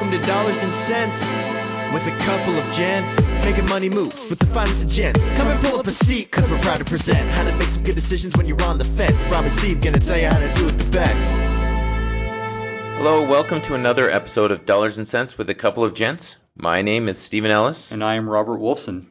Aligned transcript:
Welcome 0.00 0.18
to 0.18 0.26
Dollars 0.26 0.62
and 0.62 0.72
Cents 0.72 1.20
with 1.92 2.06
a 2.06 2.16
couple 2.24 2.54
of 2.54 2.72
gents 2.72 3.20
making 3.44 3.66
money 3.66 3.90
moves 3.90 4.30
with 4.30 4.38
the 4.38 4.46
finest 4.46 4.84
of 4.84 4.88
gents. 4.90 5.30
Come 5.34 5.48
and 5.48 5.62
pull 5.62 5.78
up 5.78 5.86
a 5.86 5.90
seat, 5.90 6.30
cause 6.30 6.50
we're 6.50 6.58
proud 6.60 6.78
to 6.78 6.86
present 6.86 7.28
how 7.28 7.44
to 7.44 7.54
make 7.56 7.68
some 7.68 7.82
good 7.84 7.96
decisions 7.96 8.34
when 8.34 8.46
you're 8.46 8.62
on 8.62 8.78
the 8.78 8.84
fence. 8.86 9.22
Rob 9.26 9.44
and 9.44 9.52
Steve 9.52 9.82
gonna 9.82 9.98
tell 9.98 10.16
you 10.18 10.26
how 10.28 10.38
to 10.38 10.54
do 10.54 10.68
it 10.68 10.78
the 10.78 10.90
best. 10.90 11.30
Hello, 12.96 13.26
welcome 13.26 13.60
to 13.60 13.74
another 13.74 14.10
episode 14.10 14.52
of 14.52 14.64
Dollars 14.64 14.96
and 14.96 15.06
Cents 15.06 15.36
with 15.36 15.50
a 15.50 15.54
couple 15.54 15.84
of 15.84 15.92
gents. 15.92 16.34
My 16.56 16.80
name 16.80 17.06
is 17.06 17.18
Stephen 17.18 17.50
Ellis, 17.50 17.92
And 17.92 18.02
I 18.02 18.14
am 18.14 18.26
Robert 18.26 18.58
Wolfson. 18.58 19.04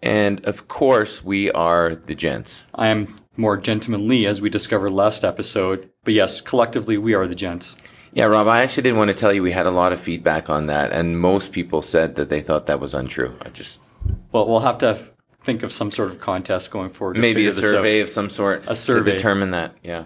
and 0.00 0.44
of 0.44 0.68
course, 0.68 1.24
we 1.24 1.50
are 1.50 1.96
the 1.96 2.14
gents. 2.14 2.64
I 2.72 2.88
am 2.90 3.16
more 3.36 3.56
gentlemanly, 3.56 4.28
as 4.28 4.40
we 4.40 4.48
discovered 4.48 4.92
last 4.92 5.24
episode. 5.24 5.90
But 6.04 6.14
yes, 6.14 6.40
collectively, 6.40 6.98
we 6.98 7.14
are 7.14 7.26
the 7.26 7.34
gents. 7.34 7.76
Yeah, 8.16 8.24
Rob, 8.26 8.48
I 8.48 8.62
actually 8.62 8.84
didn't 8.84 8.96
want 8.96 9.10
to 9.10 9.14
tell 9.14 9.30
you 9.30 9.42
we 9.42 9.52
had 9.52 9.66
a 9.66 9.70
lot 9.70 9.92
of 9.92 10.00
feedback 10.00 10.48
on 10.48 10.68
that, 10.68 10.90
and 10.90 11.20
most 11.20 11.52
people 11.52 11.82
said 11.82 12.14
that 12.16 12.30
they 12.30 12.40
thought 12.40 12.68
that 12.68 12.80
was 12.80 12.94
untrue. 12.94 13.36
I 13.42 13.50
just 13.50 13.78
Well, 14.32 14.46
we'll 14.48 14.60
have 14.60 14.78
to 14.78 14.98
think 15.42 15.62
of 15.62 15.70
some 15.70 15.90
sort 15.90 16.10
of 16.10 16.18
contest 16.18 16.70
going 16.70 16.88
forward. 16.88 17.18
maybe 17.18 17.44
a 17.46 17.50
out. 17.50 17.56
survey 17.56 18.00
of 18.00 18.08
some 18.08 18.30
sort 18.30 18.64
A 18.68 18.74
survey. 18.74 19.10
to 19.10 19.16
determine 19.18 19.50
that. 19.50 19.74
Yeah. 19.82 20.04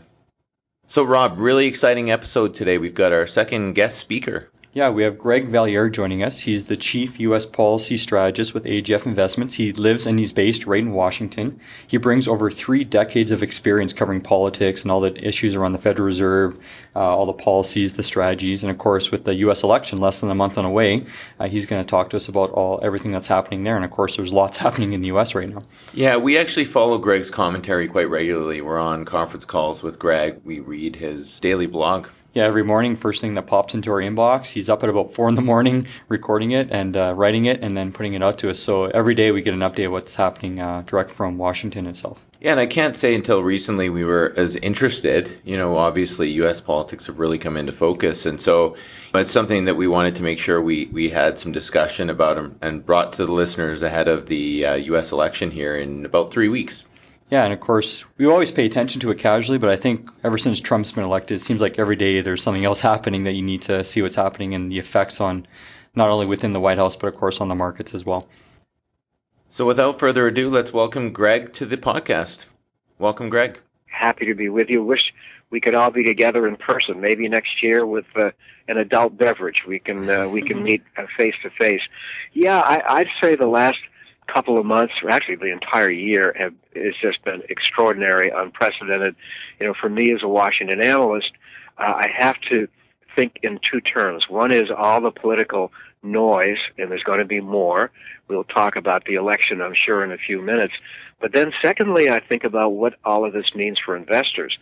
So, 0.88 1.04
Rob, 1.04 1.38
really 1.38 1.66
exciting 1.66 2.10
episode 2.10 2.56
today. 2.56 2.78
We've 2.78 2.95
got 2.96 3.12
our 3.12 3.28
second 3.28 3.74
guest 3.74 3.98
speaker. 3.98 4.51
Yeah, 4.73 4.91
we 4.91 5.02
have 5.02 5.19
Greg 5.19 5.48
Valliere 5.48 5.91
joining 5.91 6.23
us. 6.23 6.38
He's 6.38 6.66
the 6.66 6.77
Chief 6.77 7.19
U.S. 7.19 7.45
Policy 7.45 7.97
Strategist 7.97 8.55
with 8.55 8.66
AGF 8.66 9.05
Investments. 9.05 9.52
He 9.52 9.73
lives 9.73 10.06
and 10.06 10.16
he's 10.16 10.33
based 10.33 10.65
right 10.65 10.80
in 10.80 10.93
Washington. 10.93 11.59
He 11.88 11.96
brings 11.96 12.29
over 12.29 12.52
three 12.52 12.84
decades 12.84 13.33
of 13.33 13.43
experience 13.43 13.93
covering 13.93 14.20
politics 14.20 14.83
and 14.83 14.93
all 14.93 15.01
the 15.01 15.27
issues 15.27 15.56
around 15.56 15.73
the 15.73 15.80
Federal 15.80 16.06
Reserve, 16.06 16.56
uh, 16.95 17.01
all 17.01 17.27
the 17.27 17.33
policies, 17.33 17.95
the 17.95 18.05
strategies, 18.05 18.62
and 18.62 18.70
of 18.70 18.79
course 18.79 19.10
with 19.10 19.24
the 19.24 19.34
U.S. 19.38 19.65
election 19.65 19.98
less 19.98 20.20
than 20.20 20.30
a 20.30 20.37
month 20.37 20.56
on 20.56 20.62
the 20.62 20.71
way, 20.71 21.05
uh, 21.41 21.48
he's 21.48 21.66
going 21.66 21.82
to 21.82 21.91
talk 21.91 22.10
to 22.10 22.16
us 22.16 22.29
about 22.29 22.51
all 22.51 22.79
everything 22.80 23.10
that's 23.10 23.27
happening 23.27 23.65
there. 23.65 23.74
And 23.74 23.84
of 23.84 23.90
course, 23.90 24.15
there's 24.15 24.32
lots 24.32 24.57
happening 24.66 24.93
in 24.93 25.01
the 25.01 25.09
U.S. 25.09 25.34
right 25.34 25.49
now. 25.49 25.62
Yeah, 25.93 26.18
we 26.18 26.38
actually 26.38 26.66
follow 26.66 26.99
Greg's 26.99 27.32
commentary 27.32 27.88
quite 27.88 28.09
regularly. 28.09 28.60
We're 28.60 28.79
on 28.79 29.05
conference 29.05 29.46
calls 29.46 29.82
with 29.82 29.99
Greg. 29.99 30.43
We 30.45 30.60
read 30.60 30.95
his 30.95 31.40
daily 31.40 31.66
blog. 31.66 32.07
Yeah, 32.32 32.45
every 32.45 32.62
morning, 32.62 32.95
first 32.95 33.20
thing 33.20 33.34
that 33.34 33.48
pops 33.48 33.74
into 33.74 33.90
our 33.90 33.98
inbox, 33.98 34.46
he's 34.46 34.68
up 34.68 34.84
at 34.84 34.88
about 34.88 35.14
four 35.14 35.28
in 35.28 35.34
the 35.34 35.42
morning 35.42 35.88
recording 36.09 36.52
it 36.52 36.68
and 36.70 36.96
uh, 36.96 37.12
writing 37.16 37.46
it 37.46 37.60
and 37.62 37.76
then 37.76 37.90
putting 37.90 38.14
it 38.14 38.22
out 38.22 38.38
to 38.38 38.50
us. 38.50 38.60
So 38.60 38.84
every 38.84 39.16
day 39.16 39.32
we 39.32 39.42
get 39.42 39.52
an 39.52 39.60
update 39.60 39.87
of 39.87 39.92
what's 39.92 40.14
happening 40.14 40.60
uh, 40.60 40.84
direct 40.87 41.10
from 41.10 41.38
Washington 41.38 41.88
itself. 41.88 42.24
Yeah, 42.40 42.52
and 42.52 42.60
I 42.60 42.66
can't 42.66 42.96
say 42.96 43.16
until 43.16 43.42
recently 43.42 43.88
we 43.88 44.04
were 44.04 44.32
as 44.37 44.54
interested. 44.54 45.40
You 45.42 45.56
know, 45.56 45.76
obviously 45.76 46.30
U.S. 46.34 46.60
politics 46.60 47.09
have 47.09 47.18
really 47.18 47.38
come 47.38 47.56
into 47.56 47.72
focus, 47.72 48.26
and 48.26 48.40
so 48.40 48.76
it's 49.12 49.32
something 49.32 49.65
that 49.65 49.74
we 49.74 49.88
wanted 49.88 50.16
to 50.16 50.22
make 50.22 50.38
sure 50.38 50.62
we, 50.62 50.87
we 50.87 51.09
had 51.09 51.40
some 51.40 51.50
discussion 51.50 52.10
about 52.10 52.38
and- 52.62 52.87
brought 52.87 53.15
to 53.15 53.26
the 53.26 53.32
listeners 53.32 53.82
ahead 53.82 54.06
of 54.06 54.26
the 54.26 54.66
uh, 54.66 54.74
U.S. 54.74 55.10
election 55.10 55.50
here 55.50 55.74
in 55.76 56.04
about 56.04 56.32
three 56.32 56.48
weeks. 56.48 56.84
Yeah, 57.30 57.45
and 57.45 57.52
of 57.52 57.60
course, 57.60 58.04
we 58.18 58.26
always 58.26 58.50
pay 58.50 58.66
attention 58.66 59.02
to 59.02 59.10
it 59.12 59.18
casually, 59.18 59.59
but 59.59 59.70
I 59.70 59.76
think 59.76 60.10
ever 60.24 60.36
since 60.36 60.60
Trump's 60.60 60.90
been 60.90 61.04
elected, 61.04 61.37
it 61.37 61.42
seems 61.42 61.60
like 61.60 61.78
every 61.78 61.95
day 61.95 62.22
there's 62.22 62.42
something 62.42 62.64
else 62.64 62.80
happening 62.80 63.24
that 63.24 63.32
you 63.34 63.42
need 63.42 63.62
to 63.62 63.84
see 63.84 64.03
what's 64.03 64.16
happening 64.16 64.54
and 64.54 64.70
the 64.70 64.81
effects 64.81 65.20
on 65.20 65.47
not 65.94 66.10
only 66.10 66.26
within 66.26 66.53
the 66.53 66.60
White 66.60 66.78
House, 66.78 66.97
but 66.97 67.06
of 67.06 67.14
course 67.14 67.41
on 67.41 67.47
the 67.47 67.54
markets 67.54 67.94
as 67.94 68.04
well. 68.04 68.26
So 69.48 69.64
without 69.64 70.00
further 70.00 70.26
ado, 70.26 70.50
let's 70.50 70.72
welcome 70.72 71.12
Greg 71.12 71.53
to 71.54 71.66
the 71.66 71.76
podcast. 71.76 72.44
Welcome, 72.98 73.28
Greg. 73.28 73.60
happy 73.87 74.26
to 74.26 74.34
be 74.34 74.48
with 74.48 74.69
you. 74.69 74.82
Wish 74.82 75.12
we 75.50 75.60
could 75.60 75.75
all 75.75 75.91
be 75.91 76.04
together 76.04 76.48
in 76.48 76.56
person. 76.56 77.00
Maybe 77.00 77.28
next 77.28 77.62
year 77.62 77.87
with 77.87 78.06
uh, 78.16 78.31
an 78.66 78.78
adult 78.78 79.16
beverage, 79.16 79.65
we 79.66 79.78
can 79.78 80.09
uh, 80.10 80.28
we 80.28 80.42
can 80.42 80.62
meet 80.65 80.82
face 81.16 81.34
to 81.42 81.50
face. 81.50 81.82
Yeah, 82.32 82.59
I, 82.59 82.82
I'd 82.98 83.09
say 83.22 83.37
the 83.37 83.47
last 83.47 83.78
couple 84.32 84.59
of 84.59 84.66
months, 84.66 84.94
or 85.03 85.10
actually 85.10 85.36
the 85.36 85.53
entire 85.53 85.91
year, 85.91 86.34
have 86.38 86.54
it's 86.72 86.97
just 87.00 87.22
been 87.25 87.42
extraordinary, 87.48 88.31
unprecedented. 88.34 89.16
You 89.59 89.69
know, 89.69 89.75
for 89.81 89.88
me 89.88 90.12
as 90.12 90.22
a 90.22 90.28
Washington 90.28 90.82
analyst, 90.82 91.32
uh, 91.78 91.93
I 91.97 92.09
have 92.16 92.37
to 92.50 92.69
think 93.16 93.38
in 93.43 93.59
two 93.62 93.81
terms. 93.81 94.28
One 94.28 94.53
is 94.53 94.71
all 94.77 95.00
the 95.00 95.10
political 95.10 95.72
noise, 96.03 96.59
and 96.78 96.91
there's 96.91 97.03
going 97.03 97.19
to 97.19 97.25
be 97.25 97.41
more. 97.41 97.91
We'll 98.28 98.44
talk 98.44 98.77
about 98.77 99.05
the 99.05 99.15
election, 99.15 99.60
I'm 99.60 99.75
sure, 99.75 100.05
in 100.05 100.12
a 100.12 100.19
few 100.19 100.41
minutes. 100.41 100.75
But 101.21 101.32
then, 101.32 101.53
secondly, 101.62 102.09
I 102.09 102.21
think 102.21 102.44
about 102.44 102.71
what 102.71 102.94
all 103.05 103.25
of 103.25 103.32
this 103.32 103.55
means 103.55 103.78
for 103.84 103.97
investors. 103.97 104.56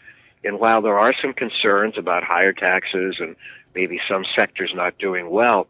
And 0.45 0.59
while 0.59 0.81
there 0.81 0.99
are 0.99 1.13
some 1.21 1.33
concerns 1.33 1.99
about 1.99 2.25
higher 2.25 2.53
taxes 2.53 3.17
and 3.21 3.37
maybe 3.75 4.01
some 4.11 4.25
sectors 4.37 4.73
not 4.75 4.99
doing 4.99 5.31
well, 5.31 5.67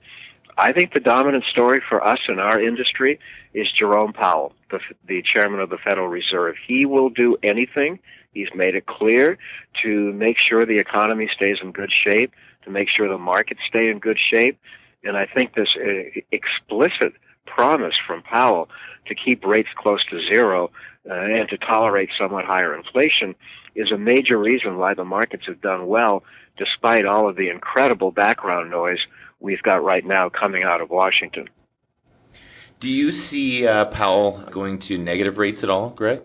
I 0.61 0.73
think 0.73 0.93
the 0.93 0.99
dominant 0.99 1.45
story 1.45 1.81
for 1.89 2.05
us 2.05 2.19
in 2.29 2.41
our 2.41 2.61
industry 2.61 3.21
is 3.55 3.69
Jerome 3.71 4.13
Powell, 4.13 4.53
the, 4.73 4.81
the 5.07 5.23
chairman 5.23 5.61
of 5.61 5.71
the 5.71 5.79
Federal 5.79 6.09
Reserve. 6.09 6.57
He 6.67 6.85
will 6.85 7.11
do 7.11 7.37
anything. 7.45 8.01
He's 8.33 8.49
made 8.57 8.75
it 8.75 8.85
clear 8.87 9.39
to 9.85 10.13
make 10.13 10.37
sure 10.37 10.67
the 10.67 10.79
economy 10.79 11.31
stays 11.33 11.59
in 11.63 11.71
good 11.71 11.93
shape, 11.93 12.33
to 12.65 12.71
make 12.71 12.89
sure 12.89 13.09
the 13.09 13.19
markets 13.19 13.61
stay 13.69 13.89
in 13.89 14.01
good 14.01 14.19
shape. 14.19 14.59
And 15.05 15.17
I 15.17 15.27
think 15.27 15.55
this 15.55 15.69
uh, 15.77 16.21
explicit 16.33 17.13
promise 17.47 17.95
from 18.05 18.23
Powell 18.23 18.69
to 19.07 19.15
keep 19.15 19.45
rates 19.45 19.69
close 19.77 20.05
to 20.11 20.21
zero 20.35 20.73
uh, 21.09 21.15
and 21.15 21.49
to 21.51 21.57
tolerate 21.59 22.11
somewhat 22.19 22.47
higher 22.47 22.77
inflation 22.77 23.37
is 23.77 23.93
a 23.93 23.97
major 23.97 24.37
reason 24.37 24.77
why 24.77 24.95
the 24.95 25.05
markets 25.05 25.45
have 25.47 25.61
done 25.61 25.87
well, 25.87 26.25
despite 26.57 27.07
all 27.07 27.29
of 27.29 27.37
the 27.37 27.49
incredible 27.49 28.11
background 28.11 28.73
noise 28.73 28.99
we've 29.41 29.63
got 29.63 29.83
right 29.83 30.05
now 30.05 30.29
coming 30.29 30.63
out 30.63 30.81
of 30.81 30.91
Washington. 30.91 31.49
Do 32.81 32.89
you 32.89 33.11
see 33.11 33.67
uh, 33.67 33.87
Powell 33.87 34.39
going 34.51 34.79
to 34.81 34.99
negative 34.99 35.39
rates 35.39 35.65
at 35.65 35.71
all, 35.71 35.91
Greg? 35.91 36.23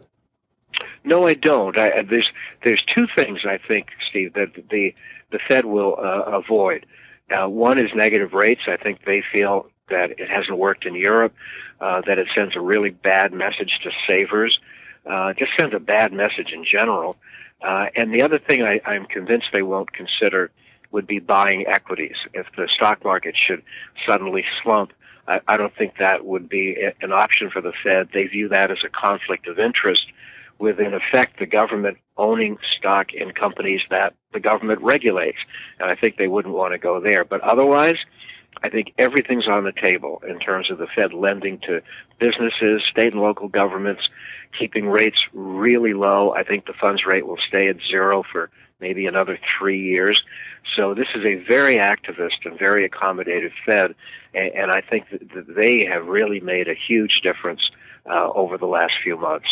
No, 1.03 1.28
I 1.28 1.34
don't. 1.34 1.78
I, 1.78 2.03
there's 2.03 2.29
there's 2.63 2.84
two 2.96 3.07
things 3.16 3.40
I 3.46 3.57
think, 3.57 3.88
Steve, 4.09 4.34
that 4.34 4.53
the 4.69 4.94
the 5.31 5.40
Fed 5.47 5.66
will 5.66 5.97
uh, 5.97 6.38
avoid. 6.38 6.85
Uh, 7.29 7.50
one 7.50 7.79
is 7.79 7.90
negative 7.96 8.34
rates. 8.34 8.62
I 8.68 8.78
think 8.78 9.03
they 9.06 9.24
feel 9.31 9.68
that 9.90 10.12
it 10.12 10.30
hasn't 10.30 10.57
worked 10.57 10.85
in 10.85 10.95
Europe, 10.95 11.34
uh, 11.81 12.01
that 12.06 12.18
it 12.19 12.28
sends 12.35 12.56
a 12.56 12.62
really 12.62 12.90
bad 12.90 13.34
message 13.34 13.80
to 13.84 13.91
savers, 14.07 14.59
uh, 15.06 15.34
just 15.34 15.51
sends 15.57 15.74
a 15.74 15.80
bad 15.80 16.13
message 16.13 16.51
in 16.53 16.63
general. 16.63 17.18
Uh, 17.62 17.88
and 17.95 18.13
the 18.13 18.22
other 18.22 18.40
thing 18.40 18.62
I, 18.62 18.80
I'm 18.85 19.06
convinced 19.06 19.47
they 19.53 19.62
won't 19.62 19.91
consider 19.91 20.51
would 20.94 21.06
be 21.06 21.20
buying 21.20 21.66
equities. 21.68 22.16
If 22.34 22.46
the 22.56 22.70
stock 22.74 23.04
market 23.04 23.36
should 23.36 23.64
suddenly 24.08 24.46
slump, 24.64 24.94
I, 25.28 25.42
I 25.48 25.58
don't 25.58 25.76
think 25.76 25.96
that 26.00 26.26
would 26.26 26.48
be 26.48 26.78
an 27.02 27.12
option 27.12 27.50
for 27.50 27.62
the 27.62 27.74
Fed. 27.84 28.09
They 28.14 28.28
view 28.28 28.48
that 28.50 28.72
as 28.72 28.78
a 28.86 28.90
conflict 28.90 29.48
of 29.48 29.59
interest 29.59 30.04
with, 30.59 30.80
in 30.80 30.94
effect, 30.94 31.40
the 31.40 31.46
government 31.46 31.98
owning 32.16 32.58
stock 32.78 33.08
in 33.14 33.31
companies 33.31 33.81
that 33.90 34.14
the 34.34 34.40
government 34.40 34.81
regulates. 34.81 35.40
And 35.80 35.90
I 35.90 35.96
think 35.96 36.18
they 36.18 36.28
wouldn't 36.28 36.54
want 36.54 36.74
to 36.74 36.78
go 36.78 37.02
there. 37.02 37.25
But 37.25 37.42
otherwise, 37.42 37.98
I 38.62 38.70
think 38.70 38.94
everything's 39.00 39.48
on 39.48 39.64
the 39.64 39.74
table 39.74 40.22
in 40.28 40.40
terms 40.40 40.70
of 40.70 40.78
the 40.78 40.88
Fed 40.96 41.14
lending 41.14 41.60
to 41.62 41.81
businesses, 42.20 42.84
state 42.92 43.14
and 43.14 43.22
local 43.22 43.48
governments, 43.48 44.04
keeping 44.58 44.88
rates 44.88 45.18
really 45.34 45.94
low. 45.94 46.34
I 46.34 46.44
think 46.44 46.66
the 46.66 46.74
funds 46.74 47.06
rate 47.06 47.25
will 47.28 47.40
stay 47.47 47.68
at 47.69 47.78
zero 47.90 48.24
for 48.31 48.50
maybe 48.80 49.06
another 49.06 49.38
three 49.58 49.81
years. 49.81 50.22
So 50.75 50.94
this 50.94 51.08
is 51.16 51.24
a 51.25 51.44
very 51.47 51.78
activist 51.78 52.46
and 52.46 52.58
very 52.58 52.90
accommodative 52.90 53.52
Fed, 53.66 53.96
and, 54.34 54.72
I 54.72 54.81
think 54.81 55.09
that 55.12 55.56
they 55.56 55.86
have 55.86 56.08
really 56.08 56.40
made 56.40 56.68
a 56.68 56.74
huge 56.74 57.22
difference 57.22 57.62
uh, 58.09 58.31
over 58.34 58.58
the 58.58 58.66
last 58.66 58.94
few 59.03 59.18
months. 59.18 59.47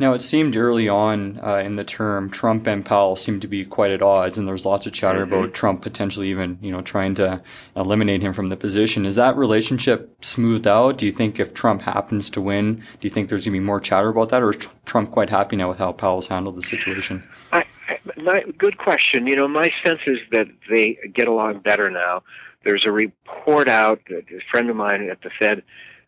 Now, 0.00 0.14
it 0.14 0.22
seemed 0.22 0.56
early 0.56 0.88
on 0.88 1.40
uh, 1.42 1.56
in 1.56 1.74
the 1.74 1.82
term, 1.82 2.30
Trump 2.30 2.68
and 2.68 2.86
Powell 2.86 3.16
seemed 3.16 3.42
to 3.42 3.48
be 3.48 3.64
quite 3.64 3.90
at 3.90 4.00
odds, 4.00 4.38
and 4.38 4.46
there 4.46 4.52
was 4.52 4.64
lots 4.64 4.86
of 4.86 4.92
chatter 4.92 5.26
Mhm. 5.26 5.32
about 5.32 5.54
Trump 5.54 5.82
potentially 5.82 6.30
even, 6.30 6.58
you 6.62 6.70
know, 6.70 6.82
trying 6.82 7.16
to 7.16 7.42
eliminate 7.74 8.22
him 8.22 8.32
from 8.32 8.48
the 8.48 8.56
position. 8.56 9.06
Is 9.06 9.16
that 9.16 9.36
relationship 9.36 10.14
smoothed 10.20 10.68
out? 10.68 10.98
Do 10.98 11.06
you 11.06 11.12
think 11.12 11.40
if 11.40 11.52
Trump 11.52 11.82
happens 11.82 12.30
to 12.30 12.40
win, 12.40 12.76
do 12.76 12.82
you 13.00 13.10
think 13.10 13.28
there's 13.28 13.44
going 13.44 13.54
to 13.54 13.60
be 13.60 13.64
more 13.64 13.80
chatter 13.80 14.08
about 14.08 14.28
that, 14.28 14.42
or 14.42 14.50
is 14.50 14.68
Trump 14.86 15.10
quite 15.10 15.30
happy 15.30 15.56
now 15.56 15.68
with 15.68 15.78
how 15.78 15.90
Powell's 15.92 16.28
handled 16.28 16.54
the 16.56 16.62
situation? 16.62 17.24
I, 17.52 17.64
I, 17.88 17.98
my, 18.16 18.44
good 18.56 18.78
question. 18.78 19.26
You 19.26 19.34
know, 19.34 19.48
my 19.48 19.72
sense 19.84 20.00
is 20.06 20.18
that 20.30 20.46
they 20.70 20.96
get 21.12 21.26
along 21.26 21.60
better 21.60 21.90
now. 21.90 22.22
There's 22.62 22.84
a 22.86 22.92
report 22.92 23.66
out. 23.68 24.00
that 24.10 24.24
A 24.30 24.40
friend 24.50 24.70
of 24.70 24.76
mine 24.76 25.08
at 25.10 25.22
the 25.22 25.30
Fed 25.40 25.62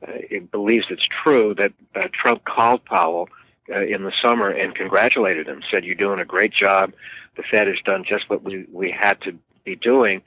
uh, 0.07 0.13
it 0.13 0.51
believes 0.51 0.87
it's 0.91 1.07
true 1.25 1.55
that 1.55 1.73
uh, 1.95 2.09
Trump 2.13 2.45
called 2.45 2.85
Powell 2.85 3.29
uh, 3.71 3.81
in 3.81 4.05
the 4.05 4.13
summer 4.25 4.49
and 4.49 4.75
congratulated 4.75 5.47
him. 5.47 5.63
Said, 5.71 5.85
"You're 5.85 5.95
doing 5.95 6.21
a 6.21 6.25
great 6.25 6.53
job. 6.53 6.93
The 7.37 7.43
Fed 7.51 7.67
has 7.67 7.77
done 7.85 8.05
just 8.09 8.29
what 8.29 8.43
we 8.43 8.67
we 8.73 8.95
had 8.99 9.21
to 9.23 9.33
be 9.65 9.77
doing." 9.77 10.23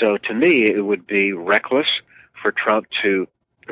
So, 0.00 0.16
to 0.16 0.34
me, 0.34 0.64
it 0.64 0.84
would 0.84 1.06
be 1.06 1.32
reckless 1.32 1.86
for 2.42 2.52
Trump 2.52 2.86
to 3.02 3.26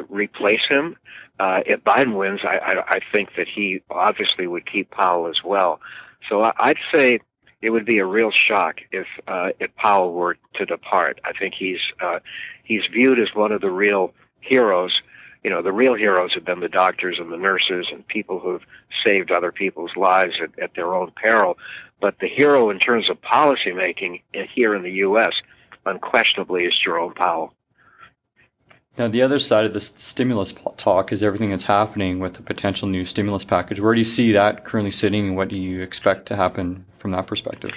replace 0.09 0.67
him. 0.69 0.97
Uh, 1.39 1.61
if 1.67 1.83
Biden 1.83 2.17
wins, 2.17 2.41
I, 2.45 2.59
I, 2.59 2.97
I 2.97 3.01
think 3.13 3.31
that 3.37 3.47
he 3.53 3.83
obviously 3.91 4.47
would 4.47 4.71
keep 4.71 4.91
Powell 4.91 5.29
as 5.29 5.43
well. 5.45 5.81
So 6.29 6.43
I, 6.43 6.53
I'd 6.59 6.79
say 6.93 7.21
it 7.61 7.71
would 7.71 7.85
be 7.85 7.99
a 7.99 8.07
real 8.07 8.31
shock 8.31 8.77
if 8.93 9.07
uh, 9.27 9.51
if 9.59 9.75
Powell 9.77 10.13
were 10.13 10.37
to 10.55 10.65
depart. 10.65 11.21
I 11.25 11.33
think 11.33 11.55
he's 11.59 11.81
uh, 12.01 12.21
he's 12.63 12.83
viewed 12.93 13.19
as 13.19 13.29
one 13.35 13.53
of 13.53 13.61
the 13.61 13.71
real 13.71 14.13
heroes. 14.41 14.93
You 15.45 15.51
know, 15.51 15.63
the 15.63 15.73
real 15.73 15.95
heroes 15.95 16.33
have 16.35 16.45
been 16.45 16.61
the 16.61 16.69
doctors 16.69 17.19
and 17.21 17.31
the 17.31 17.37
nurses 17.37 17.87
and 17.93 18.07
people 18.09 18.41
who've 18.41 18.63
saved 19.07 19.31
other 19.31 19.53
people's 19.53 19.95
lives 19.95 20.33
at, 20.43 20.59
at 20.59 20.75
their 20.75 20.95
own 20.95 21.13
peril. 21.15 21.59
But 22.01 22.19
the 22.19 22.29
hero 22.29 22.71
in 22.71 22.79
terms 22.79 23.11
of 23.11 23.21
policy 23.21 23.73
making 23.73 24.23
uh, 24.35 24.41
here 24.55 24.75
in 24.75 24.83
the 24.83 24.93
U.S. 24.93 25.33
unquestionably 25.85 26.65
is 26.65 26.73
Jerome 26.83 27.15
Powell. 27.15 27.53
Now, 28.97 29.09
the 29.09 29.23
other 29.23 29.39
side 29.39 29.65
of 29.65 29.73
the 29.73 29.81
stimulus 29.81 30.55
talk 30.77 31.13
is 31.13 31.23
everything 31.23 31.51
that's 31.51 31.65
happening 31.65 32.21
with 32.21 32.35
the 32.35 32.43
potential 32.43 32.89
new 32.89 33.05
stimulus 33.05 33.45
package. 33.45 33.81
Where 33.81 33.93
do 33.93 34.01
you 34.01 34.05
see 34.05 34.33
that 34.33 34.65
currently 34.65 34.93
sitting, 34.93 35.29
and 35.29 35.37
what 35.37 35.49
do 35.49 35.57
you 35.57 35.83
expect 35.83 36.27
to 36.27 36.37
happen 36.37 36.87
from 36.93 37.11
that 37.11 37.27
perspective? 37.27 37.73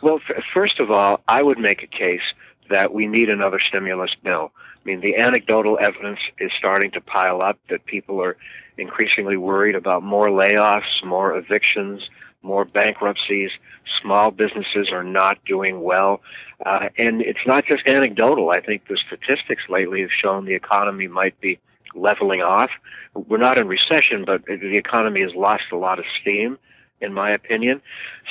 Well, 0.00 0.20
f- 0.28 0.42
first 0.54 0.80
of 0.80 0.90
all, 0.90 1.20
I 1.28 1.42
would 1.42 1.58
make 1.58 1.82
a 1.82 1.86
case 1.86 2.22
that 2.70 2.92
we 2.92 3.06
need 3.06 3.28
another 3.28 3.60
stimulus 3.68 4.10
bill. 4.22 4.52
I 4.56 4.80
mean, 4.84 5.00
the 5.00 5.16
anecdotal 5.16 5.78
evidence 5.80 6.20
is 6.38 6.50
starting 6.58 6.90
to 6.92 7.00
pile 7.00 7.42
up 7.42 7.58
that 7.68 7.84
people 7.86 8.22
are 8.22 8.36
increasingly 8.78 9.36
worried 9.36 9.74
about 9.74 10.02
more 10.02 10.28
layoffs, 10.28 11.04
more 11.04 11.36
evictions, 11.36 12.08
more 12.42 12.64
bankruptcies. 12.64 13.50
Small 14.02 14.30
businesses 14.30 14.90
are 14.92 15.04
not 15.04 15.44
doing 15.44 15.82
well. 15.82 16.20
Uh, 16.64 16.88
and 16.96 17.20
it's 17.20 17.46
not 17.46 17.64
just 17.66 17.86
anecdotal. 17.86 18.50
I 18.50 18.60
think 18.60 18.86
the 18.86 18.98
statistics 19.06 19.62
lately 19.68 20.02
have 20.02 20.10
shown 20.22 20.44
the 20.44 20.54
economy 20.54 21.08
might 21.08 21.38
be 21.40 21.58
leveling 21.94 22.42
off. 22.42 22.70
We're 23.14 23.38
not 23.38 23.58
in 23.58 23.66
recession, 23.66 24.24
but 24.24 24.44
the 24.46 24.76
economy 24.76 25.22
has 25.22 25.34
lost 25.34 25.64
a 25.72 25.76
lot 25.76 25.98
of 25.98 26.04
steam, 26.20 26.58
in 27.00 27.12
my 27.12 27.30
opinion. 27.32 27.80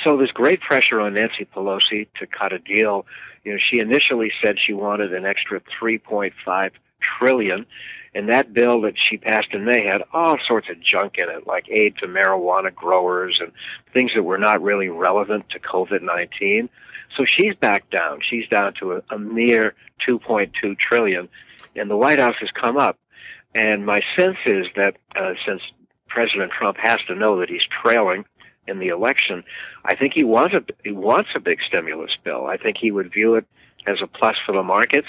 So 0.04 0.16
there's 0.16 0.30
great 0.30 0.60
pressure 0.60 1.00
on 1.00 1.14
Nancy 1.14 1.44
Pelosi 1.44 2.08
to 2.20 2.26
cut 2.26 2.52
a 2.52 2.58
deal. 2.58 3.06
You 3.44 3.52
know, 3.52 3.58
she 3.58 3.78
initially 3.78 4.32
said 4.42 4.56
she 4.58 4.72
wanted 4.72 5.14
an 5.14 5.24
extra 5.24 5.60
3.5 5.80 6.70
trillion. 7.18 7.66
And 8.14 8.28
that 8.30 8.52
bill 8.52 8.80
that 8.82 8.94
she 9.08 9.16
passed 9.16 9.48
in 9.52 9.64
May 9.64 9.84
had 9.84 10.02
all 10.12 10.38
sorts 10.46 10.68
of 10.70 10.80
junk 10.80 11.14
in 11.18 11.28
it, 11.28 11.46
like 11.46 11.68
aid 11.70 11.96
to 11.98 12.06
marijuana 12.06 12.74
growers 12.74 13.38
and 13.40 13.52
things 13.92 14.12
that 14.14 14.22
were 14.22 14.38
not 14.38 14.62
really 14.62 14.88
relevant 14.88 15.48
to 15.50 15.60
COVID-19. 15.60 16.68
So 17.16 17.24
she's 17.24 17.54
back 17.54 17.88
down. 17.90 18.20
She's 18.28 18.48
down 18.48 18.74
to 18.80 18.92
a, 18.94 19.02
a 19.10 19.18
mere 19.18 19.74
2.2 20.08 20.78
trillion. 20.78 21.28
And 21.76 21.90
the 21.90 21.96
White 21.96 22.18
House 22.18 22.36
has 22.40 22.50
come 22.50 22.76
up. 22.76 22.98
And 23.54 23.84
my 23.84 24.00
sense 24.16 24.36
is 24.46 24.66
that 24.76 24.96
uh, 25.14 25.34
since 25.46 25.60
President 26.08 26.52
Trump 26.58 26.76
has 26.80 26.98
to 27.08 27.14
know 27.14 27.40
that 27.40 27.48
he's 27.48 27.62
trailing 27.82 28.24
in 28.68 28.78
the 28.78 28.88
election, 28.88 29.42
I 29.84 29.96
think 29.96 30.12
he 30.14 30.24
wants 30.24 30.54
a 30.54 30.62
he 30.84 30.92
wants 30.92 31.30
a 31.34 31.40
big 31.40 31.58
stimulus 31.66 32.10
bill. 32.22 32.46
I 32.46 32.56
think 32.56 32.76
he 32.78 32.90
would 32.90 33.12
view 33.12 33.34
it 33.34 33.46
as 33.86 33.96
a 34.02 34.06
plus 34.06 34.36
for 34.44 34.52
the 34.52 34.62
markets 34.62 35.08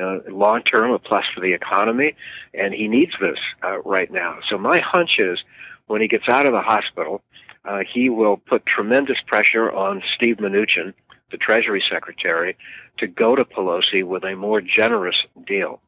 uh, 0.00 0.18
long 0.28 0.62
term, 0.62 0.92
a 0.92 0.98
plus 0.98 1.24
for 1.34 1.40
the 1.40 1.52
economy, 1.52 2.14
and 2.54 2.74
he 2.74 2.88
needs 2.88 3.12
this 3.20 3.38
uh, 3.62 3.78
right 3.82 4.10
now. 4.10 4.38
So 4.50 4.58
my 4.58 4.80
hunch 4.84 5.18
is 5.18 5.38
when 5.86 6.00
he 6.00 6.08
gets 6.08 6.28
out 6.28 6.46
of 6.46 6.52
the 6.52 6.60
hospital, 6.60 7.22
uh, 7.64 7.80
he 7.92 8.08
will 8.08 8.36
put 8.36 8.64
tremendous 8.66 9.16
pressure 9.26 9.70
on 9.70 10.02
Steve 10.14 10.36
Mnuchin, 10.36 10.92
the 11.30 11.36
Treasury 11.36 11.82
Secretary, 11.90 12.56
to 12.98 13.06
go 13.06 13.34
to 13.34 13.44
Pelosi 13.44 14.04
with 14.04 14.24
a 14.24 14.34
more 14.34 14.60
generous 14.60 15.16
deal. 15.46 15.80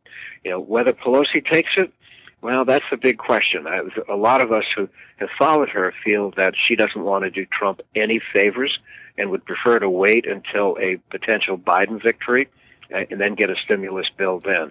You 0.45 0.53
know, 0.53 0.61
whether 0.61 0.93
Pelosi 0.93 1.45
takes 1.45 1.71
it, 1.77 1.93
well, 2.41 2.65
that's 2.65 2.85
the 2.91 2.97
big 2.97 3.19
question. 3.19 3.67
I, 3.67 3.81
a 4.09 4.17
lot 4.17 4.41
of 4.41 4.53
us 4.53 4.65
who 4.77 4.89
have 5.17 5.29
followed 5.39 5.69
her 5.71 5.93
feel 6.05 6.33
that 6.37 6.55
she 6.67 6.77
doesn't 6.77 7.03
want 7.03 7.25
to 7.25 7.31
do 7.31 7.45
Trump 7.47 7.81
any 7.97 8.21
favors 8.33 8.79
and 9.17 9.31
would 9.31 9.45
prefer 9.45 9.79
to 9.81 9.91
wait 9.91 10.27
until 10.27 10.77
a 10.81 10.97
potential 11.11 11.59
Biden 11.59 12.01
victory 12.01 12.49
uh, 12.95 13.01
and 13.11 13.21
then 13.21 13.35
get 13.35 13.51
a 13.51 13.57
stimulus 13.65 14.07
bill 14.17 14.39
then. 14.39 14.71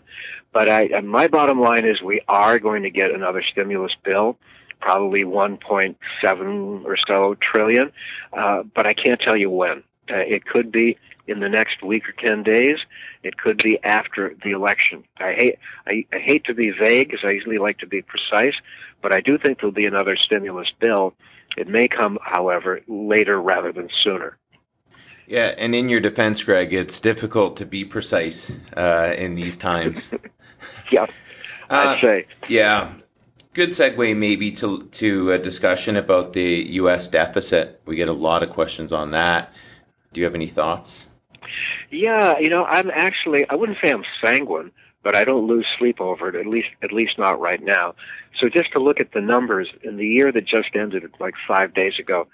But 0.53 0.69
I, 0.69 0.87
uh, 0.87 1.01
my 1.01 1.27
bottom 1.27 1.59
line 1.59 1.85
is 1.85 2.01
we 2.01 2.21
are 2.27 2.57
going 2.57 2.83
to 2.83 2.89
get 2.89 3.11
another 3.11 3.43
stimulus 3.51 3.91
bill, 4.03 4.37
probably 4.79 5.23
1.7 5.23 6.85
or 6.85 6.97
so 7.05 7.35
trillion, 7.35 7.91
uh, 8.31 8.63
but 8.73 8.87
I 8.87 8.93
can't 8.93 9.19
tell 9.19 9.37
you 9.37 9.49
when. 9.49 9.83
Uh, 10.09 10.15
it 10.19 10.45
could 10.45 10.71
be 10.71 10.97
in 11.27 11.39
the 11.39 11.49
next 11.49 11.83
week 11.83 12.03
or 12.07 12.13
10 12.25 12.43
days. 12.43 12.77
It 13.23 13.37
could 13.37 13.61
be 13.61 13.79
after 13.83 14.35
the 14.43 14.51
election. 14.51 15.03
I 15.17 15.33
hate, 15.33 15.59
I, 15.85 16.05
I 16.13 16.19
hate 16.19 16.45
to 16.45 16.53
be 16.53 16.71
vague 16.71 17.09
because 17.09 17.25
I 17.25 17.31
usually 17.31 17.57
like 17.57 17.79
to 17.79 17.87
be 17.87 18.01
precise, 18.01 18.55
but 19.01 19.15
I 19.15 19.21
do 19.21 19.37
think 19.37 19.59
there'll 19.59 19.71
be 19.71 19.85
another 19.85 20.15
stimulus 20.15 20.67
bill. 20.79 21.13
It 21.57 21.67
may 21.67 21.87
come, 21.87 22.17
however, 22.21 22.81
later 22.87 23.39
rather 23.41 23.71
than 23.71 23.89
sooner. 24.03 24.37
Yeah, 25.27 25.53
and 25.57 25.75
in 25.75 25.89
your 25.89 25.99
defense, 25.99 26.43
Greg, 26.43 26.73
it's 26.73 27.01
difficult 27.01 27.57
to 27.57 27.65
be 27.65 27.83
precise 27.83 28.49
uh, 28.75 29.13
in 29.17 29.35
these 29.35 29.57
times. 29.57 30.09
yeah, 30.91 31.05
I'd 31.69 31.97
uh, 31.97 32.01
say. 32.01 32.27
Yeah. 32.47 32.93
Good 33.53 33.69
segue 33.69 34.15
maybe 34.15 34.51
to 34.53 34.83
to 34.83 35.31
a 35.31 35.39
discussion 35.39 35.97
about 35.97 36.31
the 36.31 36.67
U.S. 36.81 37.07
deficit. 37.07 37.81
We 37.85 37.95
get 37.95 38.07
a 38.07 38.13
lot 38.13 38.43
of 38.43 38.51
questions 38.51 38.93
on 38.93 39.11
that. 39.11 39.51
Do 40.13 40.21
you 40.21 40.25
have 40.25 40.35
any 40.35 40.47
thoughts? 40.47 41.06
Yeah, 41.91 42.39
you 42.39 42.49
know, 42.49 42.65
I'm 42.65 42.89
actually 42.91 43.47
I 43.49 43.55
wouldn't 43.55 43.77
say 43.83 43.91
I'm 43.91 44.03
sanguine, 44.23 44.71
but 45.03 45.15
I 45.15 45.23
don't 45.23 45.47
lose 45.47 45.65
sleep 45.77 46.01
over 46.01 46.29
it. 46.29 46.35
At 46.35 46.47
least 46.47 46.69
at 46.83 46.91
least 46.91 47.17
not 47.17 47.39
right 47.39 47.61
now. 47.61 47.95
So 48.39 48.49
just 48.49 48.71
to 48.73 48.79
look 48.79 48.99
at 48.99 49.13
the 49.13 49.21
numbers 49.21 49.67
in 49.83 49.97
the 49.97 50.05
year 50.05 50.31
that 50.31 50.45
just 50.45 50.75
ended, 50.75 51.03
like 51.19 51.33
five 51.47 51.73
days 51.73 51.93
ago, 51.99 52.27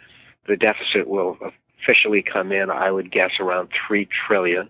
the 0.47 0.57
deficit 0.57 1.07
will 1.07 1.37
officially 1.81 2.23
come 2.23 2.51
in, 2.51 2.69
I 2.69 2.91
would 2.91 3.11
guess, 3.11 3.31
around 3.39 3.69
three 3.87 4.07
trillion. 4.27 4.69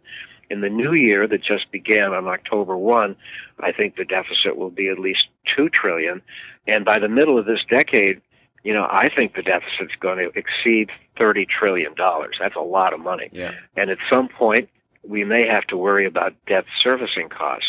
In 0.50 0.62
the 0.62 0.70
new 0.70 0.94
year 0.94 1.28
that 1.28 1.44
just 1.44 1.72
began 1.72 2.14
on 2.14 2.28
October 2.28 2.78
1, 2.78 3.16
I 3.60 3.72
think 3.72 3.96
the 3.96 4.06
deficit 4.06 4.56
will 4.58 4.70
be 4.70 4.90
at 4.90 5.00
least 5.00 5.28
2 5.56 5.70
trillion. 5.70 6.22
And 6.68 6.86
by 6.86 7.00
the 7.00 7.10
middle 7.10 7.40
of 7.40 7.46
this 7.46 7.64
decade, 7.70 8.22
you 8.64 8.74
know, 8.74 8.88
I 8.90 9.10
think 9.14 9.36
the 9.36 9.42
deficit's 9.42 9.96
going 10.00 10.18
to 10.20 10.32
exceed 10.38 10.90
30 11.18 11.46
trillion 11.46 11.94
dollars. 11.96 12.38
That's 12.40 12.56
a 12.56 12.62
lot 12.62 12.94
of 12.94 13.00
money. 13.00 13.30
Yeah. 13.32 13.52
And 13.76 13.90
at 13.90 13.98
some 14.10 14.30
point, 14.30 14.70
we 15.04 15.26
may 15.26 15.46
have 15.48 15.68
to 15.68 15.78
worry 15.78 16.06
about 16.06 16.34
debt 16.48 16.66
servicing 16.80 17.30
costs. 17.30 17.68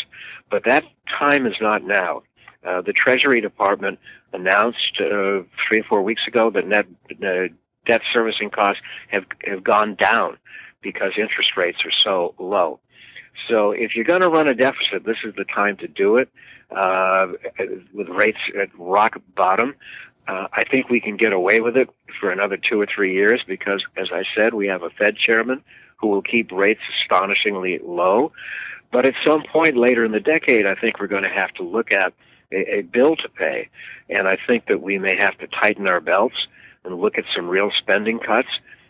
But 0.49 0.63
that 0.65 0.85
time 1.19 1.45
is 1.45 1.55
not 1.59 1.83
now. 1.83 2.23
Uh, 2.65 2.81
the 2.81 2.93
Treasury 2.93 3.41
Department 3.41 3.99
announced 4.33 4.99
uh, 4.99 5.43
three 5.67 5.81
or 5.81 5.83
four 5.87 6.01
weeks 6.01 6.21
ago 6.27 6.49
that 6.51 6.67
net 6.67 6.87
uh, 7.23 7.53
debt 7.85 8.01
servicing 8.13 8.49
costs 8.49 8.81
have 9.09 9.25
have 9.45 9.63
gone 9.63 9.95
down 9.95 10.37
because 10.81 11.11
interest 11.17 11.51
rates 11.57 11.79
are 11.85 11.91
so 11.91 12.33
low. 12.39 12.79
So 13.49 13.71
if 13.71 13.95
you're 13.95 14.05
going 14.05 14.21
to 14.21 14.29
run 14.29 14.47
a 14.47 14.53
deficit, 14.53 15.05
this 15.05 15.17
is 15.25 15.35
the 15.35 15.43
time 15.43 15.77
to 15.77 15.87
do 15.87 16.17
it. 16.17 16.29
Uh, 16.75 17.27
with 17.93 18.09
rates 18.09 18.39
at 18.59 18.69
rock 18.79 19.21
bottom, 19.35 19.75
uh, 20.27 20.47
I 20.51 20.63
think 20.69 20.89
we 20.89 20.99
can 20.99 21.17
get 21.17 21.33
away 21.33 21.61
with 21.61 21.77
it 21.77 21.89
for 22.19 22.31
another 22.31 22.57
two 22.57 22.81
or 22.81 22.87
three 22.93 23.13
years 23.13 23.43
because, 23.47 23.83
as 23.97 24.07
I 24.11 24.23
said, 24.37 24.53
we 24.53 24.67
have 24.67 24.83
a 24.83 24.89
Fed 24.89 25.15
chairman 25.17 25.63
who 25.97 26.07
will 26.07 26.21
keep 26.21 26.51
rates 26.51 26.81
astonishingly 27.01 27.79
low. 27.83 28.31
But 28.91 29.05
at 29.05 29.13
some 29.25 29.43
point 29.51 29.77
later 29.77 30.05
in 30.05 30.11
the 30.11 30.19
decade, 30.19 30.65
I 30.65 30.75
think 30.75 30.99
we're 30.99 31.07
going 31.07 31.23
to 31.23 31.29
have 31.29 31.53
to 31.55 31.63
look 31.63 31.91
at 31.91 32.13
a, 32.51 32.77
a 32.77 32.81
bill 32.81 33.15
to 33.17 33.29
pay, 33.29 33.69
and 34.09 34.27
I 34.27 34.37
think 34.47 34.65
that 34.67 34.81
we 34.81 34.97
may 34.97 35.15
have 35.17 35.37
to 35.39 35.47
tighten 35.47 35.87
our 35.87 36.01
belts 36.01 36.35
and 36.83 36.95
look 36.95 37.17
at 37.17 37.25
some 37.35 37.47
real 37.47 37.71
spending 37.79 38.19
cuts, 38.19 38.47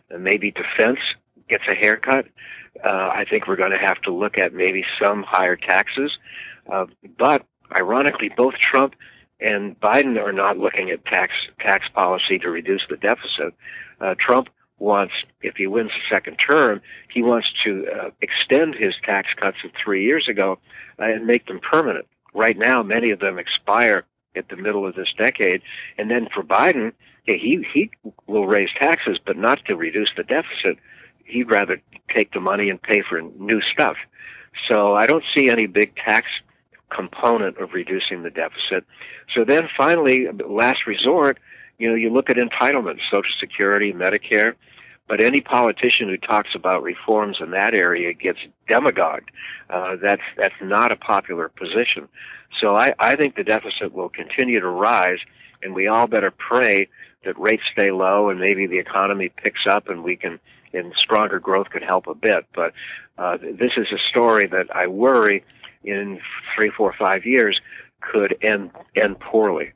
and 0.09 0.23
maybe 0.23 0.51
defense 0.51 0.99
gets 1.49 1.63
a 1.69 1.75
haircut. 1.75 2.25
Uh, 2.83 2.91
I 2.91 3.25
think 3.29 3.47
we're 3.47 3.55
going 3.55 3.71
to 3.71 3.77
have 3.77 4.01
to 4.01 4.13
look 4.13 4.37
at 4.37 4.53
maybe 4.53 4.83
some 5.01 5.23
higher 5.23 5.55
taxes. 5.55 6.11
Uh, 6.71 6.85
but 7.17 7.45
ironically, 7.75 8.29
both 8.35 8.55
Trump 8.55 8.95
and 9.39 9.79
Biden 9.79 10.17
are 10.17 10.31
not 10.31 10.57
looking 10.57 10.89
at 10.91 11.05
tax 11.05 11.33
tax 11.59 11.85
policy 11.93 12.39
to 12.39 12.49
reduce 12.49 12.81
the 12.89 12.97
deficit. 12.97 13.53
Uh, 13.99 14.15
Trump 14.19 14.49
wants, 14.77 15.13
if 15.41 15.55
he 15.55 15.67
wins 15.67 15.89
the 15.89 16.15
second 16.15 16.37
term, 16.37 16.81
he 17.13 17.21
wants 17.21 17.47
to 17.63 17.85
uh, 17.87 18.09
extend 18.21 18.75
his 18.75 18.93
tax 19.03 19.29
cuts 19.39 19.57
of 19.63 19.71
three 19.83 20.03
years 20.03 20.27
ago 20.29 20.59
uh, 20.99 21.05
and 21.05 21.25
make 21.25 21.45
them 21.47 21.59
permanent. 21.59 22.05
Right 22.33 22.57
now, 22.57 22.83
many 22.83 23.11
of 23.11 23.19
them 23.19 23.39
expire 23.39 24.05
at 24.35 24.49
the 24.49 24.57
middle 24.57 24.85
of 24.85 24.95
this 24.95 25.07
decade, 25.17 25.61
and 25.97 26.11
then 26.11 26.27
for 26.33 26.43
Biden, 26.43 26.91
he 27.25 27.65
he 27.73 27.89
will 28.27 28.45
raise 28.45 28.69
taxes, 28.79 29.17
but 29.25 29.37
not 29.37 29.63
to 29.65 29.75
reduce 29.75 30.09
the 30.15 30.23
deficit. 30.23 30.77
He'd 31.23 31.49
rather 31.49 31.81
take 32.13 32.33
the 32.33 32.41
money 32.41 32.69
and 32.69 32.81
pay 32.81 33.01
for 33.09 33.21
new 33.21 33.61
stuff. 33.73 33.95
So 34.69 34.93
I 34.93 35.07
don't 35.07 35.23
see 35.35 35.49
any 35.49 35.67
big 35.67 35.95
tax 35.95 36.27
component 36.89 37.57
of 37.57 37.73
reducing 37.73 38.23
the 38.23 38.29
deficit. 38.29 38.85
So 39.35 39.43
then 39.43 39.67
finally, 39.77 40.27
last 40.47 40.87
resort, 40.87 41.39
you 41.77 41.89
know, 41.89 41.95
you 41.95 42.09
look 42.09 42.29
at 42.29 42.37
entitlements, 42.37 42.99
Social 43.11 43.33
Security, 43.39 43.91
Medicare, 43.91 44.55
but 45.07 45.21
any 45.21 45.41
politician 45.41 46.09
who 46.09 46.17
talks 46.17 46.49
about 46.55 46.81
reforms 46.81 47.37
in 47.39 47.51
that 47.51 47.73
area 47.73 48.13
gets 48.13 48.39
demagogued. 48.67 49.29
Uh, 49.69 49.95
that's 50.01 50.21
that's 50.37 50.55
not 50.61 50.91
a 50.91 50.95
popular 50.95 51.49
position. 51.49 52.07
So 52.61 52.75
I, 52.75 52.93
I 52.99 53.15
think 53.15 53.35
the 53.35 53.43
deficit 53.43 53.93
will 53.93 54.09
continue 54.09 54.59
to 54.59 54.67
rise, 54.67 55.19
and 55.61 55.75
we 55.75 55.87
all 55.87 56.07
better 56.07 56.31
pray 56.31 56.87
that 57.25 57.37
rates 57.39 57.63
stay 57.73 57.91
low 57.91 58.29
and 58.29 58.39
maybe 58.39 58.67
the 58.67 58.79
economy 58.79 59.29
picks 59.29 59.61
up 59.69 59.89
and 59.89 60.03
we 60.03 60.15
can 60.15 60.39
and 60.73 60.93
stronger 60.97 61.39
growth 61.39 61.69
could 61.69 61.83
help 61.83 62.07
a 62.07 62.13
bit. 62.13 62.45
But 62.53 62.73
uh, 63.17 63.37
this 63.37 63.71
is 63.77 63.87
a 63.93 64.09
story 64.09 64.45
that 64.47 64.75
I 64.75 64.87
worry 64.87 65.43
in 65.85 66.19
three, 66.55 66.69
four, 66.69 66.93
five 66.97 67.25
years 67.25 67.59
could 68.01 68.37
end 68.41 68.71
end 68.95 69.19
poorly. 69.19 69.71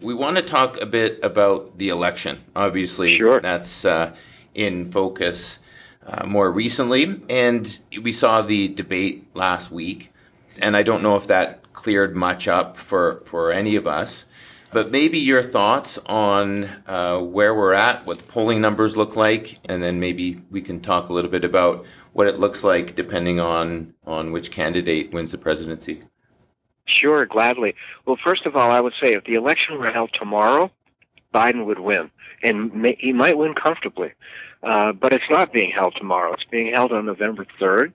We 0.00 0.14
want 0.14 0.36
to 0.36 0.42
talk 0.42 0.80
a 0.80 0.86
bit 0.86 1.20
about 1.24 1.76
the 1.76 1.88
election. 1.88 2.38
Obviously, 2.54 3.18
sure. 3.18 3.40
that's 3.40 3.84
uh, 3.84 4.14
in 4.54 4.92
focus 4.92 5.58
uh, 6.06 6.24
more 6.24 6.50
recently, 6.50 7.20
and 7.28 7.78
we 8.00 8.12
saw 8.12 8.42
the 8.42 8.68
debate 8.68 9.34
last 9.34 9.70
week. 9.70 10.10
And 10.60 10.76
I 10.76 10.82
don't 10.82 11.02
know 11.02 11.16
if 11.16 11.28
that 11.28 11.72
cleared 11.72 12.16
much 12.16 12.48
up 12.48 12.76
for, 12.76 13.22
for 13.26 13.52
any 13.52 13.76
of 13.76 13.86
us. 13.86 14.24
But 14.70 14.90
maybe 14.90 15.20
your 15.20 15.42
thoughts 15.42 15.98
on 16.04 16.64
uh, 16.86 17.20
where 17.20 17.54
we're 17.54 17.72
at, 17.72 18.04
what 18.04 18.18
the 18.18 18.24
polling 18.24 18.60
numbers 18.60 18.96
look 18.96 19.16
like, 19.16 19.58
and 19.66 19.82
then 19.82 19.98
maybe 19.98 20.40
we 20.50 20.60
can 20.60 20.80
talk 20.80 21.08
a 21.08 21.12
little 21.12 21.30
bit 21.30 21.44
about 21.44 21.86
what 22.18 22.26
it 22.26 22.40
looks 22.40 22.64
like 22.64 22.96
depending 22.96 23.38
on, 23.38 23.94
on 24.04 24.32
which 24.32 24.50
candidate 24.50 25.12
wins 25.12 25.30
the 25.30 25.38
presidency. 25.38 26.02
Sure, 26.84 27.24
gladly. 27.24 27.76
Well, 28.06 28.18
first 28.24 28.44
of 28.44 28.56
all, 28.56 28.72
I 28.72 28.80
would 28.80 28.94
say 29.00 29.12
if 29.12 29.22
the 29.22 29.34
election 29.34 29.78
were 29.78 29.92
held 29.92 30.10
tomorrow, 30.18 30.72
Biden 31.32 31.64
would 31.66 31.78
win, 31.78 32.10
and 32.42 32.74
may, 32.74 32.96
he 32.98 33.12
might 33.12 33.38
win 33.38 33.54
comfortably. 33.54 34.14
Uh, 34.64 34.90
but 34.94 35.12
it's 35.12 35.30
not 35.30 35.52
being 35.52 35.70
held 35.70 35.94
tomorrow. 35.96 36.32
It's 36.32 36.42
being 36.50 36.72
held 36.74 36.90
on 36.90 37.06
November 37.06 37.46
3rd, 37.60 37.92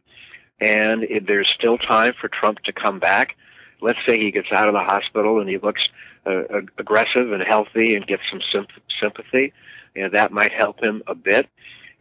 and 0.61 1.03
it, 1.03 1.27
there's 1.27 1.53
still 1.59 1.77
time 1.77 2.13
for 2.21 2.29
Trump 2.29 2.59
to 2.59 2.71
come 2.71 2.99
back. 2.99 3.35
Let's 3.81 3.99
say 4.07 4.17
he 4.17 4.31
gets 4.31 4.53
out 4.53 4.69
of 4.69 4.73
the 4.73 4.79
hospital 4.79 5.41
and 5.41 5.49
he 5.49 5.57
looks 5.57 5.81
uh, 6.25 6.43
aggressive 6.77 7.33
and 7.33 7.43
healthy 7.45 7.95
and 7.95 8.07
gets 8.07 8.23
some 8.31 8.63
sympathy. 9.01 9.51
You 9.93 10.03
know, 10.03 10.09
that 10.13 10.31
might 10.31 10.53
help 10.53 10.81
him 10.81 11.03
a 11.07 11.13
bit. 11.13 11.49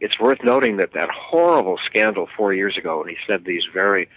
It's 0.03 0.19
worth 0.19 0.43
noting 0.43 0.75
that 0.77 0.91
that 0.95 1.09
horrible 1.09 1.79
scandal 1.85 2.27
four 2.35 2.53
years 2.53 2.77
ago 2.77 2.99
when 2.99 3.07
he 3.07 3.15
said 3.25 3.45
these 3.45 3.63
very 3.73 4.09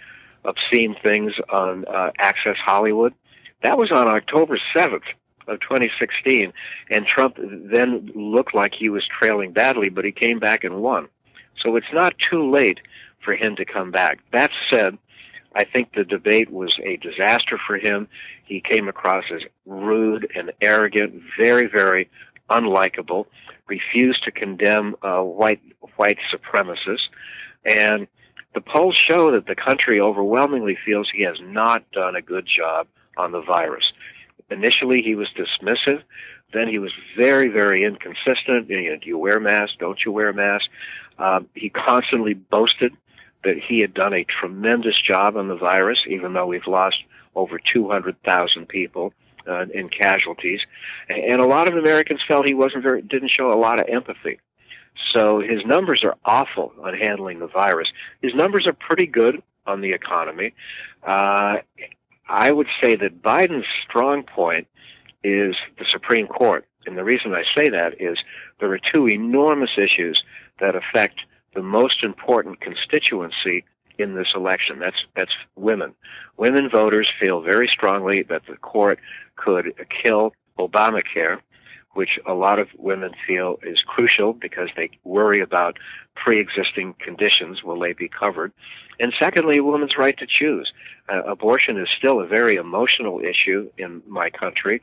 obscene 0.43 0.97
things 1.01 1.31
on 1.47 1.85
uh, 1.85 2.11
Access 2.19 2.57
Hollywood, 2.57 3.13
that 3.63 3.77
was 3.77 3.89
on 3.89 4.05
October 4.05 4.59
7th 4.75 5.07
of 5.47 5.61
2016, 5.61 6.51
and 6.91 7.05
Trump 7.05 7.37
then 7.37 8.11
looked 8.13 8.53
like 8.53 8.73
he 8.77 8.89
was 8.89 9.07
trailing 9.07 9.53
badly, 9.53 9.87
but 9.87 10.03
he 10.03 10.11
came 10.11 10.39
back 10.39 10.65
and 10.65 10.81
won. 10.81 11.07
So 11.63 11.77
it's 11.77 11.93
not 11.93 12.15
too 12.19 12.51
late 12.51 12.81
for 13.23 13.33
him 13.33 13.55
to 13.55 13.63
come 13.63 13.89
back. 13.89 14.19
That 14.33 14.51
said, 14.69 14.97
I 15.55 15.63
think 15.63 15.93
the 15.93 16.03
debate 16.03 16.51
was 16.51 16.77
a 16.83 16.97
disaster 16.97 17.57
for 17.65 17.77
him. 17.77 18.09
He 18.43 18.59
came 18.59 18.89
across 18.89 19.23
as 19.33 19.43
rude 19.65 20.29
and 20.35 20.51
arrogant, 20.61 21.21
very, 21.39 21.67
very 21.67 22.09
unlikable, 22.49 23.27
refused 23.67 24.23
to 24.23 24.31
condemn 24.31 24.95
uh, 25.01 25.21
white 25.21 25.61
white 25.95 26.19
supremacists, 26.33 27.07
and 27.65 28.07
the 28.53 28.61
polls 28.61 28.97
show 28.97 29.31
that 29.31 29.45
the 29.45 29.55
country 29.55 29.99
overwhelmingly 29.99 30.77
feels 30.85 31.09
he 31.13 31.23
has 31.23 31.37
not 31.41 31.89
done 31.91 32.15
a 32.15 32.21
good 32.21 32.47
job 32.47 32.87
on 33.17 33.31
the 33.31 33.41
virus. 33.41 33.91
Initially, 34.49 35.01
he 35.03 35.15
was 35.15 35.27
dismissive. 35.35 36.01
Then 36.53 36.67
he 36.67 36.79
was 36.79 36.91
very, 37.17 37.49
very 37.49 37.83
inconsistent. 37.83 38.69
You 38.69 38.91
know, 38.91 38.97
do 38.97 39.07
you 39.07 39.17
wear 39.17 39.37
a 39.37 39.41
mask? 39.41 39.73
Don't 39.79 39.99
you 40.05 40.11
wear 40.11 40.29
a 40.29 40.33
mask? 40.33 40.65
Um, 41.19 41.49
he 41.53 41.69
constantly 41.69 42.33
boasted 42.33 42.93
that 43.43 43.57
he 43.67 43.79
had 43.79 43.93
done 43.93 44.13
a 44.13 44.23
tremendous 44.23 44.95
job 45.01 45.35
on 45.35 45.47
the 45.49 45.55
virus, 45.55 45.99
even 46.09 46.33
though 46.33 46.47
we've 46.47 46.67
lost 46.67 46.97
over 47.35 47.59
200,000 47.73 48.67
people 48.67 49.13
uh, 49.47 49.65
in 49.73 49.89
casualties. 49.89 50.59
And 51.09 51.41
a 51.41 51.45
lot 51.45 51.67
of 51.67 51.75
Americans 51.75 52.21
felt 52.27 52.47
he 52.47 52.53
wasn't 52.53 52.83
very, 52.83 53.01
didn't 53.01 53.31
show 53.31 53.51
a 53.51 53.59
lot 53.59 53.79
of 53.79 53.87
empathy. 53.87 54.39
So 55.15 55.39
his 55.39 55.65
numbers 55.65 56.03
are 56.03 56.15
awful 56.25 56.73
on 56.83 56.93
handling 56.95 57.39
the 57.39 57.47
virus. 57.47 57.87
His 58.21 58.33
numbers 58.33 58.65
are 58.67 58.73
pretty 58.73 59.07
good 59.07 59.41
on 59.65 59.81
the 59.81 59.93
economy. 59.93 60.53
Uh, 61.03 61.57
I 62.27 62.51
would 62.51 62.67
say 62.81 62.95
that 62.95 63.21
Biden's 63.21 63.65
strong 63.87 64.23
point 64.23 64.67
is 65.23 65.55
the 65.77 65.85
Supreme 65.91 66.27
Court. 66.27 66.65
And 66.85 66.97
the 66.97 67.03
reason 67.03 67.33
I 67.33 67.43
say 67.55 67.69
that 67.69 68.01
is 68.01 68.17
there 68.59 68.71
are 68.71 68.79
two 68.93 69.09
enormous 69.09 69.71
issues 69.77 70.21
that 70.59 70.75
affect 70.75 71.19
the 71.53 71.61
most 71.61 72.03
important 72.03 72.61
constituency 72.61 73.65
in 73.97 74.15
this 74.15 74.27
election. 74.35 74.79
That's 74.79 74.97
that's 75.15 75.31
women. 75.55 75.93
Women 76.37 76.69
voters 76.69 77.09
feel 77.19 77.41
very 77.41 77.67
strongly 77.71 78.23
that 78.23 78.43
the 78.47 78.57
court 78.57 78.99
could 79.35 79.73
kill 80.03 80.33
Obamacare, 80.59 81.39
which 81.93 82.19
a 82.25 82.33
lot 82.33 82.59
of 82.59 82.67
women 82.77 83.11
feel 83.25 83.57
is 83.63 83.81
crucial 83.81 84.33
because 84.33 84.69
they 84.75 84.89
worry 85.03 85.41
about 85.41 85.77
pre-existing 86.15 86.95
conditions. 86.99 87.63
Will 87.63 87.79
they 87.79 87.93
be 87.93 88.09
covered? 88.09 88.51
And 88.99 89.13
secondly, 89.19 89.57
a 89.57 89.63
woman's 89.63 89.97
right 89.97 90.17
to 90.17 90.25
choose. 90.27 90.71
Uh, 91.09 91.21
abortion 91.23 91.77
is 91.77 91.87
still 91.97 92.19
a 92.19 92.27
very 92.27 92.55
emotional 92.55 93.19
issue 93.19 93.69
in 93.77 94.01
my 94.07 94.29
country, 94.29 94.81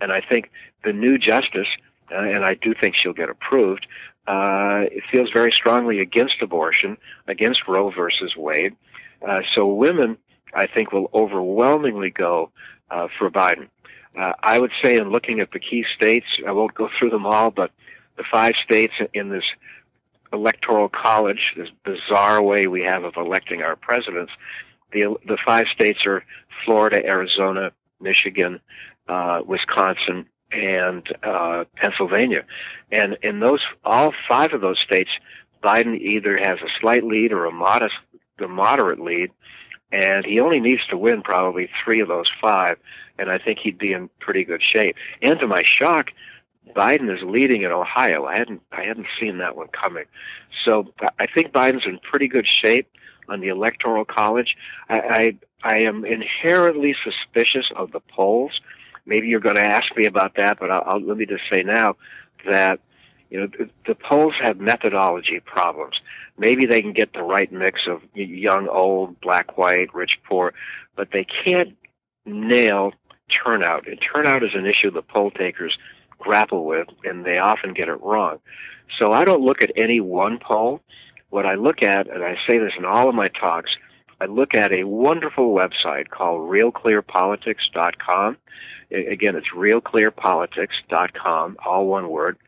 and 0.00 0.12
I 0.12 0.20
think 0.20 0.50
the 0.84 0.92
new 0.92 1.18
justice, 1.18 1.66
uh, 2.12 2.18
and 2.18 2.44
I 2.44 2.54
do 2.54 2.74
think 2.80 2.94
she'll 2.96 3.12
get 3.12 3.28
approved, 3.28 3.86
uh, 4.26 4.84
it 4.90 5.04
feels 5.10 5.30
very 5.32 5.52
strongly 5.52 6.00
against 6.00 6.42
abortion, 6.42 6.96
against 7.26 7.60
Roe 7.68 7.90
versus 7.90 8.34
Wade. 8.36 8.74
Uh, 9.26 9.40
so 9.54 9.66
women, 9.66 10.18
I 10.54 10.66
think, 10.66 10.92
will 10.92 11.10
overwhelmingly 11.14 12.10
go 12.10 12.50
uh, 12.90 13.08
for 13.18 13.30
Biden. 13.30 13.68
Uh, 14.18 14.32
I 14.42 14.58
would 14.58 14.72
say, 14.82 14.96
in 14.96 15.10
looking 15.10 15.40
at 15.40 15.50
the 15.52 15.58
key 15.58 15.84
states, 15.94 16.26
I 16.46 16.52
won't 16.52 16.74
go 16.74 16.88
through 16.98 17.10
them 17.10 17.26
all, 17.26 17.50
but 17.50 17.70
the 18.16 18.24
five 18.30 18.54
states 18.64 18.94
in 19.12 19.28
this 19.28 19.44
electoral 20.32 20.88
college, 20.88 21.52
this 21.56 21.68
bizarre 21.84 22.42
way 22.42 22.66
we 22.66 22.82
have 22.82 23.04
of 23.04 23.14
electing 23.16 23.62
our 23.62 23.76
presidents, 23.76 24.32
the 24.92 25.16
the 25.26 25.38
five 25.44 25.66
states 25.74 26.00
are 26.06 26.24
Florida, 26.64 27.04
Arizona, 27.04 27.72
Michigan, 28.00 28.60
uh, 29.08 29.40
Wisconsin, 29.44 30.26
and 30.52 31.06
uh, 31.22 31.64
Pennsylvania. 31.76 32.44
And 32.90 33.16
in 33.22 33.40
those, 33.40 33.60
all 33.84 34.12
five 34.28 34.52
of 34.52 34.60
those 34.60 34.78
states, 34.84 35.10
Biden 35.62 35.98
either 35.98 36.36
has 36.38 36.58
a 36.60 36.70
slight 36.80 37.04
lead 37.04 37.32
or 37.32 37.46
a 37.46 37.52
modest, 37.52 37.94
a 38.38 38.48
moderate 38.48 39.00
lead, 39.00 39.30
and 39.92 40.24
he 40.24 40.40
only 40.40 40.60
needs 40.60 40.86
to 40.90 40.96
win 40.96 41.22
probably 41.22 41.68
three 41.84 42.00
of 42.00 42.08
those 42.08 42.30
five, 42.40 42.78
and 43.18 43.30
I 43.30 43.38
think 43.38 43.60
he'd 43.62 43.78
be 43.78 43.92
in 43.92 44.10
pretty 44.20 44.44
good 44.44 44.62
shape. 44.62 44.96
And 45.22 45.38
to 45.40 45.46
my 45.46 45.62
shock, 45.64 46.10
Biden 46.74 47.12
is 47.12 47.22
leading 47.22 47.62
in 47.62 47.70
Ohio. 47.70 48.24
I 48.24 48.36
hadn't, 48.36 48.62
I 48.72 48.82
hadn't 48.82 49.06
seen 49.20 49.38
that 49.38 49.56
one 49.56 49.68
coming. 49.68 50.04
So 50.64 50.92
I 51.18 51.26
think 51.26 51.52
Biden's 51.52 51.86
in 51.86 51.98
pretty 51.98 52.28
good 52.28 52.46
shape 52.46 52.88
on 53.28 53.40
the 53.40 53.48
electoral 53.48 54.04
college. 54.04 54.56
I, 54.88 54.98
I, 54.98 55.38
I 55.62 55.78
am 55.82 56.04
inherently 56.04 56.94
suspicious 57.04 57.66
of 57.74 57.92
the 57.92 58.00
polls 58.00 58.60
maybe 59.06 59.28
you're 59.28 59.40
going 59.40 59.56
to 59.56 59.64
ask 59.64 59.84
me 59.96 60.06
about 60.06 60.34
that, 60.36 60.58
but 60.58 60.70
I'll, 60.70 60.82
I'll, 60.86 61.00
let 61.00 61.16
me 61.16 61.26
just 61.26 61.44
say 61.52 61.62
now 61.62 61.96
that 62.50 62.80
you 63.30 63.40
know 63.40 63.46
the, 63.46 63.70
the 63.86 63.94
polls 63.94 64.34
have 64.42 64.58
methodology 64.58 65.40
problems. 65.44 65.96
Maybe 66.38 66.66
they 66.66 66.82
can 66.82 66.92
get 66.92 67.12
the 67.12 67.22
right 67.22 67.50
mix 67.50 67.80
of 67.88 68.02
young, 68.14 68.68
old, 68.68 69.20
black, 69.20 69.56
white, 69.56 69.94
rich, 69.94 70.20
poor, 70.28 70.52
but 70.94 71.08
they 71.12 71.26
can't 71.44 71.76
nail 72.26 72.92
turnout. 73.42 73.88
And 73.88 73.98
turnout 74.00 74.42
is 74.42 74.50
an 74.54 74.66
issue 74.66 74.90
the 74.90 75.02
poll 75.02 75.30
takers 75.30 75.76
grapple 76.18 76.66
with, 76.66 76.88
and 77.04 77.24
they 77.24 77.38
often 77.38 77.72
get 77.72 77.88
it 77.88 78.00
wrong. 78.02 78.38
So 79.00 79.12
I 79.12 79.24
don't 79.24 79.42
look 79.42 79.62
at 79.62 79.72
any 79.76 80.00
one 80.00 80.38
poll. 80.38 80.80
What 81.30 81.46
I 81.46 81.54
look 81.54 81.82
at, 81.82 82.08
and 82.08 82.22
I 82.22 82.36
say 82.48 82.58
this 82.58 82.72
in 82.78 82.84
all 82.84 83.08
of 83.08 83.14
my 83.14 83.28
talks, 83.28 83.70
I 84.20 84.26
look 84.26 84.54
at 84.54 84.72
a 84.72 84.84
wonderful 84.84 85.54
website 85.54 86.08
called 86.08 86.50
realclearpolitics.com. 86.50 88.36
Again, 88.90 89.36
it's 89.36 89.48
realclearpolitics.com, 89.54 91.56
all 91.64 91.86
one 91.86 92.08
word. 92.08 92.38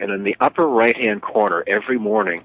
And 0.00 0.10
in 0.10 0.22
the 0.22 0.36
upper 0.40 0.66
right 0.66 0.96
hand 0.96 1.22
corner, 1.22 1.64
every 1.66 1.98
morning, 1.98 2.42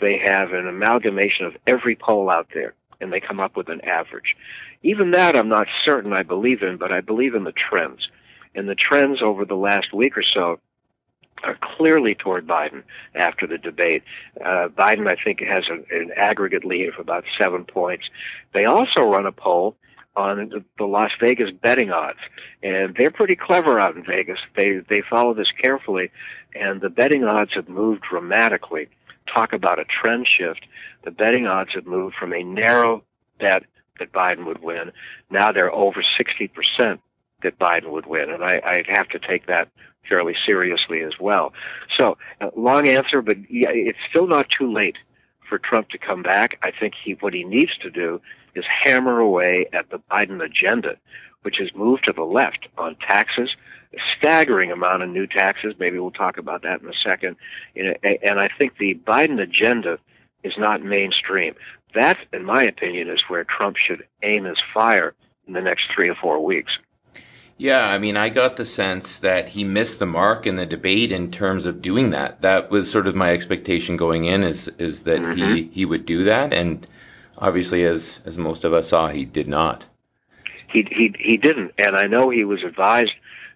they 0.00 0.20
have 0.26 0.52
an 0.52 0.66
amalgamation 0.66 1.46
of 1.46 1.56
every 1.66 1.94
poll 1.94 2.28
out 2.28 2.48
there, 2.54 2.74
and 3.00 3.12
they 3.12 3.20
come 3.20 3.40
up 3.40 3.56
with 3.56 3.68
an 3.68 3.84
average. 3.84 4.36
Even 4.82 5.12
that 5.12 5.36
I'm 5.36 5.48
not 5.48 5.68
certain 5.84 6.12
I 6.12 6.24
believe 6.24 6.62
in, 6.62 6.76
but 6.76 6.92
I 6.92 7.00
believe 7.00 7.34
in 7.34 7.44
the 7.44 7.52
trends. 7.52 8.08
And 8.54 8.68
the 8.68 8.74
trends 8.74 9.22
over 9.22 9.44
the 9.44 9.54
last 9.54 9.92
week 9.92 10.16
or 10.16 10.22
so 10.22 10.60
are 11.44 11.58
clearly 11.76 12.14
toward 12.14 12.46
Biden 12.46 12.82
after 13.14 13.46
the 13.46 13.58
debate. 13.58 14.02
Uh, 14.40 14.68
Biden, 14.68 15.06
I 15.06 15.16
think, 15.22 15.40
has 15.40 15.64
an, 15.68 15.84
an 15.90 16.10
aggregate 16.16 16.64
lead 16.64 16.88
of 16.88 16.98
about 16.98 17.24
seven 17.40 17.64
points. 17.64 18.04
They 18.52 18.64
also 18.64 19.02
run 19.02 19.26
a 19.26 19.32
poll 19.32 19.76
on 20.16 20.64
the 20.78 20.84
Las 20.84 21.10
Vegas 21.20 21.50
betting 21.62 21.90
odds, 21.90 22.20
and 22.62 22.94
they're 22.96 23.10
pretty 23.10 23.36
clever 23.36 23.80
out 23.80 23.96
in 23.96 24.04
Vegas. 24.04 24.38
They 24.56 24.80
they 24.88 25.02
follow 25.08 25.34
this 25.34 25.50
carefully, 25.60 26.10
and 26.54 26.80
the 26.80 26.90
betting 26.90 27.24
odds 27.24 27.52
have 27.54 27.68
moved 27.68 28.02
dramatically. 28.08 28.88
Talk 29.32 29.52
about 29.52 29.78
a 29.78 29.84
trend 29.84 30.28
shift. 30.28 30.66
The 31.04 31.10
betting 31.10 31.46
odds 31.46 31.70
have 31.74 31.86
moved 31.86 32.14
from 32.18 32.32
a 32.32 32.44
narrow 32.44 33.02
bet 33.40 33.64
that 33.98 34.12
Biden 34.12 34.46
would 34.46 34.62
win. 34.62 34.92
Now 35.30 35.52
they're 35.52 35.72
over 35.72 36.02
60% 36.18 36.98
that 37.42 37.58
Biden 37.58 37.90
would 37.90 38.06
win, 38.06 38.30
and 38.30 38.42
I, 38.42 38.60
I'd 38.64 38.86
have 38.88 39.08
to 39.10 39.18
take 39.18 39.46
that 39.46 39.68
fairly 40.08 40.34
seriously 40.46 41.02
as 41.02 41.12
well. 41.20 41.52
So, 41.98 42.16
uh, 42.40 42.50
long 42.56 42.88
answer, 42.88 43.22
but 43.22 43.38
yeah, 43.50 43.70
it's 43.70 43.98
still 44.10 44.26
not 44.26 44.48
too 44.50 44.72
late 44.72 44.96
for 45.48 45.58
Trump 45.58 45.88
to 45.90 45.98
come 45.98 46.22
back. 46.22 46.58
I 46.62 46.70
think 46.70 46.94
he 47.02 47.12
what 47.20 47.34
he 47.34 47.44
needs 47.44 47.76
to 47.82 47.90
do 47.90 48.20
is 48.54 48.64
hammer 48.84 49.18
away 49.20 49.66
at 49.72 49.90
the 49.90 49.98
Biden 50.10 50.42
agenda, 50.42 50.96
which 51.42 51.56
has 51.58 51.68
moved 51.74 52.04
to 52.04 52.12
the 52.12 52.22
left 52.22 52.68
on 52.78 52.96
taxes, 52.96 53.50
a 53.92 53.98
staggering 54.16 54.70
amount 54.70 55.02
of 55.02 55.08
new 55.08 55.26
taxes. 55.26 55.74
Maybe 55.78 55.98
we'll 55.98 56.10
talk 56.10 56.38
about 56.38 56.62
that 56.62 56.80
in 56.80 56.88
a 56.88 56.92
second. 57.04 57.36
And 57.76 58.38
I 58.40 58.48
think 58.58 58.78
the 58.78 58.94
Biden 59.06 59.40
agenda 59.40 59.98
is 60.42 60.54
not 60.58 60.82
mainstream. 60.82 61.54
That, 61.94 62.18
in 62.32 62.44
my 62.44 62.62
opinion, 62.62 63.08
is 63.08 63.22
where 63.28 63.44
Trump 63.44 63.76
should 63.76 64.04
aim 64.22 64.44
his 64.44 64.58
fire 64.72 65.14
in 65.46 65.52
the 65.52 65.60
next 65.60 65.84
three 65.94 66.08
or 66.08 66.16
four 66.20 66.44
weeks. 66.44 66.72
Yeah, 67.56 67.86
I 67.86 67.98
mean, 67.98 68.16
I 68.16 68.30
got 68.30 68.56
the 68.56 68.66
sense 68.66 69.20
that 69.20 69.48
he 69.48 69.62
missed 69.62 70.00
the 70.00 70.06
mark 70.06 70.46
in 70.46 70.56
the 70.56 70.66
debate 70.66 71.12
in 71.12 71.30
terms 71.30 71.66
of 71.66 71.82
doing 71.82 72.10
that. 72.10 72.40
That 72.40 72.70
was 72.70 72.90
sort 72.90 73.06
of 73.06 73.14
my 73.14 73.32
expectation 73.32 73.96
going 73.96 74.24
in 74.24 74.42
is 74.42 74.68
is 74.78 75.04
that 75.04 75.20
mm-hmm. 75.20 75.54
he 75.54 75.70
he 75.72 75.84
would 75.84 76.04
do 76.04 76.24
that, 76.24 76.52
and 76.52 76.84
obviously, 77.38 77.84
as 77.84 78.20
as 78.24 78.36
most 78.36 78.64
of 78.64 78.72
us 78.72 78.88
saw, 78.88 79.08
he 79.08 79.24
did 79.24 79.46
not. 79.46 79.84
He 80.72 80.86
he 80.90 81.14
he 81.18 81.36
didn't, 81.36 81.72
and 81.78 81.96
I 81.96 82.08
know 82.08 82.28
he 82.28 82.44
was 82.44 82.64
advised 82.64 83.12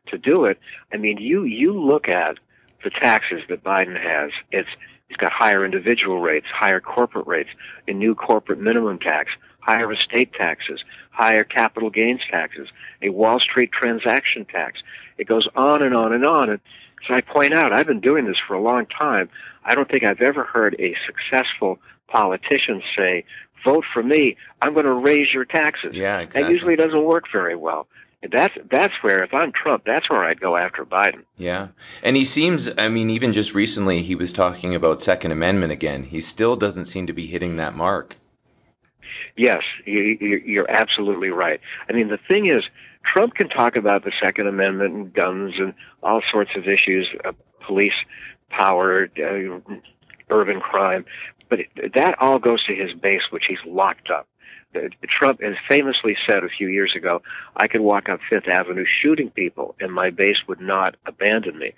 to 0.08 0.18
do 0.18 0.44
it. 0.44 0.58
I 0.92 0.96
mean, 0.96 1.18
you 1.18 1.42
you 1.42 1.72
look 1.72 2.08
at 2.08 2.38
the 2.84 2.90
taxes 2.90 3.42
that 3.48 3.64
Biden 3.64 4.00
has. 4.00 4.30
It's 4.52 4.68
he's 5.08 5.16
got 5.16 5.32
higher 5.32 5.64
individual 5.64 6.20
rates, 6.20 6.46
higher 6.54 6.80
corporate 6.80 7.26
rates, 7.26 7.50
a 7.88 7.92
new 7.92 8.14
corporate 8.14 8.60
minimum 8.60 9.00
tax, 9.00 9.30
higher 9.58 9.92
estate 9.92 10.32
taxes, 10.34 10.84
higher 11.18 11.42
capital 11.42 11.90
gains 11.90 12.20
taxes, 12.30 12.68
a 13.02 13.08
Wall 13.08 13.40
Street 13.40 13.72
transaction 13.72 14.44
tax. 14.44 14.80
It 15.18 15.26
goes 15.26 15.48
on 15.56 15.82
and 15.82 15.94
on 15.94 16.12
and 16.12 16.24
on. 16.24 16.48
And 16.48 16.60
so 17.08 17.14
I 17.14 17.22
point 17.22 17.52
out, 17.52 17.72
I've 17.72 17.88
been 17.88 18.00
doing 18.00 18.24
this 18.24 18.36
for 18.46 18.54
a 18.54 18.62
long 18.62 18.86
time. 18.86 19.28
I 19.64 19.74
don't 19.74 19.90
think 19.90 20.04
I've 20.04 20.20
ever 20.20 20.44
heard 20.44 20.76
a 20.78 20.94
successful 21.06 21.80
politician 22.06 22.82
say, 22.96 23.24
vote 23.64 23.84
for 23.92 24.00
me, 24.00 24.36
I'm 24.62 24.74
going 24.74 24.86
to 24.86 24.94
raise 24.94 25.26
your 25.34 25.44
taxes. 25.44 25.96
Yeah, 25.96 26.20
exactly. 26.20 26.42
That 26.42 26.50
usually 26.52 26.76
doesn't 26.76 27.04
work 27.04 27.24
very 27.32 27.56
well. 27.56 27.88
That's 28.30 28.54
that's 28.68 28.94
where 29.02 29.22
if 29.22 29.32
I'm 29.32 29.52
Trump, 29.52 29.84
that's 29.86 30.10
where 30.10 30.24
I'd 30.24 30.40
go 30.40 30.56
after 30.56 30.84
Biden. 30.84 31.22
Yeah, 31.36 31.68
and 32.02 32.16
he 32.16 32.24
seems. 32.24 32.68
I 32.76 32.88
mean, 32.88 33.10
even 33.10 33.32
just 33.32 33.54
recently, 33.54 34.02
he 34.02 34.16
was 34.16 34.32
talking 34.32 34.74
about 34.74 35.02
Second 35.02 35.30
Amendment 35.30 35.70
again. 35.70 36.02
He 36.02 36.20
still 36.20 36.56
doesn't 36.56 36.86
seem 36.86 37.06
to 37.06 37.12
be 37.12 37.28
hitting 37.28 37.56
that 37.56 37.76
mark. 37.76 38.16
Yes, 39.38 39.62
you're 39.86 40.68
absolutely 40.68 41.28
right. 41.28 41.60
I 41.88 41.92
mean, 41.92 42.08
the 42.08 42.18
thing 42.28 42.46
is, 42.46 42.64
Trump 43.14 43.34
can 43.34 43.48
talk 43.48 43.76
about 43.76 44.04
the 44.04 44.12
Second 44.20 44.48
Amendment 44.48 44.94
and 44.94 45.14
guns 45.14 45.54
and 45.58 45.74
all 46.02 46.20
sorts 46.32 46.50
of 46.56 46.64
issues, 46.64 47.08
uh, 47.24 47.30
police 47.64 47.92
power, 48.50 49.08
uh, 49.16 49.76
urban 50.28 50.60
crime, 50.60 51.04
but 51.48 51.60
that 51.94 52.16
all 52.20 52.40
goes 52.40 52.64
to 52.66 52.74
his 52.74 52.92
base, 53.00 53.22
which 53.30 53.44
he's 53.48 53.58
locked 53.64 54.10
up. 54.10 54.26
Trump 55.08 55.40
has 55.40 55.54
famously 55.70 56.16
said 56.28 56.42
a 56.42 56.48
few 56.48 56.66
years 56.66 56.92
ago, 56.96 57.22
I 57.56 57.68
could 57.68 57.80
walk 57.80 58.08
up 58.08 58.18
Fifth 58.28 58.48
Avenue 58.48 58.84
shooting 59.02 59.30
people 59.30 59.76
and 59.80 59.92
my 59.92 60.10
base 60.10 60.36
would 60.48 60.60
not 60.60 60.96
abandon 61.06 61.58
me. 61.58 61.74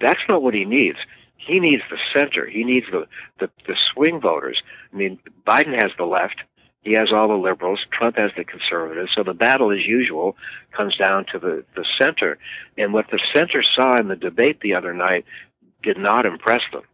That's 0.00 0.20
not 0.28 0.42
what 0.42 0.54
he 0.54 0.64
needs. 0.64 0.98
He 1.36 1.60
needs 1.60 1.82
the 1.90 1.98
center. 2.16 2.46
He 2.46 2.64
needs 2.64 2.86
the, 2.90 3.06
the, 3.38 3.50
the 3.66 3.76
swing 3.92 4.20
voters. 4.20 4.60
I 4.92 4.96
mean, 4.96 5.18
Biden 5.46 5.74
has 5.80 5.92
the 5.98 6.04
left. 6.04 6.40
He 6.86 6.92
has 6.92 7.08
all 7.12 7.26
the 7.26 7.34
liberals. 7.34 7.80
Trump 7.90 8.16
has 8.16 8.30
the 8.36 8.44
conservatives. 8.44 9.10
So 9.16 9.24
the 9.24 9.34
battle, 9.34 9.72
as 9.72 9.84
usual, 9.84 10.36
comes 10.70 10.96
down 10.96 11.26
to 11.32 11.38
the, 11.40 11.64
the 11.74 11.84
center. 12.00 12.38
And 12.78 12.92
what 12.92 13.10
the 13.10 13.18
center 13.34 13.64
saw 13.74 13.98
in 13.98 14.06
the 14.06 14.14
debate 14.14 14.60
the 14.60 14.76
other 14.76 14.94
night 14.94 15.24
did 15.82 15.98
not 15.98 16.26
impress 16.26 16.60
them. 16.72 16.84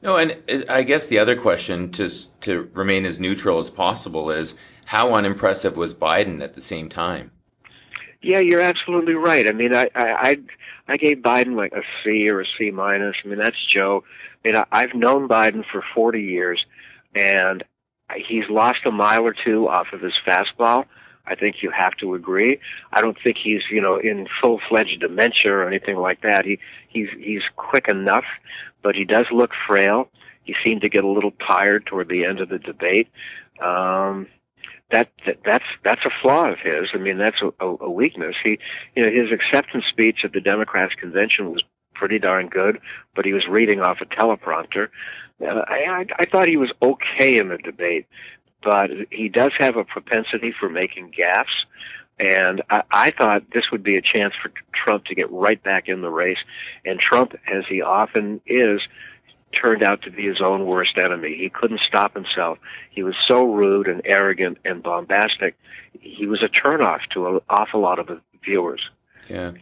No, 0.00 0.16
and 0.16 0.38
I 0.68 0.84
guess 0.84 1.08
the 1.08 1.18
other 1.18 1.34
question 1.34 1.90
to 1.92 2.08
to 2.42 2.70
remain 2.72 3.04
as 3.04 3.18
neutral 3.18 3.58
as 3.58 3.68
possible 3.68 4.30
is 4.30 4.54
how 4.84 5.14
unimpressive 5.14 5.76
was 5.76 5.92
Biden 5.92 6.40
at 6.40 6.54
the 6.54 6.60
same 6.60 6.88
time? 6.88 7.32
Yeah, 8.22 8.38
you're 8.38 8.60
absolutely 8.60 9.14
right. 9.14 9.48
I 9.48 9.52
mean, 9.52 9.74
I 9.74 9.90
I 9.96 10.38
I 10.86 10.98
gave 10.98 11.18
Biden 11.18 11.56
like 11.56 11.72
a 11.72 11.82
C 12.04 12.28
or 12.28 12.42
a 12.42 12.46
C 12.56 12.70
minus. 12.70 13.16
I 13.24 13.28
mean, 13.28 13.40
that's 13.40 13.66
Joe. 13.66 14.04
I 14.44 14.48
mean, 14.48 14.64
I've 14.70 14.94
known 14.94 15.26
Biden 15.26 15.64
for 15.72 15.82
40 15.96 16.22
years, 16.22 16.64
and 17.12 17.64
he's 18.16 18.44
lost 18.48 18.78
a 18.86 18.90
mile 18.90 19.24
or 19.24 19.34
two 19.44 19.68
off 19.68 19.88
of 19.92 20.00
his 20.00 20.14
fastball. 20.26 20.84
I 21.26 21.34
think 21.34 21.56
you 21.62 21.70
have 21.70 21.94
to 22.00 22.14
agree. 22.14 22.58
I 22.92 23.02
don't 23.02 23.18
think 23.22 23.36
he's, 23.42 23.60
you 23.70 23.82
know, 23.82 23.98
in 23.98 24.26
full-fledged 24.42 25.00
dementia 25.00 25.52
or 25.52 25.68
anything 25.68 25.96
like 25.96 26.22
that. 26.22 26.44
He 26.46 26.58
he's 26.88 27.08
he's 27.18 27.42
quick 27.56 27.86
enough, 27.88 28.24
but 28.82 28.94
he 28.94 29.04
does 29.04 29.26
look 29.30 29.50
frail. 29.68 30.08
He 30.44 30.54
seemed 30.64 30.80
to 30.80 30.88
get 30.88 31.04
a 31.04 31.08
little 31.08 31.32
tired 31.46 31.84
toward 31.84 32.08
the 32.08 32.24
end 32.24 32.40
of 32.40 32.48
the 32.48 32.58
debate. 32.58 33.08
Um, 33.62 34.26
that, 34.90 35.10
that 35.26 35.40
that's 35.44 35.64
that's 35.84 36.00
a 36.06 36.10
flaw 36.22 36.50
of 36.50 36.58
his. 36.62 36.88
I 36.94 36.98
mean, 36.98 37.18
that's 37.18 37.36
a, 37.60 37.66
a 37.66 37.90
weakness. 37.90 38.34
He, 38.42 38.58
you 38.96 39.04
know, 39.04 39.10
his 39.10 39.30
acceptance 39.30 39.84
speech 39.90 40.20
at 40.24 40.32
the 40.32 40.40
Democrats' 40.40 40.94
convention 40.94 41.50
was 41.50 41.62
pretty 41.94 42.18
darn 42.18 42.48
good, 42.48 42.78
but 43.14 43.26
he 43.26 43.34
was 43.34 43.46
reading 43.50 43.80
off 43.80 43.98
a 44.00 44.06
teleprompter. 44.06 44.88
Uh, 45.40 45.62
I, 45.66 46.06
I, 46.18 46.26
thought 46.26 46.48
he 46.48 46.56
was 46.56 46.70
okay 46.82 47.38
in 47.38 47.48
the 47.48 47.58
debate, 47.58 48.06
but 48.62 48.90
he 49.10 49.28
does 49.28 49.52
have 49.58 49.76
a 49.76 49.84
propensity 49.84 50.52
for 50.58 50.68
making 50.68 51.12
gaffes. 51.12 51.46
And 52.18 52.62
I, 52.68 52.82
I 52.90 53.10
thought 53.12 53.44
this 53.52 53.64
would 53.70 53.82
be 53.82 53.96
a 53.96 54.02
chance 54.02 54.34
for 54.42 54.50
Trump 54.74 55.04
to 55.06 55.14
get 55.14 55.30
right 55.30 55.62
back 55.62 55.88
in 55.88 56.02
the 56.02 56.10
race. 56.10 56.38
And 56.84 56.98
Trump, 56.98 57.34
as 57.46 57.64
he 57.68 57.82
often 57.82 58.40
is, 58.46 58.80
turned 59.52 59.82
out 59.82 60.02
to 60.02 60.10
be 60.10 60.26
his 60.26 60.40
own 60.42 60.66
worst 60.66 60.98
enemy. 60.98 61.36
He 61.38 61.48
couldn't 61.48 61.80
stop 61.86 62.14
himself. 62.14 62.58
He 62.90 63.02
was 63.02 63.14
so 63.28 63.44
rude 63.44 63.86
and 63.86 64.02
arrogant 64.04 64.58
and 64.64 64.82
bombastic. 64.82 65.56
He 66.00 66.26
was 66.26 66.42
a 66.42 66.48
turnoff 66.48 67.00
to 67.14 67.28
an 67.28 67.40
awful 67.48 67.80
lot 67.80 67.98
of 67.98 68.20
viewers. 68.44 68.80
Yeah. 69.28 69.52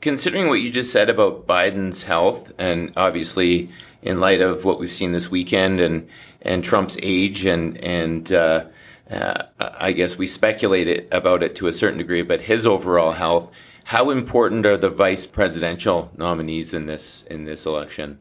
Considering 0.00 0.48
what 0.48 0.60
you 0.60 0.70
just 0.70 0.92
said 0.92 1.08
about 1.08 1.46
Biden's 1.46 2.02
health, 2.02 2.52
and 2.58 2.92
obviously 2.96 3.70
in 4.04 4.20
light 4.20 4.42
of 4.42 4.64
what 4.64 4.78
we've 4.78 4.92
seen 4.92 5.12
this 5.12 5.30
weekend 5.30 5.80
and 5.80 6.08
and 6.42 6.62
Trump's 6.62 6.98
age 7.02 7.46
and 7.46 7.82
and 7.82 8.30
uh, 8.32 8.66
uh, 9.10 9.42
I 9.58 9.92
guess 9.92 10.16
we 10.16 10.26
speculated 10.26 11.12
about 11.12 11.42
it 11.42 11.56
to 11.56 11.66
a 11.66 11.72
certain 11.72 11.98
degree, 11.98 12.22
but 12.22 12.40
his 12.40 12.66
overall 12.66 13.12
health. 13.12 13.50
How 13.84 14.10
important 14.10 14.64
are 14.64 14.78
the 14.78 14.88
vice 14.88 15.26
presidential 15.26 16.10
nominees 16.16 16.72
in 16.72 16.86
this 16.86 17.24
in 17.28 17.44
this 17.44 17.66
election? 17.66 18.20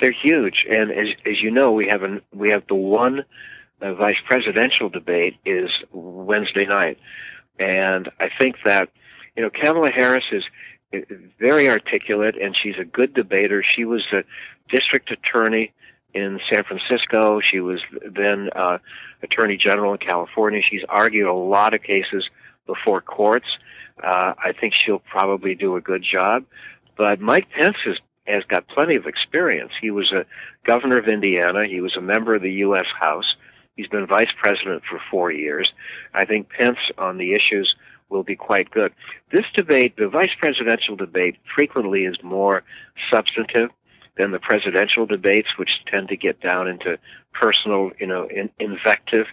They're 0.00 0.12
huge, 0.12 0.64
and 0.68 0.90
as 0.90 1.08
as 1.26 1.40
you 1.42 1.50
know, 1.50 1.72
we 1.72 1.88
have 1.88 2.02
an 2.02 2.22
we 2.32 2.50
have 2.50 2.64
the 2.68 2.74
one 2.74 3.24
uh, 3.80 3.94
vice 3.94 4.16
presidential 4.26 4.88
debate 4.88 5.36
is 5.44 5.70
Wednesday 5.92 6.66
night, 6.66 6.98
and 7.58 8.08
I 8.18 8.30
think 8.36 8.56
that 8.64 8.90
you 9.36 9.42
know 9.42 9.50
Kamala 9.50 9.90
Harris 9.92 10.24
is 10.32 10.44
very 11.38 11.68
articulate 11.68 12.36
and 12.40 12.54
she's 12.60 12.76
a 12.80 12.84
good 12.84 13.14
debater. 13.14 13.64
She 13.76 13.84
was 13.84 14.02
a 14.12 14.24
district 14.70 15.10
attorney 15.10 15.72
in 16.14 16.40
San 16.52 16.64
Francisco. 16.64 17.40
She 17.40 17.60
was 17.60 17.80
then 18.02 18.48
uh, 18.54 18.78
attorney 19.22 19.56
general 19.56 19.92
in 19.92 19.98
California. 19.98 20.60
She's 20.68 20.84
argued 20.88 21.26
a 21.26 21.32
lot 21.32 21.74
of 21.74 21.82
cases 21.82 22.24
before 22.66 23.00
courts. 23.00 23.46
Uh, 24.02 24.34
I 24.38 24.52
think 24.58 24.74
she'll 24.74 25.00
probably 25.00 25.54
do 25.54 25.76
a 25.76 25.80
good 25.80 26.04
job. 26.04 26.44
But 26.96 27.20
Mike 27.20 27.48
Pence 27.50 27.76
has, 27.84 27.96
has 28.26 28.44
got 28.44 28.68
plenty 28.68 28.96
of 28.96 29.06
experience. 29.06 29.72
He 29.80 29.90
was 29.90 30.12
a 30.12 30.24
governor 30.66 30.98
of 30.98 31.08
Indiana. 31.08 31.66
He 31.66 31.80
was 31.80 31.96
a 31.96 32.00
member 32.00 32.34
of 32.34 32.42
the 32.42 32.52
U.S. 32.52 32.86
House. 32.98 33.36
He's 33.76 33.88
been 33.88 34.06
vice 34.06 34.30
president 34.40 34.82
for 34.88 35.00
four 35.10 35.32
years. 35.32 35.72
I 36.12 36.24
think 36.24 36.48
Pence 36.48 36.78
on 36.96 37.18
the 37.18 37.34
issues 37.34 37.74
will 38.14 38.22
be 38.22 38.36
quite 38.36 38.70
good. 38.70 38.92
This 39.30 39.44
debate, 39.54 39.96
the 39.96 40.08
vice 40.08 40.34
presidential 40.38 40.96
debate, 40.96 41.36
frequently 41.54 42.04
is 42.04 42.16
more 42.22 42.62
substantive 43.12 43.70
than 44.16 44.30
the 44.30 44.38
presidential 44.38 45.04
debates, 45.04 45.48
which 45.58 45.70
tend 45.90 46.08
to 46.08 46.16
get 46.16 46.40
down 46.40 46.68
into 46.68 46.98
personal, 47.32 47.90
you 47.98 48.06
know, 48.06 48.26
in, 48.28 48.48
invective. 48.58 49.26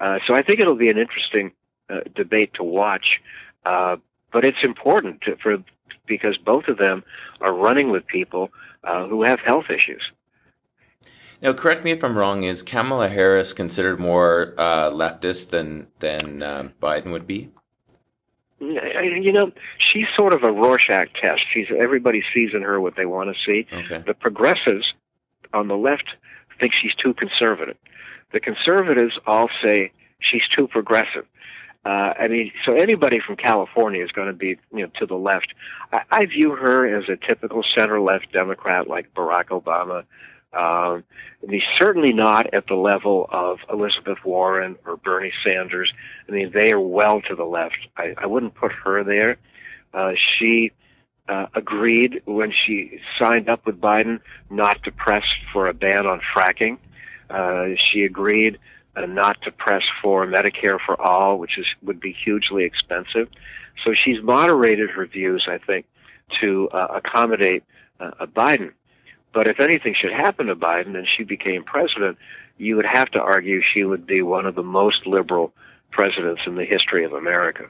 Uh, 0.00 0.18
so 0.26 0.34
I 0.34 0.42
think 0.42 0.60
it'll 0.60 0.74
be 0.74 0.90
an 0.90 0.98
interesting 0.98 1.52
uh, 1.88 2.00
debate 2.14 2.52
to 2.54 2.64
watch. 2.64 3.20
Uh, 3.64 3.96
but 4.32 4.44
it's 4.44 4.58
important 4.64 5.22
to, 5.22 5.36
for 5.36 5.58
because 6.06 6.36
both 6.36 6.64
of 6.68 6.76
them 6.76 7.04
are 7.40 7.54
running 7.54 7.90
with 7.90 8.06
people 8.06 8.50
uh, 8.82 9.06
who 9.06 9.22
have 9.22 9.40
health 9.40 9.66
issues. 9.70 10.02
Now, 11.40 11.52
correct 11.52 11.84
me 11.84 11.92
if 11.92 12.02
I'm 12.02 12.16
wrong. 12.16 12.42
Is 12.42 12.62
Kamala 12.62 13.08
Harris 13.08 13.52
considered 13.52 14.00
more 14.00 14.54
uh, 14.56 14.90
leftist 14.90 15.50
than 15.50 15.86
than 16.00 16.42
uh, 16.42 16.68
Biden 16.82 17.12
would 17.12 17.26
be? 17.26 17.50
You 18.72 19.32
know, 19.32 19.52
she's 19.78 20.06
sort 20.16 20.34
of 20.34 20.42
a 20.42 20.52
Rorschach 20.52 21.08
test. 21.20 21.42
She's 21.52 21.66
everybody 21.76 22.22
sees 22.34 22.50
in 22.54 22.62
her 22.62 22.80
what 22.80 22.96
they 22.96 23.06
want 23.06 23.30
to 23.30 23.36
see. 23.46 23.66
Okay. 23.72 24.02
The 24.06 24.14
progressives 24.14 24.84
on 25.52 25.68
the 25.68 25.76
left 25.76 26.08
think 26.60 26.72
she's 26.80 26.94
too 26.94 27.14
conservative. 27.14 27.76
The 28.32 28.40
conservatives 28.40 29.12
all 29.26 29.48
say 29.64 29.92
she's 30.20 30.42
too 30.56 30.66
progressive. 30.68 31.26
Uh, 31.84 32.14
I 32.18 32.28
mean, 32.28 32.50
so 32.64 32.74
anybody 32.74 33.20
from 33.24 33.36
California 33.36 34.02
is 34.02 34.10
going 34.10 34.28
to 34.28 34.32
be, 34.32 34.56
you 34.72 34.84
know, 34.84 34.90
to 35.00 35.06
the 35.06 35.16
left. 35.16 35.52
I, 35.92 36.00
I 36.10 36.26
view 36.26 36.52
her 36.52 36.86
as 36.98 37.04
a 37.10 37.16
typical 37.16 37.62
center-left 37.76 38.32
Democrat, 38.32 38.88
like 38.88 39.12
Barack 39.14 39.48
Obama. 39.48 40.04
Um, 40.54 41.04
mean, 41.46 41.62
certainly 41.78 42.12
not 42.12 42.52
at 42.54 42.66
the 42.66 42.74
level 42.74 43.28
of 43.30 43.58
Elizabeth 43.72 44.18
Warren 44.24 44.76
or 44.86 44.96
Bernie 44.96 45.32
Sanders. 45.44 45.92
I 46.28 46.32
mean, 46.32 46.50
they 46.52 46.72
are 46.72 46.80
well 46.80 47.20
to 47.22 47.34
the 47.34 47.44
left. 47.44 47.76
I, 47.96 48.14
I 48.16 48.26
wouldn't 48.26 48.54
put 48.54 48.72
her 48.84 49.04
there. 49.04 49.36
Uh, 49.92 50.12
she 50.38 50.72
uh, 51.28 51.46
agreed 51.54 52.22
when 52.24 52.52
she 52.66 52.98
signed 53.18 53.48
up 53.48 53.66
with 53.66 53.80
Biden 53.80 54.20
not 54.50 54.82
to 54.84 54.92
press 54.92 55.24
for 55.52 55.68
a 55.68 55.74
ban 55.74 56.06
on 56.06 56.20
fracking. 56.34 56.78
Uh, 57.30 57.74
she 57.90 58.02
agreed 58.02 58.58
uh, 58.96 59.06
not 59.06 59.40
to 59.42 59.50
press 59.50 59.82
for 60.02 60.26
Medicare 60.26 60.78
for 60.84 61.00
all, 61.00 61.38
which 61.38 61.58
is 61.58 61.66
would 61.82 62.00
be 62.00 62.12
hugely 62.12 62.64
expensive. 62.64 63.28
So 63.84 63.92
she's 64.04 64.22
moderated 64.22 64.90
her 64.90 65.06
views, 65.06 65.46
I 65.48 65.58
think, 65.58 65.86
to 66.40 66.68
uh, 66.72 67.00
accommodate 67.02 67.64
uh, 68.00 68.26
Biden. 68.26 68.72
But 69.34 69.48
if 69.48 69.60
anything 69.60 69.94
should 70.00 70.12
happen 70.12 70.46
to 70.46 70.56
Biden 70.56 70.96
and 70.96 71.06
she 71.16 71.24
became 71.24 71.64
president, 71.64 72.18
you 72.56 72.76
would 72.76 72.86
have 72.86 73.10
to 73.10 73.18
argue 73.18 73.60
she 73.74 73.82
would 73.82 74.06
be 74.06 74.22
one 74.22 74.46
of 74.46 74.54
the 74.54 74.62
most 74.62 75.06
liberal 75.06 75.52
presidents 75.90 76.42
in 76.46 76.54
the 76.54 76.64
history 76.64 77.04
of 77.04 77.12
America. 77.12 77.64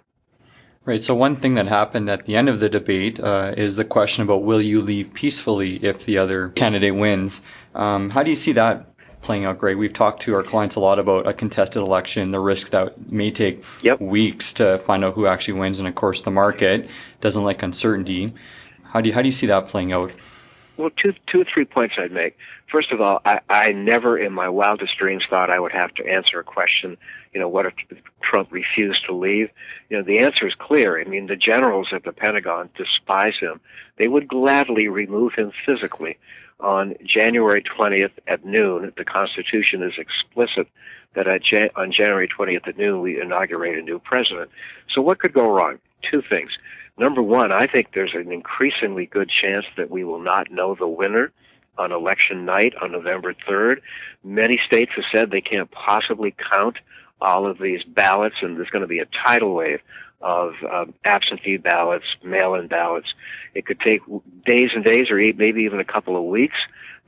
Right. 0.84 1.02
So 1.02 1.14
one 1.14 1.36
thing 1.36 1.54
that 1.54 1.66
happened 1.66 2.10
at 2.10 2.26
the 2.26 2.36
end 2.36 2.50
of 2.50 2.60
the 2.60 2.68
debate 2.68 3.18
uh, 3.18 3.54
is 3.56 3.76
the 3.76 3.86
question 3.86 4.22
about 4.22 4.42
will 4.42 4.60
you 4.60 4.82
leave 4.82 5.14
peacefully 5.14 5.76
if 5.76 6.04
the 6.04 6.18
other 6.18 6.50
candidate 6.50 6.94
wins. 6.94 7.40
Um, 7.74 8.10
how 8.10 8.22
do 8.22 8.28
you 8.28 8.36
see 8.36 8.52
that 8.52 8.94
playing 9.22 9.46
out 9.46 9.58
Greg. 9.58 9.78
We've 9.78 9.92
talked 9.92 10.22
to 10.22 10.34
our 10.34 10.42
clients 10.42 10.76
a 10.76 10.80
lot 10.80 10.98
about 10.98 11.26
a 11.26 11.32
contested 11.32 11.80
election, 11.80 12.30
the 12.30 12.38
risk 12.38 12.70
that 12.70 13.10
may 13.10 13.30
take 13.30 13.64
yep. 13.82 13.98
weeks 14.00 14.54
to 14.54 14.78
find 14.78 15.02
out 15.02 15.14
who 15.14 15.26
actually 15.26 15.60
wins, 15.60 15.78
and 15.78 15.88
of 15.88 15.94
course 15.94 16.20
the 16.22 16.30
market 16.30 16.90
doesn't 17.22 17.42
like 17.42 17.62
uncertainty. 17.62 18.34
How 18.82 19.00
do 19.00 19.08
you 19.08 19.14
how 19.14 19.22
do 19.22 19.28
you 19.28 19.32
see 19.32 19.46
that 19.46 19.68
playing 19.68 19.92
out? 19.92 20.12
Well, 20.76 20.90
two 20.90 21.14
two 21.30 21.42
or 21.42 21.44
three 21.52 21.64
points 21.64 21.94
I'd 21.98 22.10
make. 22.10 22.36
First 22.72 22.90
of 22.90 23.00
all, 23.00 23.20
I, 23.24 23.40
I 23.48 23.72
never 23.72 24.18
in 24.18 24.32
my 24.32 24.48
wildest 24.48 24.98
dreams 24.98 25.24
thought 25.30 25.50
I 25.50 25.60
would 25.60 25.72
have 25.72 25.94
to 25.94 26.06
answer 26.06 26.40
a 26.40 26.44
question. 26.44 26.96
You 27.32 27.40
know, 27.40 27.48
what 27.48 27.66
if 27.66 27.74
Trump 28.22 28.50
refused 28.50 29.06
to 29.06 29.14
leave? 29.14 29.50
You 29.88 29.98
know, 29.98 30.02
the 30.02 30.18
answer 30.18 30.48
is 30.48 30.54
clear. 30.58 31.00
I 31.00 31.04
mean, 31.04 31.26
the 31.26 31.36
generals 31.36 31.88
at 31.92 32.02
the 32.02 32.12
Pentagon 32.12 32.70
despise 32.76 33.34
him. 33.40 33.60
They 33.98 34.08
would 34.08 34.26
gladly 34.26 34.88
remove 34.88 35.34
him 35.34 35.52
physically 35.64 36.18
on 36.58 36.94
January 37.04 37.62
20th 37.62 38.12
at 38.26 38.44
noon. 38.44 38.92
The 38.96 39.04
Constitution 39.04 39.82
is 39.82 39.92
explicit 39.98 40.68
that 41.14 41.28
on 41.28 41.92
January 41.92 42.28
20th 42.28 42.66
at 42.66 42.78
noon 42.78 43.00
we 43.00 43.20
inaugurate 43.20 43.78
a 43.78 43.82
new 43.82 44.00
president. 44.00 44.50
So 44.92 45.00
what 45.00 45.20
could 45.20 45.32
go 45.32 45.50
wrong? 45.50 45.78
Two 46.10 46.22
things. 46.28 46.50
Number 46.96 47.22
one, 47.22 47.50
I 47.50 47.66
think 47.66 47.88
there's 47.92 48.14
an 48.14 48.30
increasingly 48.30 49.06
good 49.06 49.28
chance 49.28 49.64
that 49.76 49.90
we 49.90 50.04
will 50.04 50.20
not 50.20 50.50
know 50.50 50.76
the 50.76 50.86
winner 50.86 51.32
on 51.76 51.90
election 51.90 52.44
night 52.44 52.72
on 52.80 52.92
November 52.92 53.34
3rd. 53.48 53.76
Many 54.22 54.60
states 54.64 54.92
have 54.94 55.04
said 55.12 55.30
they 55.30 55.40
can't 55.40 55.70
possibly 55.72 56.34
count 56.52 56.76
all 57.20 57.50
of 57.50 57.58
these 57.58 57.82
ballots, 57.82 58.36
and 58.42 58.56
there's 58.56 58.70
going 58.70 58.82
to 58.82 58.88
be 58.88 59.00
a 59.00 59.06
tidal 59.26 59.54
wave 59.54 59.80
of 60.20 60.52
um, 60.70 60.94
absentee 61.04 61.56
ballots, 61.56 62.04
mail-in 62.22 62.68
ballots. 62.68 63.08
It 63.54 63.66
could 63.66 63.80
take 63.80 64.00
days 64.46 64.68
and 64.74 64.84
days, 64.84 65.10
or 65.10 65.16
maybe 65.16 65.62
even 65.62 65.80
a 65.80 65.84
couple 65.84 66.16
of 66.16 66.24
weeks, 66.24 66.56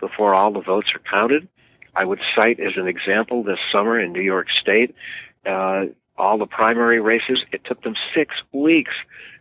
before 0.01 0.35
all 0.35 0.53
the 0.53 0.61
votes 0.61 0.89
are 0.95 1.11
counted. 1.11 1.49
I 1.95 2.05
would 2.05 2.21
cite 2.37 2.59
as 2.59 2.73
an 2.77 2.89
example 2.89 3.43
this 3.43 3.59
summer 3.73 3.99
in 3.99 4.13
New 4.13 4.21
York 4.21 4.49
State, 4.61 4.95
uh, 5.47 5.85
all 6.19 6.39
the 6.39 6.47
primary 6.47 7.01
races. 7.01 7.39
It 7.53 7.63
took 7.65 7.83
them 7.83 7.95
six 8.15 8.35
weeks 8.53 8.93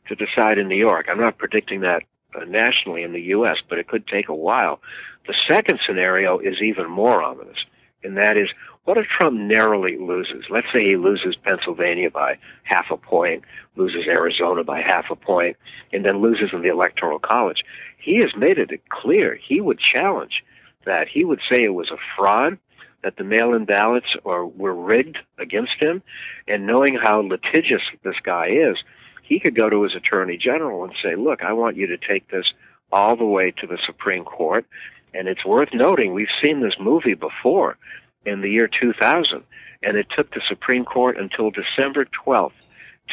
to 0.07 0.15
decide 0.15 0.57
in 0.57 0.67
New 0.67 0.77
York. 0.77 1.07
I'm 1.09 1.19
not 1.19 1.37
predicting 1.37 1.81
that 1.81 2.03
uh, 2.35 2.45
nationally 2.45 3.03
in 3.03 3.13
the 3.13 3.21
U.S., 3.21 3.57
but 3.69 3.77
it 3.77 3.87
could 3.87 4.07
take 4.07 4.29
a 4.29 4.35
while. 4.35 4.81
The 5.27 5.35
second 5.49 5.79
scenario 5.87 6.39
is 6.39 6.55
even 6.61 6.89
more 6.89 7.21
ominous, 7.23 7.57
and 8.03 8.17
that 8.17 8.37
is 8.37 8.49
what 8.85 8.97
if 8.97 9.07
Trump 9.07 9.39
narrowly 9.39 9.97
loses? 9.97 10.45
Let's 10.51 10.67
say 10.71 10.83
he 10.83 10.95
loses 10.95 11.35
Pennsylvania 11.43 12.11
by 12.11 12.37
half 12.63 12.85
a 12.91 12.97
point, 12.97 13.43
loses 13.75 14.07
Arizona 14.07 14.63
by 14.63 14.81
half 14.81 15.05
a 15.09 15.15
point, 15.15 15.57
and 15.91 16.05
then 16.05 16.21
loses 16.21 16.51
in 16.53 16.61
the 16.61 16.69
Electoral 16.69 17.17
College. 17.17 17.63
He 17.97 18.17
has 18.17 18.31
made 18.37 18.59
it 18.59 18.69
clear 18.89 19.39
he 19.47 19.59
would 19.59 19.79
challenge 19.79 20.43
that. 20.85 21.07
He 21.11 21.25
would 21.25 21.39
say 21.51 21.63
it 21.63 21.73
was 21.73 21.89
a 21.89 21.97
fraud, 22.15 22.59
that 23.05 23.17
the 23.17 23.23
mail-in 23.23 23.65
ballots 23.65 24.07
are, 24.25 24.45
were 24.45 24.73
rigged 24.73 25.17
against 25.37 25.79
him, 25.79 26.01
and 26.47 26.65
knowing 26.65 26.95
how 27.01 27.21
litigious 27.21 27.81
this 28.03 28.15
guy 28.23 28.47
is, 28.47 28.77
he 29.27 29.39
could 29.39 29.55
go 29.55 29.69
to 29.69 29.83
his 29.83 29.95
attorney 29.95 30.37
general 30.37 30.83
and 30.83 30.93
say, 31.03 31.15
look, 31.15 31.41
I 31.41 31.53
want 31.53 31.77
you 31.77 31.87
to 31.87 31.97
take 31.97 32.29
this 32.29 32.45
all 32.91 33.15
the 33.15 33.25
way 33.25 33.51
to 33.51 33.67
the 33.67 33.79
Supreme 33.85 34.23
Court. 34.23 34.65
And 35.13 35.27
it's 35.27 35.45
worth 35.45 35.69
noting, 35.73 36.13
we've 36.13 36.27
seen 36.43 36.61
this 36.61 36.75
movie 36.79 37.15
before 37.15 37.77
in 38.25 38.41
the 38.41 38.49
year 38.49 38.67
2000, 38.67 39.43
and 39.81 39.97
it 39.97 40.07
took 40.15 40.31
the 40.31 40.41
Supreme 40.47 40.85
Court 40.85 41.17
until 41.17 41.51
December 41.51 42.05
12th 42.25 42.51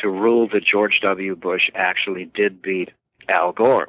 to 0.03 0.09
rule 0.09 0.48
that 0.53 0.64
George 0.64 1.01
W. 1.03 1.37
Bush 1.37 1.70
actually 1.75 2.31
did 2.35 2.62
beat 2.62 2.90
Al 3.29 3.53
Gore. 3.53 3.88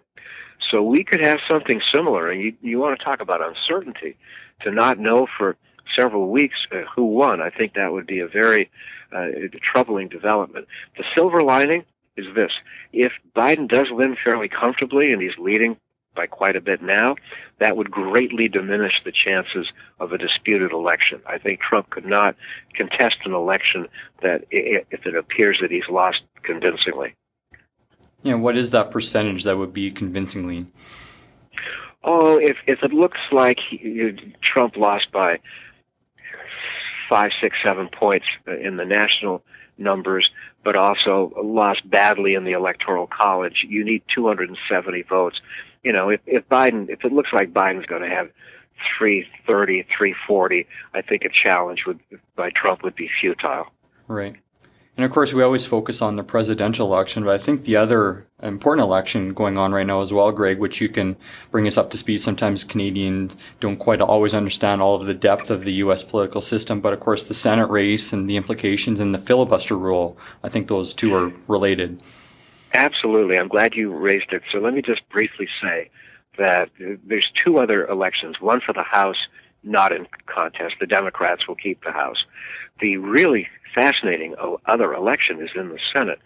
So 0.71 0.81
we 0.81 1.03
could 1.03 1.25
have 1.25 1.39
something 1.47 1.81
similar, 1.93 2.29
and 2.29 2.41
you, 2.41 2.53
you 2.61 2.79
want 2.79 2.97
to 2.97 3.03
talk 3.03 3.21
about 3.21 3.41
uncertainty. 3.41 4.17
To 4.61 4.71
not 4.71 4.97
know 4.97 5.27
for 5.37 5.57
several 5.97 6.29
weeks 6.29 6.55
uh, 6.71 6.83
who 6.95 7.05
won, 7.05 7.41
I 7.41 7.49
think 7.49 7.73
that 7.73 7.91
would 7.91 8.07
be 8.07 8.19
a 8.19 8.27
very 8.27 8.69
uh, 9.11 9.27
troubling 9.61 10.07
development. 10.07 10.67
The 10.97 11.03
silver 11.15 11.41
lining 11.41 11.83
is 12.17 12.25
this. 12.35 12.51
If 12.91 13.11
Biden 13.35 13.67
does 13.67 13.87
win 13.89 14.15
fairly 14.23 14.49
comfortably 14.49 15.11
and 15.11 15.21
he's 15.21 15.37
leading 15.39 15.77
by 16.15 16.27
quite 16.27 16.55
a 16.55 16.61
bit 16.61 16.81
now, 16.81 17.15
that 17.59 17.75
would 17.75 17.89
greatly 17.89 18.47
diminish 18.47 18.93
the 19.03 19.11
chances 19.11 19.67
of 19.99 20.11
a 20.11 20.17
disputed 20.17 20.71
election. 20.71 21.21
I 21.25 21.39
think 21.39 21.59
Trump 21.59 21.89
could 21.89 22.05
not 22.05 22.35
contest 22.75 23.15
an 23.25 23.33
election 23.33 23.87
that 24.21 24.45
if 24.51 25.05
it 25.05 25.15
appears 25.15 25.57
that 25.61 25.71
he's 25.71 25.89
lost 25.89 26.17
convincingly. 26.43 27.15
Yeah, 28.21 28.35
what 28.35 28.55
is 28.55 28.71
that 28.71 28.91
percentage 28.91 29.43
that 29.43 29.57
would 29.57 29.73
be 29.73 29.91
convincingly? 29.91 30.67
Oh, 32.03 32.37
if 32.37 32.57
if 32.67 32.79
it 32.83 32.93
looks 32.93 33.19
like 33.31 33.57
he, 33.69 34.11
Trump 34.53 34.75
lost 34.77 35.11
by 35.11 35.39
five, 37.09 37.31
six, 37.41 37.55
seven 37.63 37.89
points 37.89 38.25
in 38.47 38.77
the 38.77 38.85
national 38.85 39.43
numbers, 39.77 40.29
but 40.63 40.75
also 40.75 41.31
lost 41.43 41.87
badly 41.89 42.35
in 42.35 42.43
the 42.43 42.51
electoral 42.51 43.07
college, 43.07 43.65
you 43.67 43.83
need 43.83 44.03
270 44.13 45.01
votes 45.03 45.39
you 45.83 45.91
know, 45.91 46.09
if, 46.09 46.21
if 46.25 46.47
Biden, 46.49 46.89
if 46.89 47.03
it 47.03 47.11
looks 47.11 47.31
like 47.33 47.53
Biden's 47.53 47.85
going 47.85 48.01
to 48.01 48.09
have 48.09 48.29
330, 48.97 49.83
340, 49.83 50.67
I 50.93 51.01
think 51.01 51.23
a 51.23 51.29
challenge 51.29 51.83
would, 51.85 51.99
by 52.35 52.49
Trump 52.49 52.83
would 52.83 52.95
be 52.95 53.09
futile. 53.21 53.67
Right. 54.07 54.35
And 54.95 55.05
of 55.05 55.11
course, 55.11 55.33
we 55.33 55.41
always 55.41 55.65
focus 55.65 56.03
on 56.03 56.15
the 56.15 56.23
presidential 56.23 56.85
election, 56.93 57.23
but 57.23 57.33
I 57.33 57.39
think 57.39 57.63
the 57.63 57.77
other 57.77 58.27
important 58.41 58.85
election 58.85 59.33
going 59.33 59.57
on 59.57 59.71
right 59.71 59.87
now 59.87 60.01
as 60.01 60.13
well, 60.13 60.31
Greg, 60.31 60.59
which 60.59 60.81
you 60.81 60.89
can 60.89 61.15
bring 61.49 61.65
us 61.67 61.77
up 61.77 61.91
to 61.91 61.97
speed. 61.97 62.17
Sometimes 62.17 62.63
Canadians 62.63 63.35
don't 63.59 63.77
quite 63.77 64.01
always 64.01 64.35
understand 64.35 64.83
all 64.83 64.95
of 64.95 65.07
the 65.07 65.15
depth 65.15 65.49
of 65.49 65.65
the 65.65 65.73
U.S. 65.85 66.03
political 66.03 66.41
system, 66.41 66.81
but 66.81 66.93
of 66.93 66.99
course, 66.99 67.23
the 67.23 67.33
Senate 67.33 67.71
race 67.71 68.13
and 68.13 68.29
the 68.29 68.37
implications 68.37 68.99
and 68.99 69.11
the 69.11 69.17
filibuster 69.17 69.75
rule, 69.75 70.19
I 70.43 70.49
think 70.49 70.67
those 70.67 70.93
two 70.93 71.15
are 71.15 71.33
related. 71.47 71.99
Absolutely. 72.71 73.39
I'm 73.39 73.47
glad 73.47 73.73
you 73.73 73.91
raised 73.95 74.31
it. 74.31 74.43
So 74.51 74.59
let 74.59 74.75
me 74.75 74.83
just 74.83 75.07
briefly 75.09 75.47
say 75.59 75.89
that 76.37 76.69
there's 76.77 77.31
two 77.43 77.57
other 77.57 77.87
elections, 77.87 78.39
one 78.39 78.61
for 78.61 78.73
the 78.73 78.83
House, 78.83 79.17
not 79.63 79.91
in 79.91 80.07
contest. 80.27 80.75
The 80.79 80.87
Democrats 80.87 81.47
will 81.47 81.55
keep 81.55 81.83
the 81.83 81.91
House. 81.91 82.23
The 82.79 82.97
really 82.97 83.47
fascinating 83.75 84.35
other 84.65 84.93
election 84.93 85.41
is 85.41 85.49
in 85.55 85.69
the 85.69 85.79
Senate, 85.93 86.19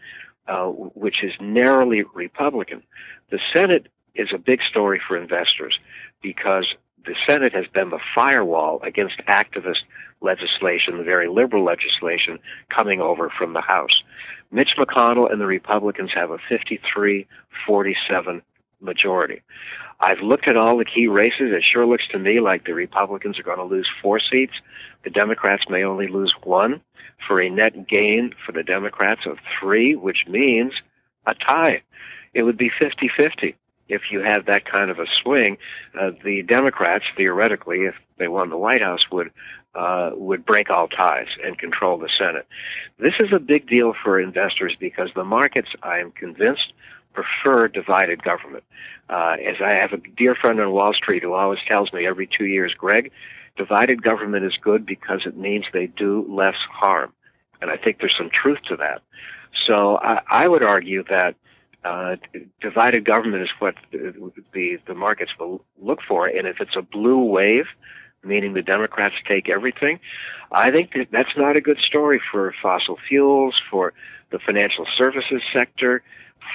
uh, 0.47 0.67
which 0.67 1.23
is 1.23 1.33
narrowly 1.39 2.03
Republican. 2.13 2.83
The 3.29 3.39
Senate 3.53 3.88
is 4.15 4.29
a 4.33 4.38
big 4.38 4.60
story 4.69 5.01
for 5.07 5.17
investors 5.17 5.77
because 6.21 6.65
the 7.05 7.15
Senate 7.29 7.53
has 7.53 7.65
been 7.73 7.89
the 7.89 7.99
firewall 8.15 8.79
against 8.83 9.21
activist 9.27 9.83
legislation, 10.21 10.97
the 10.97 11.03
very 11.03 11.29
liberal 11.29 11.63
legislation 11.63 12.39
coming 12.75 13.01
over 13.01 13.31
from 13.38 13.53
the 13.53 13.62
House. 13.62 14.03
Mitch 14.51 14.71
McConnell 14.77 15.31
and 15.31 15.39
the 15.39 15.45
Republicans 15.45 16.12
have 16.15 16.31
a 16.31 16.38
53 16.49 17.27
47 17.65 18.41
majority. 18.82 19.42
I've 20.00 20.20
looked 20.22 20.48
at 20.48 20.58
all 20.58 20.78
the 20.78 20.86
key 20.86 21.08
races. 21.08 21.52
It 21.52 21.63
sure 21.63 21.86
looks 21.86 22.08
to 22.12 22.20
me 22.20 22.40
like 22.40 22.66
the 22.66 22.74
Republicans 22.74 23.40
are 23.40 23.44
going 23.44 23.58
to 23.58 23.63
lose 23.63 23.90
four 24.02 24.20
seats. 24.20 24.54
The 25.04 25.10
Democrats 25.10 25.63
may 25.70 25.84
only 25.84 26.08
lose 26.08 26.34
one 26.44 26.82
for 27.28 27.42
a 27.42 27.50
net 27.50 27.88
gain 27.88 28.34
for 28.46 28.52
the 28.52 28.63
Democrats 28.63 29.22
of 29.26 29.38
three, 29.60 29.96
which 29.96 30.26
means 30.28 30.74
a 31.26 31.34
tie. 31.34 31.82
It 32.34 32.44
would 32.44 32.58
be 32.58 32.70
50 32.70 33.10
50. 33.18 33.56
if 33.90 34.02
you 34.12 34.20
had 34.20 34.46
that 34.48 34.70
kind 34.70 34.92
of 34.92 35.00
a 35.00 35.06
swing, 35.24 35.58
uh, 36.00 36.12
the 36.24 36.44
Democrats, 36.44 37.06
theoretically, 37.16 37.86
if 37.86 37.96
they 38.18 38.28
won 38.28 38.50
the 38.50 38.58
White 38.58 38.82
House, 38.82 39.10
would 39.12 39.32
uh, 39.76 40.12
would 40.16 40.46
break 40.46 40.70
all 40.70 40.88
ties 40.88 41.28
and 41.44 41.58
control 41.58 41.98
the 41.98 42.10
Senate. 42.20 42.48
This 42.98 43.13
is 43.20 43.30
a 43.32 43.40
big 43.40 43.68
deal 43.68 43.94
for 44.04 44.20
investors 44.20 44.76
because 44.80 45.10
the 45.16 45.24
markets, 45.24 45.70
I 45.84 46.00
am 46.00 46.12
convinced, 46.12 46.74
prefer 47.17 47.67
divided 47.67 48.23
government. 48.23 48.63
Uh, 49.10 49.36
as 49.45 49.56
I 49.63 49.71
have 49.71 49.93
a 49.93 49.97
dear 49.97 50.36
friend 50.36 50.60
on 50.60 50.71
Wall 50.71 50.93
Street 50.93 51.23
who 51.23 51.34
always 51.34 51.60
tells 51.71 51.91
me 51.93 52.06
every 52.06 52.27
two 52.27 52.45
years, 52.45 52.73
Greg, 52.77 53.12
divided 53.56 54.03
government 54.03 54.45
is 54.45 54.53
good 54.62 54.86
because 54.86 55.21
it 55.25 55.38
means 55.38 55.65
they 55.73 55.88
do 55.88 56.25
less 56.30 56.56
harm. 56.71 57.13
And 57.62 57.71
I 57.71 57.77
think 57.77 57.97
there's 57.99 58.15
some 58.17 58.30
truth 58.30 58.60
to 58.69 58.75
that. 58.77 59.01
So 59.67 59.97
I, 59.97 60.21
I 60.30 60.47
would 60.47 60.63
argue 60.63 61.03
that 61.10 61.36
uh, 61.84 62.17
divided 62.62 63.06
government 63.06 63.43
is 63.43 63.49
what 63.60 63.75
the, 63.91 64.80
the, 64.86 64.93
markets 64.93 65.32
will 65.39 65.63
look 65.82 65.99
for. 66.08 66.27
And 66.27 66.47
if 66.47 66.58
it's 66.60 66.75
a 66.77 66.82
blue 66.82 67.23
wave, 67.23 67.65
meaning 68.23 68.53
the 68.53 68.62
Democrats 68.62 69.15
take 69.27 69.49
everything. 69.49 69.99
I 70.51 70.69
think 70.71 70.91
that 70.93 71.08
that's 71.12 71.36
not 71.38 71.56
a 71.56 71.62
good 71.62 71.80
story 71.80 72.19
for 72.32 72.53
fossil 72.62 72.97
fuels, 73.08 73.56
for 73.71 73.93
the 74.32 74.39
financial 74.39 74.86
services 74.97 75.41
sector, 75.56 76.03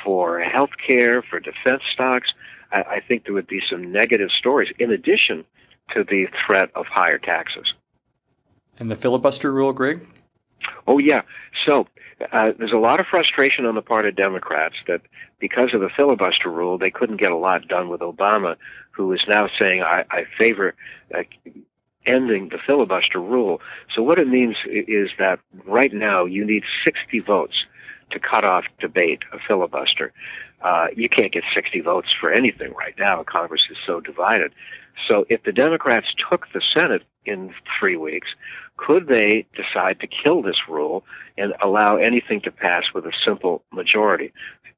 for 0.05 0.43
healthcare, 0.43 1.23
for 1.29 1.41
defense 1.41 1.83
stocks. 1.93 2.29
I, 2.73 2.81
I 2.81 3.01
think 3.07 3.25
there 3.25 3.35
would 3.35 3.47
be 3.47 3.61
some 3.71 3.93
negative 3.93 4.29
stories 4.39 4.73
in 4.79 4.91
addition 4.91 5.45
to 5.95 6.05
the 6.05 6.27
threat 6.47 6.71
of 6.75 6.87
higher 6.87 7.19
taxes. 7.19 7.73
And 8.79 8.91
the 8.91 8.97
filibuster 8.97 9.53
rule, 9.53 9.73
Greg? 9.73 10.07
Oh, 10.87 10.99
yeah. 10.99 11.23
So 11.67 11.87
uh, 12.33 12.53
there's 12.59 12.73
a 12.73 12.79
lot 12.79 13.01
of 13.01 13.07
frustration 13.07 13.67
on 13.67 13.75
the 13.75 13.83
part 13.83 14.07
of 14.07 14.17
Democrats 14.17 14.77
that 14.87 15.03
because 15.39 15.71
of 15.75 15.81
the 15.81 15.91
filibuster 15.95 16.51
rule, 16.51 16.79
they 16.79 16.91
couldn't 16.91 17.19
get 17.19 17.33
a 17.33 17.37
lot 17.37 17.67
done 17.69 17.89
with 17.89 18.01
Obama, 18.01 18.57
who 18.93 19.13
is 19.13 19.21
now 19.29 19.49
saying, 19.61 19.83
I, 19.83 20.05
I 20.11 20.25
favor 20.39 20.75
uh, 21.15 21.23
ending 22.07 22.49
the 22.49 22.59
filibuster 22.67 23.21
rule. 23.21 23.61
So 23.95 24.03
what 24.03 24.19
it 24.19 24.29
means 24.29 24.57
is 24.67 25.11
that 25.19 25.41
right 25.67 25.93
now 25.93 26.25
you 26.25 26.45
need 26.45 26.63
60 26.85 27.21
votes 27.21 27.55
to 28.13 28.21
cut 28.21 28.45
off 28.45 28.65
debate, 28.81 29.21
a 29.33 29.39
filibuster. 29.47 30.13
Uh, 30.63 30.87
you 30.97 31.09
can't 31.09 31.33
get 31.33 31.43
60 31.55 31.81
votes 31.81 32.09
for 32.21 32.33
anything 32.33 32.73
right 32.73 32.95
now. 32.99 33.25
Congress 33.25 33.63
is 33.71 33.77
so 33.87 34.01
divided. 34.01 34.53
So 35.11 35.25
if 35.29 35.43
the 35.43 35.53
Democrats 35.53 36.07
took 36.31 36.47
the 36.53 36.63
Senate 36.77 37.03
in 37.25 37.53
three 37.79 37.97
weeks, 37.97 38.29
could 38.77 39.09
they 39.09 39.47
decide 39.55 40.01
to 40.01 40.07
kill 40.07 40.43
this 40.43 40.69
rule 40.69 41.05
and 41.37 41.55
allow 41.63 41.97
anything 41.97 42.41
to 42.43 42.51
pass 42.51 42.85
with 42.95 43.05
a 43.05 43.13
simple 43.27 43.65
majority, 43.73 44.33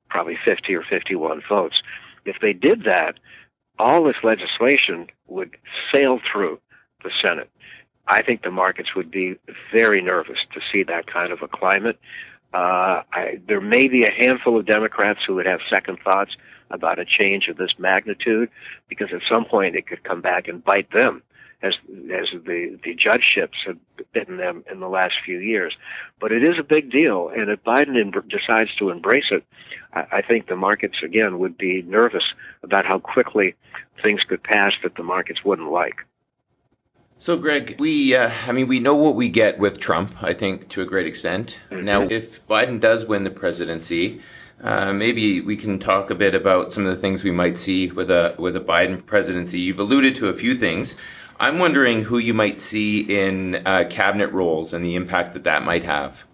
probably 0.08 0.38
50 0.44 0.74
or 0.74 0.82
51 0.88 1.42
votes? 1.48 1.76
If 2.24 2.36
they 2.40 2.52
did 2.52 2.84
that, 2.84 3.14
all 3.78 4.04
this 4.04 4.16
legislation 4.22 5.08
would 5.26 5.56
sail 5.92 6.20
through 6.32 6.60
the 7.02 7.10
Senate. 7.24 7.50
I 8.06 8.22
think 8.22 8.42
the 8.42 8.50
markets 8.50 8.94
would 8.94 9.10
be 9.10 9.36
very 9.74 10.02
nervous 10.02 10.38
to 10.52 10.60
see 10.72 10.82
that 10.84 11.06
kind 11.06 11.32
of 11.32 11.40
a 11.42 11.48
climate. 11.48 11.98
Uh, 12.54 13.02
I, 13.12 13.40
there 13.48 13.60
may 13.60 13.88
be 13.88 14.04
a 14.04 14.12
handful 14.12 14.56
of 14.56 14.64
Democrats 14.64 15.18
who 15.26 15.34
would 15.34 15.46
have 15.46 15.58
second 15.68 15.98
thoughts 16.04 16.30
about 16.70 17.00
a 17.00 17.04
change 17.04 17.48
of 17.48 17.56
this 17.56 17.72
magnitude, 17.78 18.48
because 18.88 19.08
at 19.12 19.22
some 19.30 19.44
point 19.44 19.74
it 19.74 19.88
could 19.88 20.04
come 20.04 20.20
back 20.20 20.46
and 20.46 20.64
bite 20.64 20.90
them, 20.92 21.22
as 21.62 21.74
as 22.12 22.28
the 22.46 22.78
the 22.84 22.94
judgeships 22.94 23.58
have 23.66 23.78
bitten 24.12 24.36
them 24.36 24.64
in 24.70 24.78
the 24.78 24.88
last 24.88 25.14
few 25.24 25.38
years. 25.38 25.74
But 26.20 26.30
it 26.30 26.44
is 26.44 26.56
a 26.58 26.62
big 26.62 26.92
deal, 26.92 27.28
and 27.28 27.50
if 27.50 27.62
Biden 27.64 28.00
em- 28.00 28.28
decides 28.28 28.74
to 28.76 28.90
embrace 28.90 29.30
it, 29.32 29.44
I, 29.92 30.18
I 30.18 30.22
think 30.22 30.46
the 30.46 30.56
markets 30.56 30.98
again 31.04 31.40
would 31.40 31.58
be 31.58 31.82
nervous 31.82 32.24
about 32.62 32.86
how 32.86 33.00
quickly 33.00 33.56
things 34.00 34.20
could 34.28 34.44
pass 34.44 34.72
that 34.84 34.94
the 34.94 35.02
markets 35.02 35.44
wouldn't 35.44 35.72
like. 35.72 35.96
So, 37.24 37.38
Greg, 37.38 37.76
we, 37.78 38.14
uh, 38.14 38.30
I 38.46 38.52
mean, 38.52 38.68
we 38.68 38.80
know 38.80 38.96
what 38.96 39.14
we 39.14 39.30
get 39.30 39.58
with 39.58 39.80
Trump, 39.80 40.22
I 40.22 40.34
think, 40.34 40.68
to 40.68 40.82
a 40.82 40.84
great 40.84 41.06
extent. 41.06 41.58
Mm-hmm. 41.70 41.82
Now, 41.82 42.02
if 42.02 42.46
Biden 42.46 42.80
does 42.80 43.06
win 43.06 43.24
the 43.24 43.30
presidency, 43.30 44.20
uh, 44.60 44.92
maybe 44.92 45.40
we 45.40 45.56
can 45.56 45.78
talk 45.78 46.10
a 46.10 46.14
bit 46.14 46.34
about 46.34 46.74
some 46.74 46.84
of 46.84 46.94
the 46.94 47.00
things 47.00 47.24
we 47.24 47.30
might 47.30 47.56
see 47.56 47.90
with 47.90 48.10
a 48.10 48.34
with 48.38 48.56
a 48.56 48.60
Biden 48.60 49.06
presidency. 49.06 49.60
You've 49.60 49.78
alluded 49.78 50.16
to 50.16 50.28
a 50.28 50.34
few 50.34 50.54
things. 50.54 50.98
I'm 51.40 51.58
wondering 51.58 52.02
who 52.02 52.18
you 52.18 52.34
might 52.34 52.60
see 52.60 53.00
in 53.00 53.66
uh, 53.66 53.84
cabinet 53.88 54.32
roles 54.32 54.74
and 54.74 54.84
the 54.84 54.94
impact 54.94 55.32
that 55.32 55.44
that 55.44 55.62
might 55.62 55.84
have. 55.84 56.26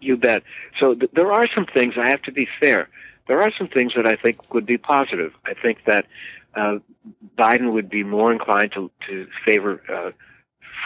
You 0.00 0.16
bet. 0.16 0.42
So 0.80 0.96
th- 0.96 1.12
there 1.12 1.30
are 1.30 1.46
some 1.54 1.66
things. 1.66 1.94
I 1.96 2.08
have 2.08 2.22
to 2.22 2.32
be 2.32 2.48
fair. 2.58 2.88
There 3.28 3.40
are 3.42 3.52
some 3.56 3.68
things 3.68 3.92
that 3.94 4.08
I 4.08 4.16
think 4.16 4.52
would 4.52 4.66
be 4.66 4.76
positive. 4.76 5.34
I 5.44 5.54
think 5.54 5.84
that 5.86 6.06
uh, 6.56 6.78
Biden 7.38 7.72
would 7.72 7.90
be 7.90 8.02
more 8.02 8.32
inclined 8.32 8.72
to, 8.72 8.90
to 9.08 9.26
favor 9.44 9.82
uh, 9.92 10.10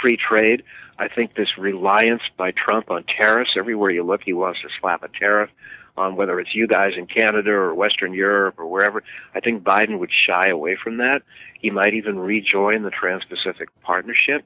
free 0.02 0.16
trade. 0.16 0.62
I 0.98 1.08
think 1.08 1.34
this 1.34 1.56
reliance 1.56 2.22
by 2.36 2.52
Trump 2.52 2.90
on 2.90 3.04
tariffs, 3.04 3.50
everywhere 3.56 3.90
you 3.90 4.02
look, 4.02 4.22
he 4.24 4.32
wants 4.32 4.60
to 4.62 4.68
slap 4.80 5.02
a 5.02 5.08
tariff 5.08 5.50
on 5.96 6.16
whether 6.16 6.38
it's 6.40 6.54
you 6.54 6.66
guys 6.66 6.92
in 6.96 7.06
Canada 7.06 7.50
or 7.50 7.74
Western 7.74 8.14
Europe 8.14 8.56
or 8.58 8.66
wherever. 8.66 9.02
I 9.34 9.40
think 9.40 9.62
Biden 9.62 9.98
would 9.98 10.10
shy 10.26 10.48
away 10.48 10.76
from 10.82 10.98
that. 10.98 11.22
He 11.60 11.70
might 11.70 11.94
even 11.94 12.18
rejoin 12.18 12.82
the 12.82 12.90
Trans 12.90 13.24
Pacific 13.24 13.68
Partnership. 13.82 14.44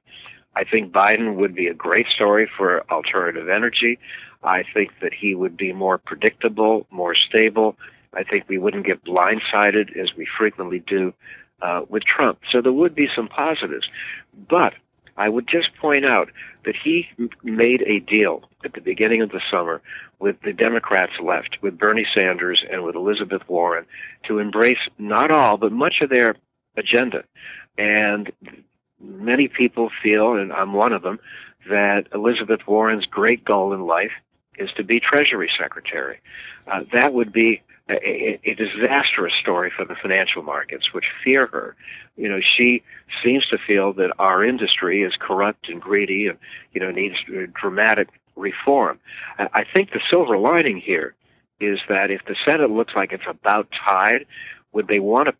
I 0.56 0.64
think 0.64 0.92
Biden 0.92 1.36
would 1.36 1.54
be 1.54 1.66
a 1.66 1.74
great 1.74 2.06
story 2.14 2.48
for 2.56 2.84
alternative 2.90 3.48
energy. 3.48 3.98
I 4.42 4.62
think 4.74 4.90
that 5.00 5.12
he 5.12 5.34
would 5.34 5.56
be 5.56 5.72
more 5.72 5.98
predictable, 5.98 6.86
more 6.90 7.14
stable, 7.14 7.76
I 8.16 8.24
think 8.24 8.44
we 8.48 8.58
wouldn't 8.58 8.86
get 8.86 9.04
blindsided 9.04 9.96
as 9.98 10.14
we 10.16 10.26
frequently 10.38 10.80
do 10.86 11.12
uh, 11.62 11.82
with 11.88 12.02
Trump. 12.04 12.40
So 12.52 12.60
there 12.60 12.72
would 12.72 12.94
be 12.94 13.08
some 13.14 13.28
positives. 13.28 13.86
But 14.48 14.74
I 15.16 15.28
would 15.28 15.46
just 15.48 15.74
point 15.80 16.10
out 16.10 16.28
that 16.64 16.74
he 16.82 17.08
made 17.42 17.82
a 17.82 18.00
deal 18.00 18.42
at 18.64 18.72
the 18.72 18.80
beginning 18.80 19.22
of 19.22 19.30
the 19.30 19.40
summer 19.50 19.80
with 20.18 20.36
the 20.44 20.52
Democrats 20.52 21.12
left, 21.22 21.58
with 21.62 21.78
Bernie 21.78 22.06
Sanders 22.14 22.64
and 22.70 22.82
with 22.84 22.96
Elizabeth 22.96 23.42
Warren, 23.48 23.86
to 24.28 24.38
embrace 24.38 24.78
not 24.98 25.30
all, 25.30 25.56
but 25.56 25.72
much 25.72 25.96
of 26.00 26.10
their 26.10 26.36
agenda. 26.76 27.24
And 27.78 28.32
many 29.00 29.48
people 29.48 29.90
feel, 30.02 30.34
and 30.34 30.52
I'm 30.52 30.72
one 30.72 30.92
of 30.92 31.02
them, 31.02 31.18
that 31.68 32.08
Elizabeth 32.14 32.60
Warren's 32.66 33.06
great 33.06 33.44
goal 33.44 33.72
in 33.72 33.86
life 33.86 34.12
is 34.58 34.70
to 34.76 34.84
be 34.84 35.00
Treasury 35.00 35.50
Secretary. 35.60 36.20
Uh, 36.70 36.80
that 36.92 37.12
would 37.12 37.32
be 37.32 37.62
a, 37.88 38.40
a 38.44 38.54
disastrous 38.54 39.34
story 39.40 39.70
for 39.74 39.84
the 39.84 39.94
financial 40.00 40.42
markets, 40.42 40.92
which 40.92 41.04
fear 41.22 41.46
her. 41.48 41.76
You 42.16 42.28
know, 42.28 42.40
she 42.40 42.82
seems 43.22 43.46
to 43.48 43.58
feel 43.66 43.92
that 43.94 44.12
our 44.18 44.44
industry 44.44 45.02
is 45.02 45.12
corrupt 45.20 45.68
and 45.68 45.80
greedy 45.80 46.28
and, 46.28 46.38
you 46.72 46.80
know, 46.80 46.90
needs 46.90 47.16
dramatic 47.60 48.08
reform. 48.36 48.98
I 49.38 49.64
think 49.74 49.90
the 49.90 50.00
silver 50.10 50.38
lining 50.38 50.78
here 50.78 51.14
is 51.60 51.78
that 51.88 52.10
if 52.10 52.22
the 52.26 52.36
Senate 52.46 52.70
looks 52.70 52.94
like 52.96 53.12
it's 53.12 53.24
about 53.28 53.68
tied, 53.86 54.26
would 54.72 54.88
they 54.88 54.98
want 54.98 55.28
to 55.28 55.34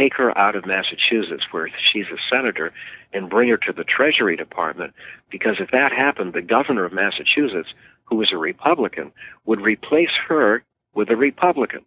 take 0.00 0.14
her 0.14 0.36
out 0.38 0.56
of 0.56 0.66
Massachusetts, 0.66 1.44
where 1.50 1.68
she's 1.92 2.06
a 2.06 2.34
senator, 2.34 2.72
and 3.12 3.30
bring 3.30 3.48
her 3.48 3.56
to 3.56 3.72
the 3.72 3.84
Treasury 3.84 4.36
Department? 4.36 4.94
Because 5.30 5.56
if 5.60 5.70
that 5.72 5.92
happened, 5.92 6.32
the 6.32 6.42
governor 6.42 6.84
of 6.84 6.92
Massachusetts, 6.92 7.68
who 8.04 8.16
was 8.16 8.30
a 8.32 8.38
Republican, 8.38 9.12
would 9.44 9.60
replace 9.60 10.10
her 10.28 10.62
with 10.96 11.10
a 11.10 11.16
Republican. 11.16 11.84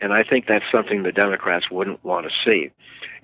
And 0.00 0.12
I 0.12 0.22
think 0.22 0.46
that's 0.46 0.64
something 0.70 1.02
the 1.02 1.12
Democrats 1.12 1.70
wouldn't 1.70 2.04
want 2.04 2.26
to 2.26 2.32
see. 2.44 2.70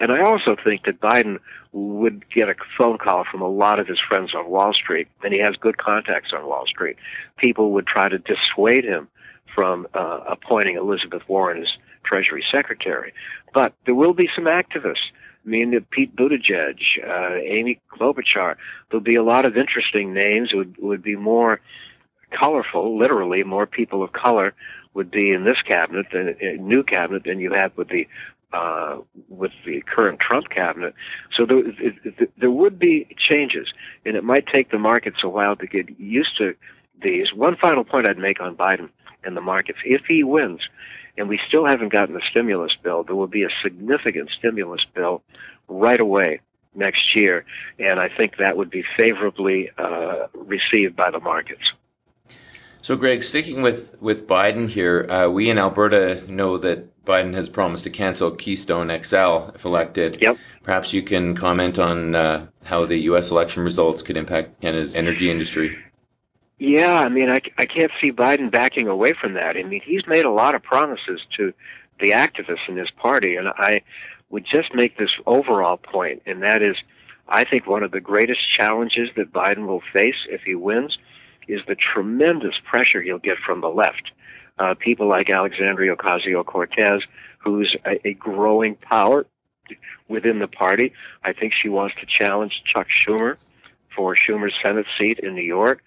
And 0.01 0.11
I 0.11 0.23
also 0.23 0.57
think 0.63 0.85
that 0.87 1.01
Biden 1.01 1.39
would 1.73 2.25
get 2.33 2.49
a 2.49 2.55
phone 2.79 2.99
call 2.99 3.25
from 3.31 3.43
a 3.43 3.49
lot 3.49 3.79
of 3.79 3.87
his 3.87 3.99
friends 4.09 4.35
on 4.35 4.51
Wall 4.51 4.73
Street, 4.73 5.09
and 5.23 5.33
he 5.33 5.41
has 5.41 5.55
good 5.57 5.77
contacts 5.77 6.31
on 6.33 6.47
Wall 6.47 6.65
Street. 6.67 6.97
People 7.37 7.73
would 7.73 7.87
try 7.87 8.09
to 8.09 8.19
dissuade 8.19 8.85
him 8.85 9.09
from 9.55 9.87
uh, 9.95 10.21
appointing 10.29 10.77
Elizabeth 10.77 11.23
Warren 11.29 11.63
as 11.63 11.69
Treasury 12.05 12.45
Secretary. 12.53 13.13
But 13.53 13.75
there 13.87 13.95
will 13.95 14.15
be 14.15 14.29
some 14.35 14.45
activists. 14.45 15.11
I 15.45 15.49
mean, 15.49 15.79
Pete 15.91 16.17
Buttigieg, 16.17 16.79
uh, 17.07 17.35
Amy 17.37 17.81
Klobuchar. 17.93 18.57
There'll 18.91 19.05
be 19.05 19.17
a 19.17 19.23
lot 19.23 19.45
of 19.45 19.57
interesting 19.57 20.13
names. 20.13 20.51
It 20.53 20.57
would, 20.57 20.77
would 20.79 21.03
be 21.03 21.17
more 21.17 21.61
colorful, 22.33 22.99
literally, 22.99 23.45
more 23.45 23.67
people 23.67 24.03
of 24.03 24.13
color 24.13 24.55
would 24.95 25.11
be 25.11 25.33
in 25.33 25.45
this 25.45 25.61
cabinet, 25.67 26.07
than 26.13 26.37
a 26.41 26.57
new 26.57 26.83
cabinet, 26.83 27.25
than 27.25 27.41
you 27.41 27.53
have 27.53 27.77
with 27.77 27.89
the 27.89 28.07
uh, 28.53 28.99
with 29.29 29.51
the 29.67 29.83
current 29.83 30.21
Trump 30.21 30.49
cabinet. 30.49 30.95
So 31.37 31.45
there, 31.45 31.63
there 32.39 32.51
would 32.51 32.79
be 32.79 33.07
changes, 33.19 33.67
and 34.07 34.17
it 34.17 34.23
might 34.23 34.47
take 34.47 34.71
the 34.71 34.79
markets 34.79 35.19
a 35.25 35.29
while 35.29 35.57
to 35.57 35.67
get 35.67 35.99
used 35.99 36.39
to 36.39 36.55
these. 37.03 37.33
One 37.35 37.57
final 37.61 37.85
point 37.85 38.09
I'd 38.09 38.19
make 38.19 38.41
on 38.41 38.57
Biden 38.57 38.91
and 39.25 39.37
the 39.37 39.41
markets: 39.41 39.79
if 39.85 40.03
he 40.07 40.23
wins, 40.23 40.61
and 41.19 41.29
we 41.29 41.41
still 41.49 41.67
haven't 41.67 41.93
gotten 41.93 42.15
the 42.15 42.23
stimulus 42.31 42.73
bill, 42.83 43.03
there 43.03 43.17
will 43.17 43.27
be 43.27 43.43
a 43.43 43.51
significant 43.63 44.31
stimulus 44.39 44.83
bill 44.95 45.23
right 45.69 46.01
away 46.01 46.41
next 46.77 47.15
year, 47.15 47.45
and 47.79 48.01
I 48.01 48.09
think 48.09 48.37
that 48.39 48.57
would 48.57 48.71
be 48.71 48.85
favorably 48.99 49.71
uh, 49.79 50.27
received 50.35 50.97
by 50.97 51.11
the 51.11 51.21
markets. 51.21 51.63
So, 52.85 52.97
Greg, 52.97 53.25
sticking 53.25 53.63
with, 53.63 53.97
with 54.03 54.27
Biden 54.27 54.69
here, 54.69 55.11
uh, 55.11 55.31
we 55.31 55.49
in 55.49 55.57
Alberta 55.57 56.23
know 56.31 56.59
that 56.59 57.03
Biden 57.07 57.33
has 57.33 57.49
promised 57.49 57.85
to 57.85 57.91
cancel 57.91 58.31
Keystone 58.31 58.91
XL 59.03 59.55
if 59.55 59.65
elected. 59.65 60.19
Yep. 60.21 60.37
Perhaps 60.65 60.93
you 60.93 61.03
can 61.03 61.35
comment 61.35 61.79
on 61.79 62.15
uh, 62.15 62.47
how 62.63 62.85
the 62.85 62.99
U.S. 63.09 63.31
election 63.31 63.63
results 63.63 64.03
could 64.03 64.19
impact 64.19 64.61
Canada's 64.61 64.95
energy 64.95 65.31
industry. 65.31 65.79
Yeah, 66.59 67.01
I 67.01 67.09
mean, 67.09 67.31
I, 67.31 67.41
I 67.57 67.65
can't 67.65 67.91
see 68.03 68.13
Biden 68.13 68.51
backing 68.51 68.87
away 68.87 69.15
from 69.19 69.33
that. 69.33 69.57
I 69.57 69.63
mean, 69.63 69.81
he's 69.83 70.07
made 70.07 70.27
a 70.27 70.31
lot 70.31 70.55
of 70.55 70.63
promises 70.63 71.23
to 71.39 71.55
the 72.01 72.11
activists 72.11 72.69
in 72.69 72.77
his 72.77 72.91
party, 72.91 73.37
and 73.37 73.49
I 73.49 73.81
would 74.29 74.45
just 74.45 74.75
make 74.75 74.99
this 74.99 75.11
overall 75.25 75.79
point, 75.79 76.21
and 76.27 76.43
that 76.43 76.61
is, 76.61 76.77
I 77.31 77.45
think 77.45 77.67
one 77.67 77.83
of 77.83 77.93
the 77.93 78.01
greatest 78.01 78.41
challenges 78.53 79.09
that 79.17 79.33
Biden 79.33 79.67
will 79.67 79.83
face 79.95 80.27
if 80.29 80.43
he 80.43 80.55
wins 80.55 80.99
is 81.49 81.61
the 81.67 81.77
tremendous 81.77 82.55
pressure 82.65 83.03
he'll 83.03 83.19
get 83.19 83.39
from 83.45 83.61
the 83.61 83.69
left. 83.69 84.13
Uh, 84.59 84.75
people 84.79 85.09
like 85.09 85.31
Alexandria 85.31 85.97
Ocasio 85.97 86.45
Cortez, 86.45 87.03
who's 87.39 87.77
a, 87.85 88.09
a 88.09 88.15
growing 88.15 88.77
power 88.77 89.27
within 90.09 90.39
the 90.39 90.47
party. 90.47 90.93
I 91.23 91.33
think 91.33 91.53
she 91.61 91.69
wants 91.69 91.95
to 92.01 92.07
challenge 92.07 92.53
Chuck 92.73 92.87
Schumer 92.89 93.37
for 93.97 94.15
Schumer's 94.15 94.55
Senate 94.65 94.87
seat 94.99 95.19
in 95.21 95.35
New 95.35 95.43
York. 95.43 95.83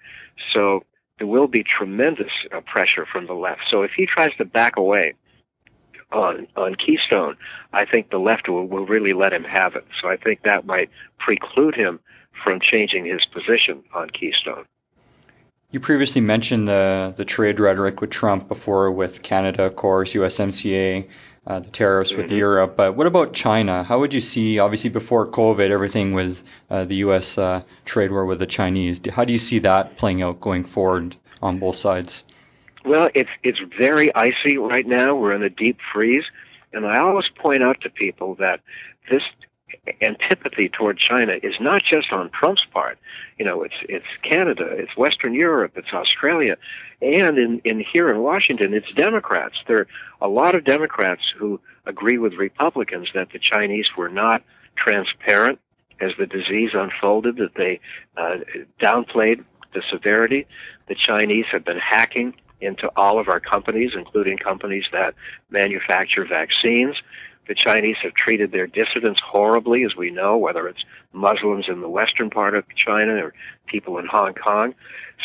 So 0.54 0.84
there 1.18 1.28
will 1.28 1.48
be 1.48 1.64
tremendous 1.64 2.32
uh, 2.54 2.62
pressure 2.62 3.06
from 3.12 3.28
the 3.28 3.34
left. 3.34 3.62
So 3.70 3.84
if 3.84 3.92
he 3.96 4.06
tries 4.06 4.36
to 4.38 4.46
back 4.46 4.78
away 4.78 5.14
on 6.12 6.48
on 6.56 6.76
Keystone, 6.76 7.36
I 7.74 7.86
think 7.86 8.10
the 8.10 8.18
left 8.18 8.48
will, 8.48 8.66
will 8.66 8.86
really 8.86 9.14
let 9.14 9.34
him 9.34 9.44
have 9.44 9.76
it. 9.76 9.86
So 10.02 10.08
I 10.08 10.18
think 10.18 10.44
that 10.44 10.66
might 10.66 10.90
preclude 11.20 11.76
him 11.76 12.00
from 12.44 12.60
changing 12.62 13.06
his 13.06 13.22
position 13.34 13.84
on 13.94 14.10
Keystone. 14.10 14.66
You 15.70 15.82
previously 15.82 16.22
mentioned 16.22 16.68
the 16.68 17.14
the 17.18 17.26
trade 17.26 17.60
rhetoric 17.60 18.00
with 18.00 18.10
Trump 18.10 18.48
before 18.48 18.90
with 18.90 19.22
Canada, 19.22 19.64
of 19.64 19.76
course, 19.76 20.14
USMCA, 20.14 21.10
uh, 21.46 21.60
the 21.60 21.70
tariffs 21.70 22.14
with 22.14 22.28
mm-hmm. 22.28 22.38
Europe. 22.38 22.78
But 22.78 22.96
what 22.96 23.06
about 23.06 23.34
China? 23.34 23.84
How 23.84 24.00
would 24.00 24.14
you 24.14 24.22
see? 24.22 24.60
Obviously, 24.60 24.92
before 24.92 25.28
COVID, 25.28 25.70
everything 25.70 26.14
was 26.14 26.42
uh, 26.70 26.86
the 26.86 26.96
U.S. 27.08 27.38
Uh, 27.38 27.64
trade 27.84 28.12
war 28.12 28.26
with 28.26 28.40
the 28.40 28.46
Chinese. 28.46 29.02
How 29.12 29.26
do 29.26 29.34
you 29.34 29.40
see 29.40 29.60
that 29.60 29.98
playing 29.98 30.22
out 30.22 30.40
going 30.40 30.64
forward 30.64 31.18
on 31.42 31.60
both 31.60 31.76
sides? 31.76 32.24
Well, 32.86 33.10
it's 33.14 33.30
it's 33.44 33.60
very 33.78 34.16
icy 34.16 34.58
right 34.58 34.88
now. 34.88 35.16
We're 35.16 35.34
in 35.34 35.44
a 35.44 35.50
deep 35.50 35.80
freeze, 35.94 36.24
and 36.72 36.88
I 36.88 37.02
always 37.02 37.26
point 37.36 37.62
out 37.62 37.82
to 37.82 37.90
people 37.90 38.36
that 38.36 38.62
this 39.12 39.22
antipathy 40.02 40.70
toward 40.70 40.98
China 40.98 41.34
is 41.42 41.56
not 41.60 41.82
just 41.84 42.12
on 42.12 42.30
Trump's 42.30 42.66
part. 42.66 42.98
You 43.38 43.46
know, 43.46 43.64
it's 43.64 43.76
it's 43.88 44.08
Canada, 44.24 44.66
it's 44.70 44.96
Western 44.98 45.34
Europe, 45.34 45.74
it's 45.76 45.94
Australia, 45.94 46.58
and 47.02 47.38
in 47.38 47.62
in 47.64 47.80
here 47.80 48.10
in 48.10 48.22
Washington, 48.22 48.74
it's 48.74 48.94
Democrats. 48.94 49.56
There 49.68 49.80
are 49.80 49.88
a 50.22 50.28
lot 50.28 50.56
of 50.56 50.64
Democrats 50.64 51.22
who 51.38 51.60
agree 51.86 52.18
with 52.18 52.34
Republicans 52.34 53.10
that 53.14 53.30
the 53.32 53.40
Chinese 53.40 53.88
were 53.98 54.10
not 54.10 54.44
transparent 54.76 55.60
as 56.00 56.12
the 56.20 56.28
disease 56.28 56.72
unfolded, 56.74 57.38
that 57.38 57.56
they 57.56 57.80
uh, 58.18 58.38
downplayed 58.80 59.44
the 59.74 59.82
severity. 59.92 60.46
The 60.88 60.96
Chinese 60.96 61.46
have 61.52 61.66
been 61.66 61.80
hacking 61.80 62.34
into 62.62 62.90
all 62.96 63.20
of 63.20 63.28
our 63.28 63.40
companies, 63.40 63.92
including 63.96 64.38
companies 64.38 64.86
that 64.92 65.14
manufacture 65.50 66.26
vaccines. 66.26 66.96
The 67.48 67.56
Chinese 67.56 67.96
have 68.04 68.14
treated 68.14 68.52
their 68.52 68.68
dissidents 68.68 69.22
horribly, 69.24 69.84
as 69.84 69.96
we 69.96 70.12
know, 70.12 70.38
whether 70.38 70.68
it's 70.68 70.84
Muslims 71.14 71.66
in 71.68 71.82
the 71.82 71.90
western 71.90 72.30
part 72.30 72.56
of 72.56 72.66
China 72.76 73.16
or 73.16 73.34
people 73.68 73.98
in 73.98 74.06
Hong 74.06 74.34
Kong. 74.34 74.74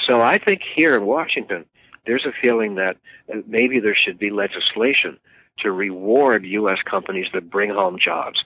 So 0.08 0.20
I 0.20 0.38
think 0.38 0.62
here 0.76 0.96
in 0.96 1.04
Washington, 1.04 1.64
there's 2.06 2.26
a 2.26 2.32
feeling 2.42 2.76
that 2.76 2.96
uh, 3.32 3.38
maybe 3.46 3.80
there 3.80 3.94
should 3.94 4.18
be 4.18 4.30
legislation 4.30 5.18
to 5.58 5.70
reward 5.70 6.44
U.S. 6.44 6.78
companies 6.88 7.26
that 7.34 7.50
bring 7.50 7.70
home 7.70 7.98
jobs, 8.02 8.42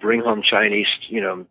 bring 0.00 0.20
home 0.20 0.42
Chinese, 0.42 0.86
you 1.08 1.20
know, 1.20 1.46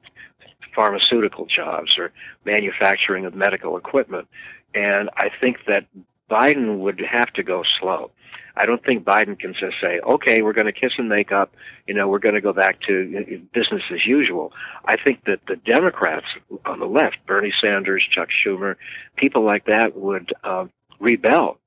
pharmaceutical 0.73 1.45
jobs 1.45 1.97
or 1.97 2.11
manufacturing 2.43 3.25
of 3.25 3.33
medical 3.33 3.77
equipment. 3.77 4.27
And 4.73 5.09
I 5.15 5.29
think 5.39 5.59
that 5.67 5.85
Biden 6.29 6.79
would 6.79 6.99
have 6.99 7.31
to 7.33 7.43
go 7.43 7.63
slow. 7.79 8.11
I 8.57 8.65
don't 8.65 8.83
think 8.83 9.03
Biden 9.03 9.37
can 9.37 9.53
just 9.53 9.75
say, 9.81 9.99
okay, 9.99 10.41
we're 10.41 10.53
going 10.53 10.67
to 10.67 10.73
kiss 10.73 10.91
and 10.97 11.09
make 11.09 11.31
up. 11.31 11.53
You 11.87 11.93
know, 11.93 12.07
we're 12.07 12.19
going 12.19 12.35
to 12.35 12.41
go 12.41 12.53
back 12.53 12.79
to 12.87 13.45
business 13.53 13.83
as 13.91 14.05
usual. 14.05 14.53
I 14.85 14.95
think 15.01 15.25
that 15.25 15.39
the 15.47 15.57
Democrats 15.57 16.25
on 16.65 16.79
the 16.79 16.85
left, 16.85 17.17
Bernie 17.27 17.53
Sanders, 17.61 18.05
Chuck 18.13 18.29
Schumer, 18.45 18.75
people 19.17 19.43
like 19.43 19.65
that 19.65 19.95
would 19.95 20.33
uh, 20.43 20.65
rebel 20.99 21.57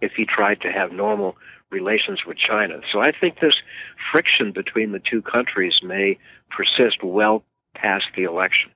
if 0.00 0.12
he 0.16 0.24
tried 0.24 0.60
to 0.60 0.68
have 0.68 0.92
normal 0.92 1.36
relations 1.70 2.20
with 2.26 2.36
China. 2.36 2.80
So 2.92 3.00
I 3.00 3.10
think 3.18 3.40
this 3.40 3.56
friction 4.12 4.52
between 4.52 4.92
the 4.92 5.00
two 5.10 5.22
countries 5.22 5.74
may 5.82 6.18
persist 6.50 7.02
well 7.02 7.42
past 7.74 8.04
the 8.16 8.24
election. 8.24 8.70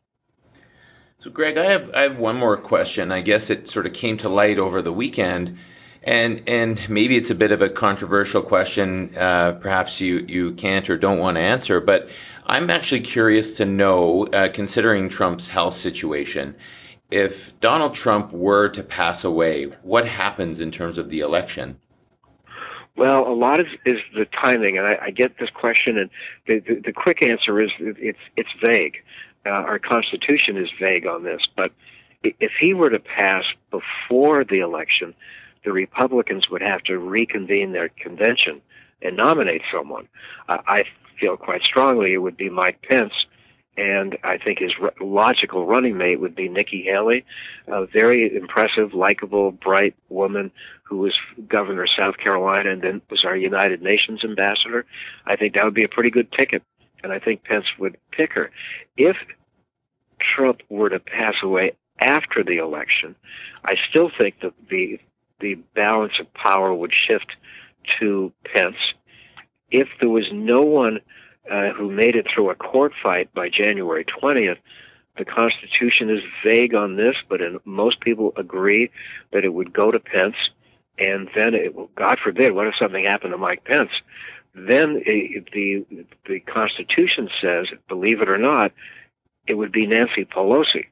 So, 1.18 1.30
Greg, 1.30 1.59
I 1.59 1.64
have 1.66 1.90
I 1.94 2.02
have 2.02 2.18
one 2.18 2.37
more 2.37 2.56
question. 2.56 3.12
I 3.12 3.20
guess 3.20 3.50
it 3.50 3.68
sort 3.68 3.87
of 3.87 3.92
came 3.92 4.16
to 4.18 4.30
light 4.30 4.59
over 4.59 4.80
the 4.80 4.92
weekend 4.92 5.59
and 6.02 6.42
and 6.48 6.88
maybe 6.88 7.16
it's 7.16 7.30
a 7.30 7.34
bit 7.34 7.52
of 7.52 7.62
a 7.62 7.68
controversial 7.68 8.42
question. 8.42 9.14
Uh, 9.16 9.52
perhaps 9.52 10.00
you 10.00 10.24
you 10.28 10.52
can't 10.52 10.88
or 10.88 10.96
don't 10.96 11.18
want 11.18 11.36
to 11.36 11.42
answer, 11.42 11.80
but 11.80 12.08
I'm 12.46 12.70
actually 12.70 13.02
curious 13.02 13.54
to 13.54 13.66
know, 13.66 14.26
uh, 14.26 14.48
considering 14.52 15.08
Trump's 15.08 15.46
health 15.46 15.76
situation, 15.76 16.56
if 17.10 17.58
Donald 17.60 17.94
Trump 17.94 18.32
were 18.32 18.70
to 18.70 18.82
pass 18.82 19.24
away, 19.24 19.66
what 19.82 20.06
happens 20.06 20.60
in 20.60 20.70
terms 20.70 20.98
of 20.98 21.10
the 21.10 21.20
election? 21.20 21.78
Well, 22.96 23.26
a 23.26 23.32
lot 23.32 23.60
is, 23.60 23.66
is 23.86 23.98
the 24.14 24.26
timing, 24.26 24.78
and 24.78 24.86
I, 24.86 24.98
I 25.06 25.10
get 25.10 25.38
this 25.38 25.48
question, 25.50 25.96
and 25.96 26.10
the, 26.46 26.58
the, 26.58 26.82
the 26.86 26.92
quick 26.92 27.22
answer 27.22 27.60
is 27.60 27.70
it's 27.78 28.18
it's 28.36 28.50
vague. 28.62 28.96
Uh, 29.46 29.50
our 29.50 29.78
Constitution 29.78 30.56
is 30.56 30.68
vague 30.78 31.06
on 31.06 31.24
this, 31.24 31.40
but 31.56 31.72
if 32.22 32.52
he 32.60 32.74
were 32.74 32.90
to 32.90 32.98
pass 32.98 33.44
before 33.70 34.44
the 34.44 34.58
election, 34.58 35.14
the 35.64 35.72
Republicans 35.72 36.48
would 36.50 36.62
have 36.62 36.82
to 36.84 36.98
reconvene 36.98 37.72
their 37.72 37.88
convention 37.88 38.60
and 39.02 39.16
nominate 39.16 39.62
someone. 39.72 40.08
Uh, 40.48 40.58
I 40.66 40.82
feel 41.18 41.36
quite 41.36 41.62
strongly 41.62 42.14
it 42.14 42.18
would 42.18 42.36
be 42.36 42.48
Mike 42.48 42.82
Pence, 42.82 43.12
and 43.76 44.16
I 44.24 44.38
think 44.38 44.58
his 44.58 44.72
logical 45.00 45.66
running 45.66 45.96
mate 45.96 46.20
would 46.20 46.34
be 46.34 46.48
Nikki 46.48 46.82
Haley, 46.82 47.24
a 47.66 47.86
very 47.86 48.34
impressive, 48.34 48.94
likable, 48.94 49.52
bright 49.52 49.94
woman 50.08 50.50
who 50.82 50.98
was 50.98 51.14
governor 51.48 51.84
of 51.84 51.88
South 51.96 52.16
Carolina 52.18 52.70
and 52.70 52.82
then 52.82 53.02
was 53.10 53.24
our 53.24 53.36
United 53.36 53.80
Nations 53.82 54.24
ambassador. 54.24 54.84
I 55.26 55.36
think 55.36 55.54
that 55.54 55.64
would 55.64 55.74
be 55.74 55.84
a 55.84 55.88
pretty 55.88 56.10
good 56.10 56.30
ticket, 56.32 56.62
and 57.02 57.12
I 57.12 57.18
think 57.18 57.44
Pence 57.44 57.66
would 57.78 57.96
pick 58.10 58.32
her. 58.32 58.50
If 58.96 59.16
Trump 60.18 60.60
were 60.68 60.90
to 60.90 60.98
pass 60.98 61.34
away 61.42 61.72
after 62.00 62.42
the 62.42 62.58
election, 62.58 63.14
I 63.64 63.74
still 63.88 64.10
think 64.18 64.40
that 64.42 64.52
the 64.68 64.98
the 65.40 65.55
balance 65.74 66.12
of 66.20 66.33
power 66.35 66.72
would 66.74 66.92
shift 67.07 67.26
to 67.98 68.33
Pence. 68.55 68.76
If 69.70 69.88
there 70.00 70.09
was 70.09 70.26
no 70.33 70.62
one 70.62 71.00
uh, 71.50 71.70
who 71.70 71.90
made 71.90 72.16
it 72.16 72.26
through 72.33 72.50
a 72.50 72.55
court 72.55 72.92
fight 73.03 73.33
by 73.35 73.48
January 73.48 74.05
20th, 74.05 74.59
the 75.16 75.24
Constitution 75.24 76.11
is 76.11 76.20
vague 76.44 76.74
on 76.74 76.96
this, 76.96 77.16
but 77.29 77.40
in, 77.40 77.59
most 77.64 78.00
people 78.00 78.33
agree 78.37 78.90
that 79.33 79.44
it 79.44 79.53
would 79.53 79.72
go 79.72 79.90
to 79.90 79.98
Pence, 79.98 80.37
and 80.98 81.29
then 81.35 81.55
it, 81.55 81.74
well, 81.74 81.90
God 81.94 82.18
forbid, 82.22 82.55
what 82.55 82.66
if 82.66 82.74
something 82.81 83.05
happened 83.05 83.33
to 83.33 83.38
Mike 83.38 83.64
Pence? 83.64 83.90
Then 84.55 85.03
it, 85.07 85.48
the 85.53 85.85
the 86.26 86.40
Constitution 86.40 87.29
says, 87.40 87.66
believe 87.88 88.20
it 88.20 88.29
or 88.29 88.38
not, 88.38 88.72
it 89.46 89.55
would 89.55 89.72
be 89.72 89.87
Nancy 89.87 90.24
Pelosi 90.24 90.87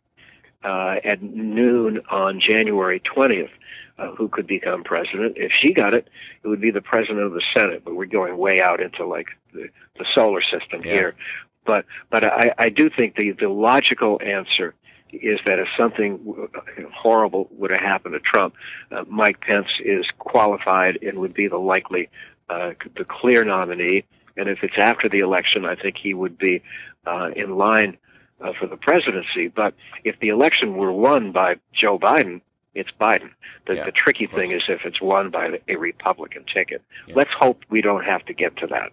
uh, 0.65 0.97
at 1.05 1.23
noon 1.23 2.01
on 2.11 2.41
January 2.41 3.01
20th 3.01 3.51
uh, 3.99 4.15
who 4.15 4.29
could 4.29 4.47
become 4.47 4.85
president. 4.85 5.37
If 5.37 5.53
she 5.61 5.73
got 5.73 5.95
it, 5.95 6.09
it 6.43 6.49
would 6.49 6.61
be 6.61 6.71
the 6.71 6.81
president 6.81 7.21
of 7.21 7.33
the 7.33 7.43
Senate. 7.57 7.83
But 7.85 7.97
we're 7.97 8.07
going 8.07 8.37
way 8.37 8.61
out 8.61 8.81
into 8.81 9.07
like 9.07 9.27
the, 9.53 9.69
the 9.99 10.05
solar 10.15 10.41
system 10.43 10.83
yeah. 10.85 10.93
here. 10.93 11.15
But 11.65 11.85
but 12.11 12.25
I, 12.25 12.55
I 12.59 12.69
do 12.71 12.91
think 12.91 13.17
the 13.17 13.33
the 13.33 13.49
logical 13.49 14.21
answer 14.25 14.75
is 15.13 15.39
that 15.47 15.59
if 15.59 15.69
something 15.79 16.49
horrible 16.95 17.49
would 17.53 17.71
have 17.71 17.81
happened 17.81 18.15
to 18.15 18.21
Trump, 18.21 18.55
uh, 18.93 19.05
Mike 19.09 19.41
Pence 19.41 19.69
is 19.83 20.05
qualified 20.19 20.99
and 21.03 21.19
would 21.19 21.35
be 21.35 21.49
the 21.49 21.59
likely 21.59 22.09
uh, 22.49 22.73
the 22.97 23.05
clear 23.05 23.45
nominee. 23.45 24.05
And 24.37 24.49
if 24.49 24.59
it's 24.63 24.75
after 24.79 25.09
the 25.09 25.21
election, 25.21 25.65
I 25.65 25.75
think 25.75 25.97
he 26.01 26.15
would 26.15 26.39
be 26.39 26.63
uh, 27.07 27.31
in 27.35 27.57
line 27.57 27.97
uh, 28.41 28.53
for 28.59 28.67
the 28.67 28.77
presidency. 28.77 29.49
But 29.49 29.75
if 30.05 30.19
the 30.21 30.29
election 30.29 30.77
were 30.77 30.93
won 30.93 31.33
by 31.33 31.57
Joe 31.73 31.99
Biden, 31.99 32.41
it's 32.75 32.91
Biden. 33.01 33.31
The, 33.67 33.77
yeah, 33.77 33.85
the 33.85 33.93
tricky 33.93 34.27
thing 34.27 34.53
is 34.53 34.63
if 34.69 34.81
it's 34.85 35.01
won 35.01 35.31
by 35.31 35.59
a 35.69 35.77
Republican 35.77 36.45
ticket. 36.53 36.83
Yeah. 37.07 37.15
Let's 37.17 37.31
hope 37.39 37.63
we 37.71 37.81
don't 37.81 38.05
have 38.05 38.25
to 38.27 38.35
get 38.35 38.57
to 38.59 38.67
that. 38.69 38.93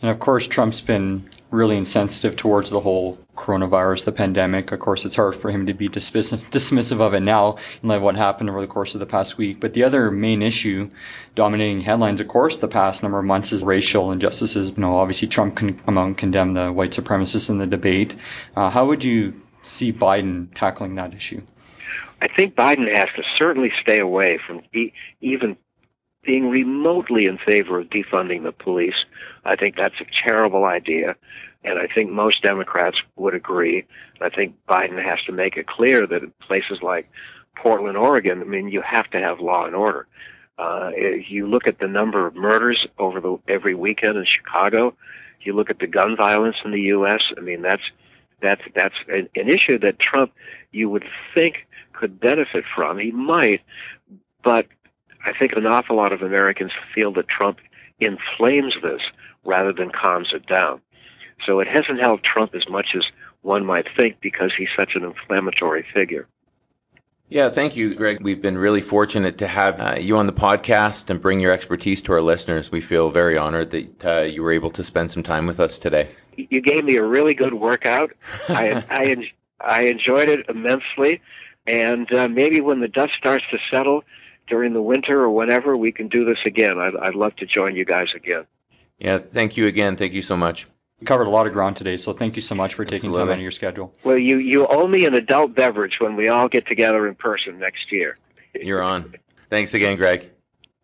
And 0.00 0.10
of 0.10 0.18
course, 0.20 0.46
Trump's 0.46 0.80
been 0.80 1.28
really 1.50 1.76
insensitive 1.76 2.36
towards 2.36 2.70
the 2.70 2.78
whole 2.78 3.18
coronavirus, 3.34 4.04
the 4.04 4.12
pandemic. 4.12 4.70
Of 4.70 4.78
course, 4.78 5.04
it's 5.04 5.16
hard 5.16 5.34
for 5.34 5.50
him 5.50 5.66
to 5.66 5.74
be 5.74 5.88
dismissive, 5.88 7.00
of 7.00 7.14
it 7.14 7.20
now 7.20 7.56
in 7.82 7.88
light 7.88 7.96
of 7.96 8.02
what 8.02 8.16
happened 8.16 8.50
over 8.50 8.60
the 8.60 8.66
course 8.66 8.94
of 8.94 9.00
the 9.00 9.06
past 9.06 9.36
week. 9.36 9.58
But 9.58 9.72
the 9.72 9.84
other 9.84 10.10
main 10.10 10.42
issue 10.42 10.90
dominating 11.34 11.80
headlines, 11.80 12.20
of 12.20 12.28
course, 12.28 12.58
the 12.58 12.68
past 12.68 13.02
number 13.02 13.18
of 13.18 13.24
months 13.24 13.52
is 13.52 13.64
racial 13.64 14.12
injustices. 14.12 14.70
You 14.70 14.82
know, 14.82 14.96
obviously 14.96 15.28
Trump 15.28 15.56
can 15.56 16.14
condemn 16.14 16.54
the 16.54 16.70
white 16.72 16.92
supremacists 16.92 17.50
in 17.50 17.58
the 17.58 17.66
debate. 17.66 18.14
Uh, 18.54 18.70
how 18.70 18.86
would 18.86 19.02
you 19.02 19.40
see 19.62 19.92
Biden 19.92 20.48
tackling 20.54 20.94
that 20.96 21.14
issue? 21.14 21.42
I 22.20 22.28
think 22.28 22.54
Biden 22.54 22.94
has 22.96 23.08
to 23.16 23.22
certainly 23.38 23.70
stay 23.82 24.00
away 24.00 24.38
from 24.44 24.62
e- 24.74 24.92
even 25.20 25.56
being 26.28 26.50
remotely 26.50 27.24
in 27.24 27.38
favor 27.38 27.80
of 27.80 27.88
defunding 27.88 28.42
the 28.42 28.52
police. 28.52 29.06
I 29.46 29.56
think 29.56 29.76
that's 29.76 29.98
a 29.98 30.28
terrible 30.28 30.66
idea, 30.66 31.16
and 31.64 31.78
I 31.78 31.86
think 31.86 32.10
most 32.10 32.42
Democrats 32.42 32.98
would 33.16 33.34
agree. 33.34 33.86
I 34.20 34.28
think 34.28 34.54
Biden 34.68 35.02
has 35.02 35.20
to 35.24 35.32
make 35.32 35.56
it 35.56 35.66
clear 35.66 36.06
that 36.06 36.22
in 36.22 36.34
places 36.46 36.80
like 36.82 37.10
Portland, 37.56 37.96
Oregon, 37.96 38.42
I 38.42 38.44
mean, 38.44 38.68
you 38.68 38.82
have 38.82 39.08
to 39.12 39.18
have 39.18 39.40
law 39.40 39.64
and 39.64 39.74
order. 39.74 40.06
Uh, 40.58 40.90
you 41.26 41.46
look 41.46 41.66
at 41.66 41.78
the 41.78 41.88
number 41.88 42.26
of 42.26 42.34
murders 42.34 42.86
over 42.98 43.22
the 43.22 43.38
every 43.48 43.74
weekend 43.74 44.18
in 44.18 44.26
Chicago, 44.26 44.94
you 45.40 45.54
look 45.54 45.70
at 45.70 45.78
the 45.78 45.86
gun 45.86 46.14
violence 46.14 46.56
in 46.62 46.72
the 46.72 46.82
U.S. 46.96 47.22
I 47.38 47.40
mean, 47.40 47.62
that's 47.62 47.84
that's 48.42 48.60
that's 48.74 48.96
an, 49.08 49.30
an 49.34 49.48
issue 49.48 49.78
that 49.78 49.98
Trump 49.98 50.32
you 50.72 50.90
would 50.90 51.04
think 51.34 51.66
could 51.94 52.20
benefit 52.20 52.64
from. 52.76 52.98
He 52.98 53.12
might, 53.12 53.62
but 54.44 54.66
I 55.24 55.32
think 55.38 55.52
an 55.52 55.66
awful 55.66 55.96
lot 55.96 56.12
of 56.12 56.22
Americans 56.22 56.72
feel 56.94 57.12
that 57.14 57.28
Trump 57.28 57.58
inflames 58.00 58.74
this 58.82 59.00
rather 59.44 59.72
than 59.72 59.90
calms 59.90 60.28
it 60.34 60.46
down. 60.46 60.80
So 61.46 61.60
it 61.60 61.68
hasn't 61.68 62.00
helped 62.00 62.24
Trump 62.24 62.54
as 62.54 62.68
much 62.68 62.88
as 62.96 63.02
one 63.42 63.64
might 63.64 63.86
think 63.98 64.20
because 64.20 64.52
he's 64.56 64.68
such 64.76 64.92
an 64.94 65.04
inflammatory 65.04 65.84
figure. 65.94 66.26
Yeah, 67.30 67.50
thank 67.50 67.76
you, 67.76 67.94
Greg. 67.94 68.22
We've 68.22 68.40
been 68.40 68.56
really 68.56 68.80
fortunate 68.80 69.38
to 69.38 69.46
have 69.46 69.80
uh, 69.80 69.96
you 70.00 70.16
on 70.16 70.26
the 70.26 70.32
podcast 70.32 71.10
and 71.10 71.20
bring 71.20 71.40
your 71.40 71.52
expertise 71.52 72.00
to 72.02 72.12
our 72.12 72.22
listeners. 72.22 72.72
We 72.72 72.80
feel 72.80 73.10
very 73.10 73.36
honored 73.36 73.70
that 73.72 74.04
uh, 74.04 74.20
you 74.22 74.42
were 74.42 74.52
able 74.52 74.70
to 74.72 74.82
spend 74.82 75.10
some 75.10 75.22
time 75.22 75.46
with 75.46 75.60
us 75.60 75.78
today. 75.78 76.08
You 76.36 76.62
gave 76.62 76.84
me 76.84 76.96
a 76.96 77.04
really 77.04 77.34
good 77.34 77.52
workout. 77.52 78.12
I, 78.48 78.82
I, 78.90 79.16
I 79.60 79.82
enjoyed 79.82 80.30
it 80.30 80.46
immensely. 80.48 81.20
And 81.66 82.10
uh, 82.14 82.28
maybe 82.28 82.62
when 82.62 82.80
the 82.80 82.88
dust 82.88 83.12
starts 83.18 83.44
to 83.50 83.58
settle 83.70 84.04
during 84.48 84.72
the 84.72 84.82
winter 84.82 85.20
or 85.22 85.30
whenever, 85.30 85.76
we 85.76 85.92
can 85.92 86.08
do 86.08 86.24
this 86.24 86.38
again. 86.44 86.78
I'd, 86.78 86.96
I'd 86.96 87.14
love 87.14 87.36
to 87.36 87.46
join 87.46 87.76
you 87.76 87.84
guys 87.84 88.08
again. 88.14 88.46
Yeah, 88.98 89.18
thank 89.18 89.56
you 89.56 89.66
again. 89.66 89.96
Thank 89.96 90.12
you 90.12 90.22
so 90.22 90.36
much. 90.36 90.66
We 91.00 91.06
covered 91.06 91.28
a 91.28 91.30
lot 91.30 91.46
of 91.46 91.52
ground 91.52 91.76
today, 91.76 91.96
so 91.96 92.12
thank 92.12 92.34
you 92.34 92.42
so 92.42 92.56
much 92.56 92.74
for 92.74 92.84
taking 92.84 93.10
Absolutely. 93.10 93.20
time 93.20 93.28
out 93.28 93.34
of 93.34 93.42
your 93.42 93.50
schedule. 93.52 93.94
Well, 94.02 94.18
you, 94.18 94.38
you 94.38 94.66
owe 94.66 94.86
me 94.86 95.04
an 95.06 95.14
adult 95.14 95.54
beverage 95.54 95.96
when 96.00 96.16
we 96.16 96.28
all 96.28 96.48
get 96.48 96.66
together 96.66 97.06
in 97.06 97.14
person 97.14 97.60
next 97.60 97.92
year. 97.92 98.16
You're 98.54 98.82
on. 98.82 99.14
Thanks 99.48 99.74
again, 99.74 99.96
Greg. 99.96 100.30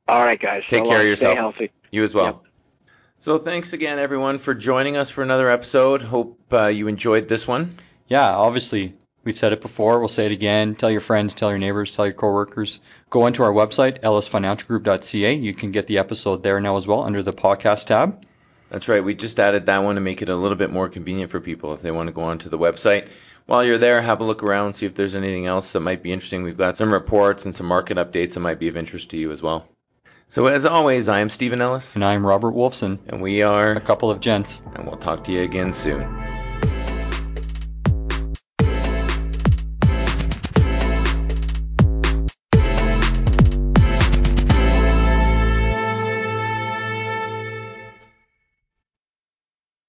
All 0.06 0.22
right, 0.22 0.38
guys. 0.38 0.62
Take 0.68 0.84
so 0.84 0.90
care 0.90 0.98
of 0.98 1.02
long. 1.02 1.06
yourself. 1.06 1.32
Stay 1.32 1.36
healthy. 1.36 1.70
You 1.90 2.04
as 2.04 2.14
well. 2.14 2.26
Yep. 2.26 2.40
So 3.18 3.38
thanks 3.38 3.72
again, 3.72 3.98
everyone, 3.98 4.38
for 4.38 4.54
joining 4.54 4.96
us 4.96 5.10
for 5.10 5.22
another 5.22 5.48
episode. 5.48 6.02
Hope 6.02 6.38
uh, 6.52 6.66
you 6.66 6.88
enjoyed 6.88 7.26
this 7.26 7.48
one. 7.48 7.78
Yeah, 8.06 8.36
obviously, 8.36 8.94
we've 9.24 9.38
said 9.38 9.52
it 9.52 9.60
before. 9.60 9.98
We'll 9.98 10.08
say 10.08 10.26
it 10.26 10.32
again. 10.32 10.74
Tell 10.74 10.90
your 10.90 11.00
friends, 11.00 11.34
tell 11.34 11.50
your 11.50 11.58
neighbors, 11.58 11.90
tell 11.94 12.06
your 12.06 12.14
coworkers. 12.14 12.80
Go 13.10 13.22
onto 13.22 13.42
our 13.42 13.52
website, 13.52 14.00
ellisfinancialgroup.ca. 14.02 15.34
You 15.34 15.54
can 15.54 15.70
get 15.72 15.86
the 15.86 15.98
episode 15.98 16.42
there 16.42 16.60
now 16.60 16.76
as 16.76 16.86
well 16.86 17.02
under 17.02 17.22
the 17.22 17.32
podcast 17.32 17.86
tab. 17.86 18.24
That's 18.70 18.88
right. 18.88 19.04
We 19.04 19.14
just 19.14 19.38
added 19.38 19.66
that 19.66 19.84
one 19.84 19.94
to 19.96 20.00
make 20.00 20.22
it 20.22 20.28
a 20.28 20.36
little 20.36 20.56
bit 20.56 20.70
more 20.70 20.88
convenient 20.88 21.30
for 21.30 21.40
people 21.40 21.74
if 21.74 21.82
they 21.82 21.90
want 21.90 22.08
to 22.08 22.12
go 22.12 22.22
onto 22.22 22.48
the 22.48 22.58
website. 22.58 23.08
While 23.46 23.62
you're 23.64 23.78
there, 23.78 24.00
have 24.00 24.20
a 24.20 24.24
look 24.24 24.42
around, 24.42 24.74
see 24.74 24.86
if 24.86 24.94
there's 24.94 25.14
anything 25.14 25.46
else 25.46 25.72
that 25.72 25.80
might 25.80 26.02
be 26.02 26.12
interesting. 26.12 26.42
We've 26.42 26.56
got 26.56 26.76
some 26.78 26.92
reports 26.92 27.44
and 27.44 27.54
some 27.54 27.66
market 27.66 27.98
updates 27.98 28.34
that 28.34 28.40
might 28.40 28.58
be 28.58 28.68
of 28.68 28.76
interest 28.76 29.10
to 29.10 29.16
you 29.18 29.32
as 29.32 29.42
well. 29.42 29.68
So 30.28 30.46
as 30.46 30.64
always, 30.64 31.08
I 31.08 31.20
am 31.20 31.28
Stephen 31.28 31.60
Ellis, 31.60 31.94
And 31.94 32.04
I'm 32.04 32.26
Robert 32.26 32.54
Wolfson, 32.54 32.98
and 33.06 33.20
we 33.20 33.42
are, 33.42 33.72
a 33.72 33.80
couple 33.80 34.10
of 34.10 34.20
gents. 34.20 34.62
and 34.74 34.86
we'll 34.86 34.96
talk 34.96 35.24
to 35.24 35.32
you 35.32 35.42
again 35.42 35.74
soon. 35.74 36.00